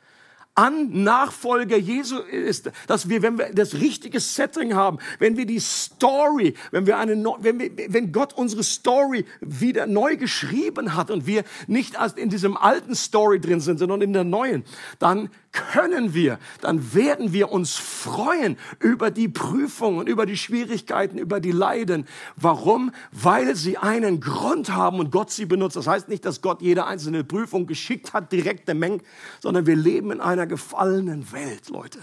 an 0.62 1.04
Nachfolger 1.04 1.76
Jesu 1.76 2.20
ist, 2.20 2.70
dass 2.86 3.10
wir, 3.10 3.24
wenn 3.24 3.40
wir 3.40 3.52
das 3.52 3.74
richtige 3.74 4.20
Setting 4.20 4.76
haben, 4.76 5.00
wenn 5.18 5.36
wir 5.36 5.48
die 5.48 5.60
Story, 5.60 6.54
wenn 6.70 6.86
wir 6.86 7.00
eine, 7.00 7.16
wenn 7.40 7.60
wir, 7.60 7.72
wenn 7.88 8.12
Gott 8.12 8.34
unsere 8.34 8.62
Story 8.62 9.26
wieder 9.40 9.88
neu 9.88 10.18
geschrieben 10.18 10.96
hat 10.96 11.10
und 11.10 11.26
wir 11.26 11.46
nicht 11.66 11.96
erst 11.96 12.20
in 12.20 12.30
diesem 12.30 12.58
alten 12.58 12.94
Story 12.94 13.42
drin 13.42 13.60
sind, 13.60 13.80
sondern 13.80 14.04
in 14.04 14.14
der 14.14 14.24
neuen, 14.24 14.64
dann 15.00 15.32
können 15.52 16.14
wir, 16.14 16.40
dann 16.62 16.94
werden 16.94 17.34
wir 17.34 17.52
uns 17.52 17.76
freuen 17.76 18.58
über 18.80 19.12
die 19.12 19.28
Prüfungen, 19.28 20.08
über 20.08 20.26
die 20.26 20.38
Schwierigkeiten, 20.38 21.18
über 21.18 21.40
die 21.40 21.52
Leiden. 21.52 22.08
Warum? 22.36 22.92
Weil 23.12 23.56
sie 23.56 23.78
einen 23.78 24.22
Grund 24.22 24.74
haben 24.74 25.00
und 25.00 25.12
Gott 25.12 25.32
sie 25.32 25.46
benutzt. 25.46 25.76
Das 25.76 25.88
heißt 25.88 26.08
nicht, 26.08 26.26
dass 26.26 26.42
Gott 26.42 26.62
jede 26.62 26.86
einzelne 26.86 27.24
Prüfung 27.24 27.68
geschickt 27.68 28.14
hat, 28.14 28.32
direkte 28.32 28.74
Menge, 28.74 29.00
sondern 29.42 29.66
wir 29.66 29.76
leben 29.76 30.12
in 30.12 30.22
einer 30.22 30.48
gefallenen 30.52 31.32
Welt, 31.32 31.70
Leute. 31.70 32.00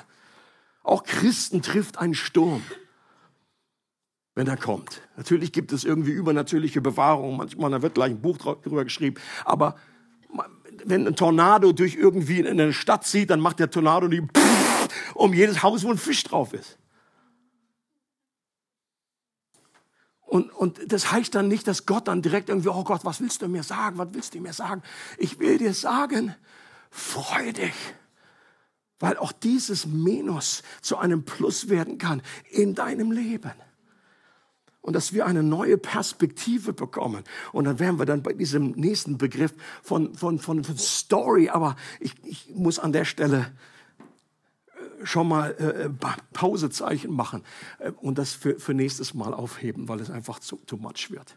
Auch 0.83 1.05
Christen 1.05 1.63
trifft 1.63 1.99
ein 1.99 2.15
Sturm. 2.15 2.63
wenn 4.35 4.47
er 4.47 4.57
kommt. 4.57 5.03
Natürlich 5.17 5.53
gibt 5.53 5.73
es 5.73 5.83
irgendwie 5.83 6.13
übernatürliche 6.13 6.81
Bewahrung, 6.81 7.37
manchmal 7.37 7.73
da 7.73 7.83
wird 7.83 7.95
gleich 7.95 8.13
ein 8.13 8.23
Buch 8.23 8.39
drüber 8.39 8.85
geschrieben, 8.85 9.21
aber 9.45 9.77
wenn 10.85 11.07
ein 11.09 11.17
Tornado 11.17 11.73
durch 11.73 11.97
irgendwie 11.97 12.39
in 12.39 12.47
eine 12.47 12.73
Stadt 12.73 13.05
zieht, 13.05 13.31
dann 13.31 13.41
macht 13.41 13.59
der 13.59 13.69
Tornado 13.71 14.07
die 14.07 14.23
um 15.15 15.35
jedes 15.35 15.63
Haus, 15.65 15.83
wo 15.83 15.91
ein 15.91 15.99
Fisch 15.99 16.23
drauf 16.23 16.53
ist. 16.53 16.79
Und, 20.21 20.53
und 20.53 20.93
das 20.93 21.11
heißt 21.11 21.35
dann 21.35 21.49
nicht, 21.49 21.67
dass 21.67 21.85
Gott 21.85 22.07
dann 22.07 22.23
direkt 22.23 22.49
irgendwie, 22.49 22.69
oh 22.69 22.85
Gott, 22.85 23.05
was 23.05 23.21
willst 23.21 23.43
du 23.43 23.49
mir 23.49 23.65
sagen? 23.65 23.99
Was 23.99 24.09
willst 24.13 24.35
du 24.35 24.41
mir 24.41 24.53
sagen? 24.53 24.83
Ich 25.17 25.41
will 25.41 25.59
dir 25.59 25.75
sagen, 25.75 26.35
freu 26.91 27.53
dich. 27.53 27.75
Weil 29.01 29.17
auch 29.17 29.33
dieses 29.33 29.87
Minus 29.87 30.63
zu 30.81 30.97
einem 30.97 31.25
Plus 31.25 31.69
werden 31.69 31.99
kann 31.99 32.23
in 32.51 32.75
deinem 32.75 33.13
Leben. 33.13 33.53
Und 34.81 34.95
dass 34.95 35.13
wir 35.13 35.27
eine 35.27 35.43
neue 35.43 35.77
Perspektive 35.77 36.73
bekommen. 36.73 37.23
Und 37.53 37.65
dann 37.65 37.79
wären 37.79 37.99
wir 37.99 38.07
dann 38.07 38.23
bei 38.23 38.33
diesem 38.33 38.71
nächsten 38.71 39.19
Begriff 39.19 39.53
von, 39.83 40.15
von, 40.15 40.39
von, 40.39 40.65
von 40.65 40.79
Story. 40.79 41.51
Aber 41.51 41.77
ich, 42.01 42.15
ich 42.25 42.51
muss 42.55 42.79
an 42.79 42.93
der 42.93 43.05
Stelle 43.05 43.53
schon 45.05 45.29
mal 45.29 45.55
äh, 45.59 45.85
äh 45.85 45.91
Pausezeichen 46.33 47.13
machen 47.13 47.45
äh, 47.79 47.91
und 47.91 48.19
das 48.19 48.33
für, 48.33 48.59
für 48.59 48.75
nächstes 48.75 49.15
Mal 49.15 49.35
aufheben, 49.35 49.89
weil 49.89 50.01
es 50.01 50.11
einfach 50.11 50.39
zu 50.39 50.57
too 50.57 50.77
much 50.77 51.11
wird. 51.11 51.37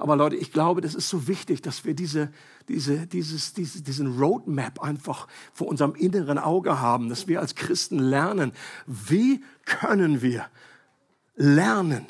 Aber 0.00 0.16
Leute, 0.16 0.36
ich 0.36 0.52
glaube, 0.52 0.80
das 0.80 0.94
ist 0.94 1.08
so 1.08 1.28
wichtig, 1.28 1.62
dass 1.62 1.84
wir 1.84 1.94
diese, 1.94 2.32
diese, 2.68 3.06
dieses, 3.06 3.52
diese, 3.52 3.82
diesen 3.82 4.18
Roadmap 4.18 4.80
einfach 4.80 5.28
vor 5.52 5.68
unserem 5.68 5.94
inneren 5.94 6.38
Auge 6.38 6.80
haben, 6.80 7.08
dass 7.08 7.28
wir 7.28 7.40
als 7.40 7.54
Christen 7.54 7.98
lernen, 7.98 8.52
wie 8.86 9.42
können 9.64 10.22
wir 10.22 10.46
lernen, 11.36 12.06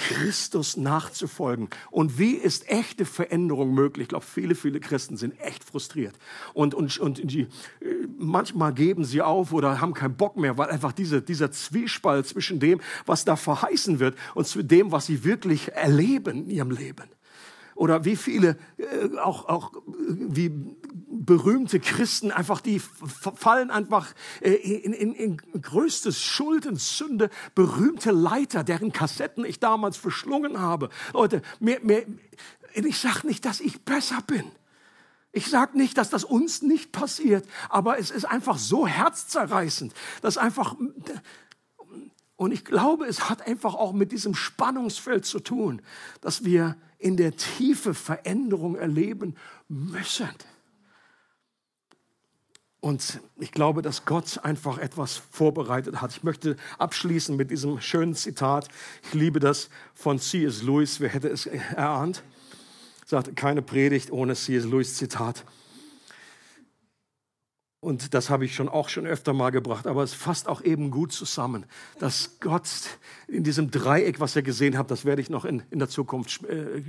Christus 0.00 0.78
nachzufolgen. 0.78 1.68
Und 1.90 2.18
wie 2.18 2.32
ist 2.32 2.68
echte 2.70 3.04
Veränderung 3.04 3.74
möglich? 3.74 4.04
Ich 4.04 4.08
glaube, 4.08 4.24
viele, 4.24 4.54
viele 4.54 4.80
Christen 4.80 5.18
sind 5.18 5.38
echt 5.40 5.62
frustriert. 5.62 6.14
Und, 6.54 6.74
und, 6.74 6.98
und 6.98 7.30
die, 7.30 7.42
äh, 7.42 7.48
manchmal 8.18 8.72
geben 8.72 9.04
sie 9.04 9.20
auf 9.20 9.52
oder 9.52 9.80
haben 9.80 9.92
keinen 9.92 10.16
Bock 10.16 10.36
mehr, 10.36 10.56
weil 10.56 10.70
einfach 10.70 10.92
diese, 10.92 11.20
dieser 11.20 11.52
Zwiespalt 11.52 12.26
zwischen 12.26 12.60
dem, 12.60 12.80
was 13.04 13.26
da 13.26 13.36
verheißen 13.36 14.00
wird 14.00 14.16
und 14.34 14.46
zu 14.46 14.62
dem, 14.62 14.90
was 14.90 15.06
sie 15.06 15.22
wirklich 15.22 15.72
erleben 15.72 16.44
in 16.44 16.50
ihrem 16.50 16.70
Leben 16.70 17.08
oder 17.80 18.04
wie 18.04 18.16
viele 18.16 18.58
äh, 18.76 19.16
auch 19.16 19.46
auch 19.46 19.72
wie 19.96 20.50
berühmte 21.08 21.80
Christen 21.80 22.30
einfach 22.30 22.60
die 22.60 22.78
fallen 22.78 23.70
einfach 23.70 24.12
äh, 24.42 24.50
in, 24.50 24.92
in, 24.92 25.14
in 25.14 25.36
größtes 25.62 26.22
Schuld 26.22 26.66
und 26.66 26.78
Sünde 26.78 27.30
berühmte 27.54 28.10
Leiter 28.10 28.64
deren 28.64 28.92
Kassetten 28.92 29.46
ich 29.46 29.60
damals 29.60 29.96
verschlungen 29.96 30.60
habe. 30.60 30.90
Leute 31.14 31.40
mir, 31.58 31.80
mir, 31.82 32.04
ich 32.74 32.98
sage 32.98 33.26
nicht 33.26 33.46
dass 33.46 33.60
ich 33.60 33.80
besser 33.80 34.18
bin. 34.26 34.44
Ich 35.32 35.46
sage 35.46 35.78
nicht, 35.78 35.96
dass 35.96 36.10
das 36.10 36.24
uns 36.24 36.60
nicht 36.60 36.92
passiert, 36.92 37.46
aber 37.70 37.98
es 37.98 38.10
ist 38.10 38.26
einfach 38.26 38.58
so 38.58 38.86
herzzerreißend, 38.86 39.94
dass 40.20 40.36
einfach 40.36 40.76
und 42.36 42.52
ich 42.52 42.64
glaube, 42.66 43.06
es 43.06 43.30
hat 43.30 43.46
einfach 43.46 43.74
auch 43.74 43.94
mit 43.94 44.12
diesem 44.12 44.34
Spannungsfeld 44.34 45.24
zu 45.24 45.40
tun, 45.40 45.80
dass 46.20 46.44
wir 46.44 46.76
in 47.00 47.16
der 47.16 47.34
Tiefe 47.36 47.94
Veränderung 47.94 48.76
erleben 48.76 49.34
müssen. 49.68 50.28
Und 52.80 53.20
ich 53.38 53.52
glaube, 53.52 53.82
dass 53.82 54.06
Gott 54.06 54.38
einfach 54.42 54.78
etwas 54.78 55.16
vorbereitet 55.16 56.00
hat. 56.00 56.12
Ich 56.12 56.22
möchte 56.22 56.56
abschließen 56.78 57.36
mit 57.36 57.50
diesem 57.50 57.80
schönen 57.80 58.14
Zitat. 58.14 58.68
Ich 59.02 59.14
liebe 59.14 59.38
das 59.38 59.68
von 59.94 60.18
C.S. 60.18 60.62
Lewis. 60.62 61.00
Wer 61.00 61.10
hätte 61.10 61.28
es 61.28 61.46
erahnt? 61.46 62.22
Sagt 63.04 63.36
keine 63.36 63.60
Predigt 63.60 64.10
ohne 64.10 64.34
C.S. 64.34 64.64
Lewis 64.64 64.96
Zitat. 64.96 65.44
Und 67.82 68.12
das 68.12 68.28
habe 68.28 68.44
ich 68.44 68.54
schon 68.54 68.68
auch 68.68 68.90
schon 68.90 69.06
öfter 69.06 69.32
mal 69.32 69.48
gebracht, 69.48 69.86
aber 69.86 70.02
es 70.02 70.12
fasst 70.12 70.48
auch 70.48 70.60
eben 70.60 70.90
gut 70.90 71.12
zusammen, 71.12 71.64
dass 71.98 72.38
Gott 72.38 72.68
in 73.26 73.42
diesem 73.42 73.70
Dreieck, 73.70 74.20
was 74.20 74.36
ihr 74.36 74.42
gesehen 74.42 74.76
habt, 74.76 74.90
das 74.90 75.06
werde 75.06 75.22
ich 75.22 75.30
noch 75.30 75.46
in, 75.46 75.62
in 75.70 75.78
der 75.78 75.88
Zukunft 75.88 76.44
äh, 76.44 76.82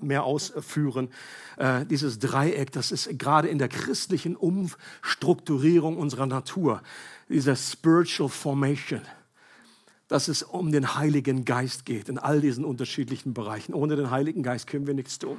mehr 0.00 0.24
ausführen, 0.24 1.10
äh, 1.58 1.86
dieses 1.86 2.18
Dreieck, 2.18 2.72
das 2.72 2.90
ist 2.90 3.20
gerade 3.20 3.46
in 3.46 3.58
der 3.58 3.68
christlichen 3.68 4.34
Umstrukturierung 4.34 5.96
unserer 5.96 6.26
Natur, 6.26 6.82
dieser 7.28 7.54
Spiritual 7.54 8.28
Formation, 8.28 9.02
dass 10.08 10.26
es 10.26 10.42
um 10.42 10.72
den 10.72 10.96
Heiligen 10.96 11.44
Geist 11.44 11.84
geht 11.84 12.08
in 12.08 12.18
all 12.18 12.40
diesen 12.40 12.64
unterschiedlichen 12.64 13.32
Bereichen. 13.32 13.74
Ohne 13.74 13.94
den 13.94 14.10
Heiligen 14.10 14.42
Geist 14.42 14.66
können 14.66 14.88
wir 14.88 14.94
nichts 14.94 15.20
tun. 15.20 15.38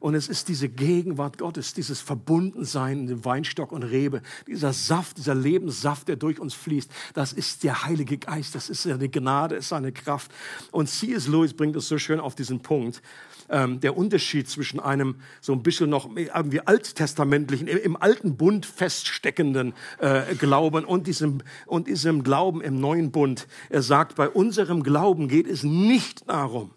Und 0.00 0.14
es 0.14 0.28
ist 0.28 0.48
diese 0.48 0.68
Gegenwart 0.68 1.38
Gottes, 1.38 1.74
dieses 1.74 2.00
Verbundensein 2.00 3.00
in 3.00 3.06
dem 3.06 3.24
Weinstock 3.24 3.70
und 3.70 3.82
Rebe, 3.82 4.22
dieser 4.46 4.72
Saft, 4.72 5.18
dieser 5.18 5.34
Lebenssaft, 5.34 6.08
der 6.08 6.16
durch 6.16 6.40
uns 6.40 6.54
fließt. 6.54 6.90
Das 7.14 7.34
ist 7.34 7.62
der 7.62 7.84
Heilige 7.84 8.16
Geist, 8.16 8.54
das 8.54 8.70
ist 8.70 8.82
seine 8.82 9.10
Gnade, 9.10 9.56
ist 9.56 9.68
seine 9.68 9.92
Kraft. 9.92 10.32
Und 10.70 10.88
C.S. 10.88 11.28
Lewis 11.28 11.54
bringt 11.54 11.76
es 11.76 11.86
so 11.86 11.98
schön 11.98 12.18
auf 12.18 12.34
diesen 12.34 12.60
Punkt 12.60 13.02
ähm, 13.50 13.80
der 13.80 13.96
Unterschied 13.96 14.48
zwischen 14.48 14.80
einem 14.80 15.16
so 15.40 15.52
ein 15.52 15.62
bisschen 15.62 15.90
noch 15.90 16.08
irgendwie 16.14 16.60
alttestamentlichen, 16.60 17.66
im, 17.66 17.96
alten 17.96 18.36
Bund 18.36 18.64
feststeckenden 18.64 19.74
äh, 19.98 20.34
Glauben 20.36 20.84
und 20.84 21.06
diesem, 21.06 21.42
und 21.66 21.88
diesem 21.88 22.22
Glauben 22.22 22.62
im 22.62 22.80
neuen 22.80 23.10
Bund. 23.10 23.46
Er 23.68 23.82
sagt, 23.82 24.14
bei 24.16 24.28
unserem 24.28 24.82
Glauben 24.82 25.28
geht 25.28 25.46
es 25.46 25.62
nicht 25.62 26.28
darum, 26.28 26.70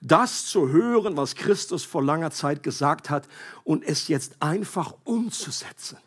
das 0.00 0.46
zu 0.46 0.68
hören, 0.68 1.16
was 1.16 1.34
Christus 1.34 1.84
vor 1.84 2.02
langer 2.02 2.30
Zeit 2.30 2.62
gesagt 2.62 3.10
hat 3.10 3.28
und 3.62 3.84
es 3.84 4.08
jetzt 4.08 4.40
einfach 4.40 4.94
umzusetzen. 5.04 5.98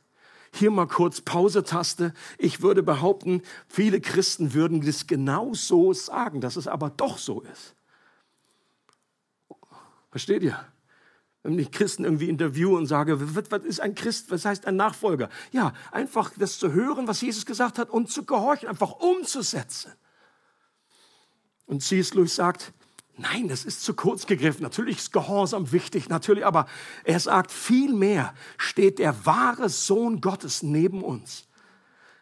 Hier 0.53 0.71
mal 0.71 0.87
kurz 0.87 1.21
Pause-Taste. 1.21 2.13
Ich 2.39 2.61
würde 2.61 2.81
behaupten, 2.81 3.43
viele 3.67 4.01
Christen 4.01 4.53
würden 4.53 4.83
das 4.83 5.05
genau 5.05 5.53
so 5.53 5.93
sagen, 5.93 6.41
dass 6.41 6.55
es 6.55 6.67
aber 6.67 6.89
doch 6.89 7.19
so 7.19 7.41
ist. 7.41 7.76
Versteht 10.09 10.43
ihr? 10.43 10.59
Wenn 11.43 11.57
ich 11.59 11.71
Christen 11.71 12.03
irgendwie 12.03 12.29
interviewe 12.29 12.75
und 12.75 12.87
sage, 12.87 13.35
was 13.35 13.63
ist 13.63 13.79
ein 13.79 13.95
Christ, 13.95 14.31
was 14.31 14.45
heißt 14.45 14.65
ein 14.65 14.75
Nachfolger? 14.75 15.29
Ja, 15.51 15.73
einfach 15.91 16.31
das 16.37 16.59
zu 16.59 16.73
hören, 16.73 17.07
was 17.07 17.21
Jesus 17.21 17.45
gesagt 17.45 17.79
hat 17.79 17.89
und 17.89 18.09
zu 18.09 18.25
gehorchen, 18.25 18.67
einfach 18.67 18.91
umzusetzen. 18.99 19.93
Und 21.65 21.83
C.S. 21.83 22.13
Lewis 22.13 22.35
sagt, 22.35 22.73
nein, 23.17 23.47
das 23.47 23.65
ist 23.65 23.83
zu 23.83 23.93
kurz 23.93 24.25
gegriffen. 24.25 24.63
Natürlich 24.63 24.97
ist 24.97 25.13
Gehorsam 25.13 25.71
wichtig, 25.71 26.09
natürlich, 26.09 26.45
aber 26.45 26.67
er 27.03 27.19
sagt, 27.19 27.51
vielmehr 27.51 28.33
steht 28.57 28.99
der 28.99 29.25
wahre 29.25 29.69
Sohn 29.69 30.21
Gottes 30.21 30.63
neben 30.63 31.03
uns. 31.03 31.47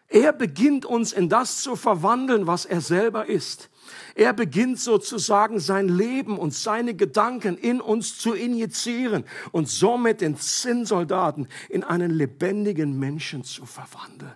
Er 0.08 0.34
beginnt 0.34 0.86
uns 0.86 1.14
in 1.14 1.30
das 1.30 1.62
zu 1.62 1.76
verwandeln, 1.76 2.48
was 2.48 2.66
er 2.66 2.82
selber 2.82 3.28
ist. 3.28 3.70
Er 4.16 4.34
beginnt 4.34 4.80
sozusagen 4.80 5.60
sein 5.60 5.88
Leben 5.88 6.38
und 6.38 6.54
seine 6.54 6.96
Gedanken 6.96 7.58
in 7.58 7.82
uns 7.82 8.18
zu 8.18 8.34
injizieren 8.34 9.26
und 9.52 9.70
somit 9.70 10.22
den 10.22 10.38
Zinnsoldaten 10.38 11.48
in 11.70 11.84
einen 11.84 12.12
lebendigen 12.12 12.98
Menschen 12.98 13.44
zu 13.44 13.66
verwandeln. 13.66 14.36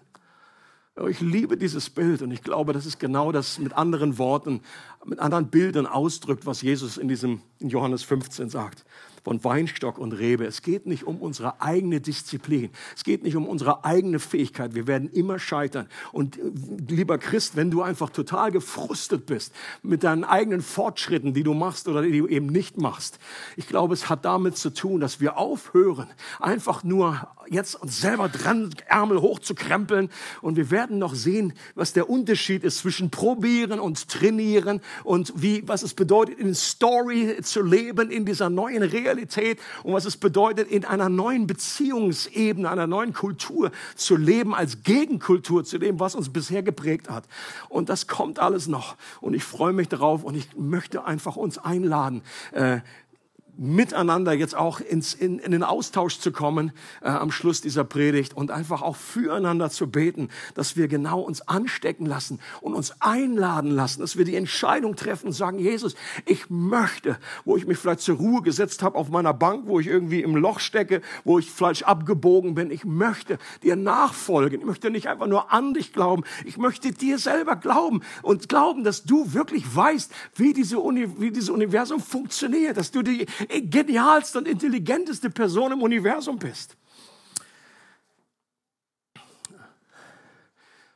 Ich 1.07 1.21
liebe 1.21 1.55
dieses 1.55 1.89
Bild 1.89 2.21
und 2.21 2.31
ich 2.31 2.43
glaube, 2.43 2.73
das 2.73 2.85
ist 2.85 2.99
genau 2.99 3.31
das 3.31 3.57
mit 3.57 3.71
anderen 3.73 4.17
Worten, 4.17 4.61
mit 5.05 5.19
anderen 5.19 5.49
Bildern 5.49 5.87
ausdrückt, 5.87 6.45
was 6.45 6.61
Jesus 6.61 6.97
in 6.97 7.07
diesem 7.07 7.41
in 7.59 7.69
Johannes 7.69 8.03
15 8.03 8.49
sagt 8.49 8.83
von 9.23 9.43
Weinstock 9.43 9.97
und 9.97 10.13
Rebe. 10.13 10.45
Es 10.45 10.61
geht 10.61 10.85
nicht 10.85 11.05
um 11.05 11.17
unsere 11.17 11.61
eigene 11.61 12.01
Disziplin. 12.01 12.69
Es 12.95 13.03
geht 13.03 13.23
nicht 13.23 13.35
um 13.35 13.47
unsere 13.47 13.85
eigene 13.85 14.19
Fähigkeit. 14.19 14.75
Wir 14.75 14.87
werden 14.87 15.09
immer 15.09 15.39
scheitern. 15.39 15.87
Und 16.11 16.37
äh, 16.37 16.41
lieber 16.87 17.17
Christ, 17.17 17.55
wenn 17.55 17.71
du 17.71 17.81
einfach 17.81 18.09
total 18.09 18.51
gefrustet 18.51 19.25
bist 19.25 19.53
mit 19.83 20.03
deinen 20.03 20.23
eigenen 20.23 20.61
Fortschritten, 20.61 21.33
die 21.33 21.43
du 21.43 21.53
machst 21.53 21.87
oder 21.87 22.01
die 22.01 22.17
du 22.17 22.27
eben 22.27 22.47
nicht 22.47 22.77
machst, 22.77 23.19
ich 23.55 23.67
glaube, 23.67 23.93
es 23.93 24.09
hat 24.09 24.25
damit 24.25 24.57
zu 24.57 24.71
tun, 24.71 25.01
dass 25.01 25.19
wir 25.19 25.37
aufhören, 25.37 26.07
einfach 26.39 26.83
nur 26.83 27.27
jetzt 27.49 27.75
uns 27.75 27.99
selber 27.99 28.29
dran, 28.29 28.69
Ärmel 28.87 29.21
hochzukrempeln. 29.21 30.09
Und 30.41 30.55
wir 30.55 30.71
werden 30.71 30.99
noch 30.99 31.15
sehen, 31.15 31.53
was 31.75 31.93
der 31.93 32.09
Unterschied 32.09 32.63
ist 32.63 32.79
zwischen 32.79 33.09
probieren 33.09 33.79
und 33.79 34.07
trainieren 34.07 34.81
und 35.03 35.33
wie, 35.35 35.67
was 35.67 35.81
es 35.81 35.93
bedeutet, 35.93 36.37
in 36.39 36.53
Story 36.53 37.37
zu 37.41 37.63
leben, 37.63 38.11
in 38.11 38.25
dieser 38.25 38.49
neuen 38.49 38.83
Realität 38.83 39.08
Realität 39.09 39.59
und 39.83 39.93
was 39.93 40.05
es 40.05 40.17
bedeutet, 40.17 40.69
in 40.69 40.85
einer 40.85 41.09
neuen 41.09 41.47
Beziehungsebene, 41.47 42.69
einer 42.69 42.87
neuen 42.87 43.13
Kultur 43.13 43.71
zu 43.95 44.15
leben, 44.15 44.53
als 44.53 44.83
Gegenkultur 44.83 45.63
zu 45.63 45.79
dem, 45.79 45.99
was 45.99 46.15
uns 46.15 46.29
bisher 46.29 46.63
geprägt 46.63 47.09
hat. 47.09 47.25
Und 47.67 47.89
das 47.89 48.07
kommt 48.07 48.39
alles 48.39 48.67
noch. 48.67 48.95
Und 49.21 49.33
ich 49.33 49.43
freue 49.43 49.73
mich 49.73 49.89
darauf 49.89 50.23
und 50.23 50.35
ich 50.35 50.55
möchte 50.55 51.05
einfach 51.05 51.35
uns 51.35 51.57
einladen, 51.57 52.21
äh, 52.51 52.79
miteinander 53.59 54.31
jetzt 54.31 54.55
auch 54.55 54.79
ins, 54.79 55.13
in, 55.13 55.37
in 55.37 55.51
den 55.51 55.63
Austausch 55.63 56.19
zu 56.19 56.31
kommen 56.31 56.71
äh, 57.01 57.09
am 57.09 57.29
Schluss 57.29 57.59
dieser 57.59 57.83
Predigt 57.83 58.33
und 58.33 58.51
einfach 58.51 58.81
auch 58.81 58.95
füreinander 58.95 59.69
zu 59.69 59.91
beten, 59.91 60.29
dass 60.55 60.77
wir 60.77 60.87
genau 60.87 61.19
uns 61.19 61.41
anstecken 61.41 62.05
lassen 62.05 62.39
und 62.61 62.73
uns 62.73 63.01
einladen 63.01 63.71
lassen, 63.71 63.99
dass 63.99 64.17
wir 64.17 64.23
die 64.23 64.37
Entscheidung 64.37 64.95
treffen 64.95 65.27
und 65.27 65.33
sagen, 65.33 65.59
Jesus, 65.59 65.95
ich 66.25 66.49
möchte, 66.49 67.17
wo 67.43 67.57
ich 67.57 67.67
mich 67.67 67.77
vielleicht 67.77 67.99
zur 67.99 68.15
Ruhe 68.15 68.41
gesetzt 68.41 68.81
habe 68.81 68.97
auf 68.97 69.09
meiner 69.09 69.33
Bank, 69.33 69.63
wo 69.67 69.79
ich 69.79 69.87
irgendwie 69.87 70.21
im 70.21 70.37
Loch 70.37 70.61
stecke, 70.61 71.01
wo 71.25 71.37
ich 71.37 71.51
vielleicht 71.51 71.85
abgebogen 71.85 72.55
bin, 72.55 72.71
ich 72.71 72.85
möchte 72.85 73.39
dir 73.63 73.75
nachfolgen. 73.75 74.61
Ich 74.61 74.65
möchte 74.65 74.89
nicht 74.89 75.07
einfach 75.07 75.27
nur 75.27 75.51
an 75.51 75.73
dich 75.73 75.91
glauben, 75.91 76.23
ich 76.45 76.57
möchte 76.57 76.93
dir 76.93 77.17
selber 77.17 77.57
glauben 77.57 78.01
und 78.21 78.47
glauben, 78.47 78.85
dass 78.85 79.03
du 79.03 79.33
wirklich 79.33 79.75
weißt, 79.75 80.13
wie, 80.35 80.53
diese 80.53 80.79
Uni, 80.79 81.09
wie 81.19 81.31
dieses 81.31 81.49
Universum 81.49 81.99
funktioniert, 81.99 82.77
dass 82.77 82.91
du 82.91 83.01
die 83.01 83.27
genialste 83.49 84.37
und 84.37 84.47
intelligenteste 84.47 85.29
Person 85.29 85.71
im 85.71 85.81
Universum 85.81 86.37
bist. 86.37 86.77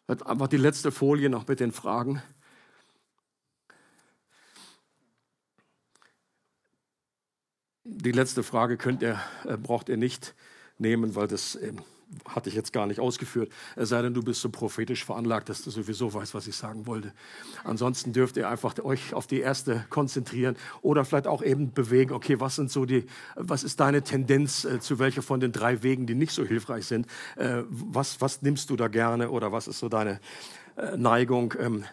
Einfach 0.07 0.47
die 0.47 0.57
letzte 0.57 0.91
Folie 0.91 1.29
noch 1.29 1.47
mit 1.47 1.59
den 1.59 1.71
Fragen. 1.71 2.21
Die 7.85 8.11
letzte 8.11 8.43
Frage 8.43 8.77
könnt 8.77 9.01
ihr, 9.01 9.19
äh, 9.45 9.57
braucht 9.57 9.89
ihr 9.89 9.97
nicht 9.97 10.35
nehmen, 10.77 11.15
weil 11.15 11.27
das 11.27 11.57
hatte 12.27 12.49
ich 12.49 12.55
jetzt 12.55 12.73
gar 12.73 12.87
nicht 12.87 12.99
ausgeführt. 12.99 13.51
Es 13.75 13.89
sei 13.89 14.01
denn, 14.01 14.13
du 14.13 14.21
bist 14.21 14.41
so 14.41 14.49
prophetisch 14.49 15.05
veranlagt, 15.05 15.49
dass 15.49 15.63
du 15.63 15.71
sowieso 15.71 16.13
weißt, 16.13 16.33
was 16.33 16.47
ich 16.47 16.55
sagen 16.55 16.85
wollte. 16.85 17.13
Ansonsten 17.63 18.13
dürft 18.13 18.37
ihr 18.37 18.49
einfach 18.49 18.77
euch 18.83 19.13
auf 19.13 19.27
die 19.27 19.39
erste 19.39 19.85
konzentrieren 19.89 20.55
oder 20.81 21.05
vielleicht 21.05 21.27
auch 21.27 21.41
eben 21.41 21.73
bewegen. 21.73 22.13
Okay, 22.13 22.39
was 22.39 22.55
sind 22.55 22.71
so 22.71 22.85
die, 22.85 23.05
was 23.35 23.63
ist 23.63 23.79
deine 23.79 24.03
Tendenz 24.03 24.65
äh, 24.65 24.79
zu 24.79 24.99
welcher 24.99 25.21
von 25.21 25.39
den 25.39 25.51
drei 25.51 25.83
Wegen, 25.83 26.07
die 26.07 26.15
nicht 26.15 26.31
so 26.31 26.43
hilfreich 26.45 26.85
sind? 26.85 27.07
Äh, 27.35 27.63
was, 27.69 28.21
was 28.21 28.41
nimmst 28.41 28.69
du 28.69 28.75
da 28.75 28.87
gerne 28.87 29.29
oder 29.29 29.51
was 29.51 29.67
ist 29.67 29.79
so 29.79 29.89
deine 29.89 30.19
äh, 30.77 30.97
Neigung? 30.97 31.53
Ähm, 31.59 31.85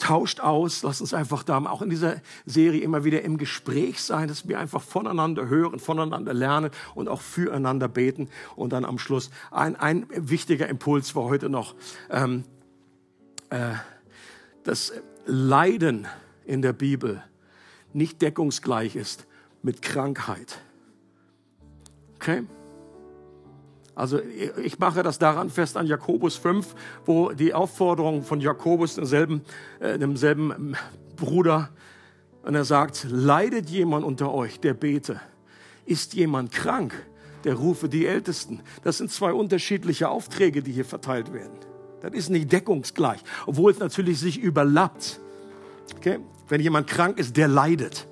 tauscht 0.00 0.40
aus, 0.40 0.82
lasst 0.82 1.00
uns 1.00 1.14
einfach 1.14 1.44
da 1.44 1.58
auch 1.66 1.82
in 1.82 1.90
dieser 1.90 2.20
Serie 2.46 2.80
immer 2.80 3.04
wieder 3.04 3.22
im 3.22 3.38
Gespräch 3.38 4.02
sein, 4.02 4.26
dass 4.26 4.48
wir 4.48 4.58
einfach 4.58 4.82
voneinander 4.82 5.48
hören, 5.48 5.78
voneinander 5.78 6.34
lernen 6.34 6.70
und 6.94 7.08
auch 7.08 7.20
füreinander 7.20 7.86
beten. 7.86 8.28
Und 8.56 8.72
dann 8.72 8.84
am 8.84 8.98
Schluss 8.98 9.30
ein, 9.50 9.76
ein 9.76 10.06
wichtiger 10.10 10.68
Impuls 10.68 11.14
war 11.14 11.24
heute 11.24 11.48
noch, 11.48 11.74
ähm, 12.10 12.44
äh, 13.50 13.74
dass 14.64 14.92
Leiden 15.26 16.08
in 16.44 16.62
der 16.62 16.72
Bibel 16.72 17.22
nicht 17.92 18.22
deckungsgleich 18.22 18.96
ist 18.96 19.26
mit 19.62 19.82
Krankheit. 19.82 20.58
Okay? 22.16 22.44
Also 24.00 24.18
ich 24.62 24.78
mache 24.78 25.02
das 25.02 25.18
daran 25.18 25.50
fest 25.50 25.76
an 25.76 25.86
Jakobus 25.86 26.36
5, 26.36 26.74
wo 27.04 27.32
die 27.32 27.52
Aufforderung 27.52 28.22
von 28.22 28.40
Jakobus, 28.40 28.94
demselben, 28.94 29.42
äh, 29.78 29.98
demselben 29.98 30.74
Bruder, 31.16 31.68
und 32.42 32.54
er 32.54 32.64
sagt, 32.64 33.06
leidet 33.10 33.68
jemand 33.68 34.06
unter 34.06 34.32
euch, 34.32 34.58
der 34.58 34.72
bete? 34.72 35.20
Ist 35.84 36.14
jemand 36.14 36.50
krank, 36.50 36.94
der 37.44 37.56
rufe 37.56 37.90
die 37.90 38.06
Ältesten? 38.06 38.62
Das 38.82 38.96
sind 38.96 39.12
zwei 39.12 39.34
unterschiedliche 39.34 40.08
Aufträge, 40.08 40.62
die 40.62 40.72
hier 40.72 40.86
verteilt 40.86 41.34
werden. 41.34 41.58
Das 42.00 42.14
ist 42.14 42.30
nicht 42.30 42.50
deckungsgleich, 42.50 43.20
obwohl 43.44 43.70
es 43.70 43.80
natürlich 43.80 44.18
sich 44.18 44.38
überlappt. 44.38 45.20
Okay? 45.98 46.20
Wenn 46.48 46.62
jemand 46.62 46.86
krank 46.86 47.18
ist, 47.18 47.36
der 47.36 47.48
leidet. 47.48 48.06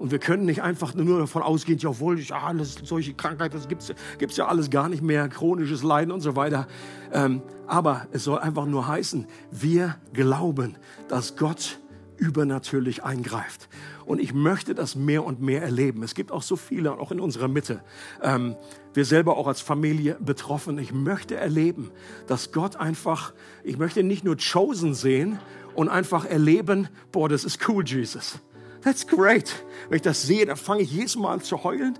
Und 0.00 0.12
wir 0.12 0.18
können 0.18 0.46
nicht 0.46 0.62
einfach 0.62 0.94
nur 0.94 1.18
davon 1.18 1.42
ausgehen, 1.42 1.78
jawohl, 1.78 2.18
ja, 2.18 2.38
alles, 2.38 2.76
solche 2.84 3.12
Krankheiten, 3.12 3.54
das 3.54 3.68
gibt's, 3.68 3.92
gibt's 4.16 4.38
ja 4.38 4.48
alles 4.48 4.70
gar 4.70 4.88
nicht 4.88 5.02
mehr, 5.02 5.28
chronisches 5.28 5.82
Leiden 5.82 6.10
und 6.10 6.22
so 6.22 6.36
weiter. 6.36 6.68
Ähm, 7.12 7.42
aber 7.66 8.06
es 8.10 8.24
soll 8.24 8.38
einfach 8.38 8.64
nur 8.64 8.88
heißen, 8.88 9.26
wir 9.50 9.96
glauben, 10.14 10.76
dass 11.08 11.36
Gott 11.36 11.80
übernatürlich 12.16 13.04
eingreift. 13.04 13.68
Und 14.06 14.22
ich 14.22 14.32
möchte 14.32 14.74
das 14.74 14.96
mehr 14.96 15.22
und 15.22 15.42
mehr 15.42 15.60
erleben. 15.60 16.02
Es 16.02 16.14
gibt 16.14 16.32
auch 16.32 16.42
so 16.42 16.56
viele, 16.56 16.92
auch 16.92 17.12
in 17.12 17.20
unserer 17.20 17.48
Mitte. 17.48 17.82
Ähm, 18.22 18.56
wir 18.94 19.04
selber 19.04 19.36
auch 19.36 19.48
als 19.48 19.60
Familie 19.60 20.16
betroffen. 20.18 20.78
Ich 20.78 20.94
möchte 20.94 21.36
erleben, 21.36 21.90
dass 22.26 22.52
Gott 22.52 22.76
einfach, 22.76 23.34
ich 23.64 23.76
möchte 23.76 24.02
nicht 24.02 24.24
nur 24.24 24.38
chosen 24.38 24.94
sehen 24.94 25.38
und 25.74 25.90
einfach 25.90 26.24
erleben, 26.24 26.88
boah, 27.12 27.28
das 27.28 27.44
ist 27.44 27.68
cool, 27.68 27.84
Jesus 27.86 28.40
That's 28.82 29.06
great. 29.06 29.52
Wenn 29.88 29.96
ich 29.96 30.02
das 30.02 30.22
sehe, 30.22 30.46
dann 30.46 30.56
fange 30.56 30.82
ich 30.82 30.92
jedes 30.92 31.16
Mal 31.16 31.34
an 31.34 31.40
zu 31.42 31.62
heulen. 31.64 31.98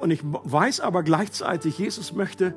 Und 0.00 0.10
ich 0.10 0.20
weiß 0.22 0.80
aber 0.80 1.02
gleichzeitig, 1.02 1.78
Jesus 1.78 2.12
möchte, 2.12 2.54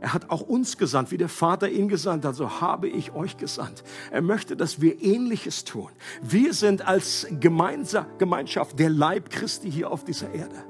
er 0.00 0.12
hat 0.12 0.28
auch 0.30 0.42
uns 0.42 0.76
gesandt, 0.76 1.12
wie 1.12 1.16
der 1.16 1.30
Vater 1.30 1.70
ihn 1.70 1.88
gesandt 1.88 2.26
hat, 2.26 2.34
so 2.34 2.60
habe 2.60 2.88
ich 2.88 3.14
euch 3.14 3.38
gesandt. 3.38 3.82
Er 4.10 4.20
möchte, 4.20 4.54
dass 4.56 4.80
wir 4.80 5.02
Ähnliches 5.02 5.64
tun. 5.64 5.88
Wir 6.20 6.52
sind 6.52 6.86
als 6.86 7.26
Gemeinschaft 7.40 8.78
der 8.78 8.90
Leib 8.90 9.30
Christi 9.30 9.70
hier 9.70 9.90
auf 9.90 10.04
dieser 10.04 10.34
Erde. 10.34 10.64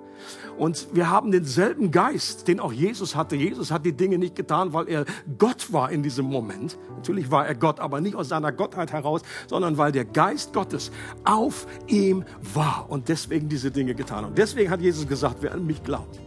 Und 0.58 0.88
wir 0.92 1.10
haben 1.10 1.32
denselben 1.32 1.90
Geist, 1.90 2.46
den 2.46 2.60
auch 2.60 2.72
Jesus 2.72 3.16
hatte. 3.16 3.34
Jesus 3.34 3.70
hat 3.70 3.84
die 3.84 3.92
Dinge 3.92 4.18
nicht 4.18 4.36
getan, 4.36 4.72
weil 4.72 4.88
er 4.88 5.04
Gott 5.38 5.72
war 5.72 5.90
in 5.90 6.02
diesem 6.02 6.26
Moment. 6.26 6.78
Natürlich 6.96 7.30
war 7.30 7.46
er 7.46 7.54
Gott, 7.54 7.80
aber 7.80 8.00
nicht 8.00 8.14
aus 8.14 8.28
seiner 8.28 8.52
Gottheit 8.52 8.92
heraus, 8.92 9.22
sondern 9.48 9.78
weil 9.78 9.90
der 9.90 10.04
Geist 10.04 10.52
Gottes 10.52 10.92
auf 11.24 11.66
ihm 11.86 12.24
war 12.54 12.86
und 12.88 13.08
deswegen 13.08 13.48
diese 13.48 13.70
Dinge 13.70 13.94
getan. 13.94 14.24
Und 14.24 14.38
deswegen 14.38 14.70
hat 14.70 14.80
Jesus 14.80 15.08
gesagt, 15.08 15.38
wer 15.40 15.52
an 15.52 15.66
mich 15.66 15.82
glaubt, 15.82 16.20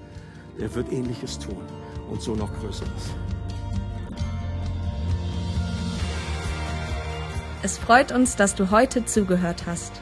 der 0.59 0.73
wird 0.75 0.91
Ähnliches 0.91 1.39
tun 1.39 1.57
und 2.09 2.21
so 2.21 2.35
noch 2.35 2.51
Größeres. 2.59 3.15
Es 7.63 7.77
freut 7.77 8.11
uns, 8.11 8.35
dass 8.35 8.55
du 8.55 8.71
heute 8.71 9.05
zugehört 9.05 9.65
hast. 9.65 10.01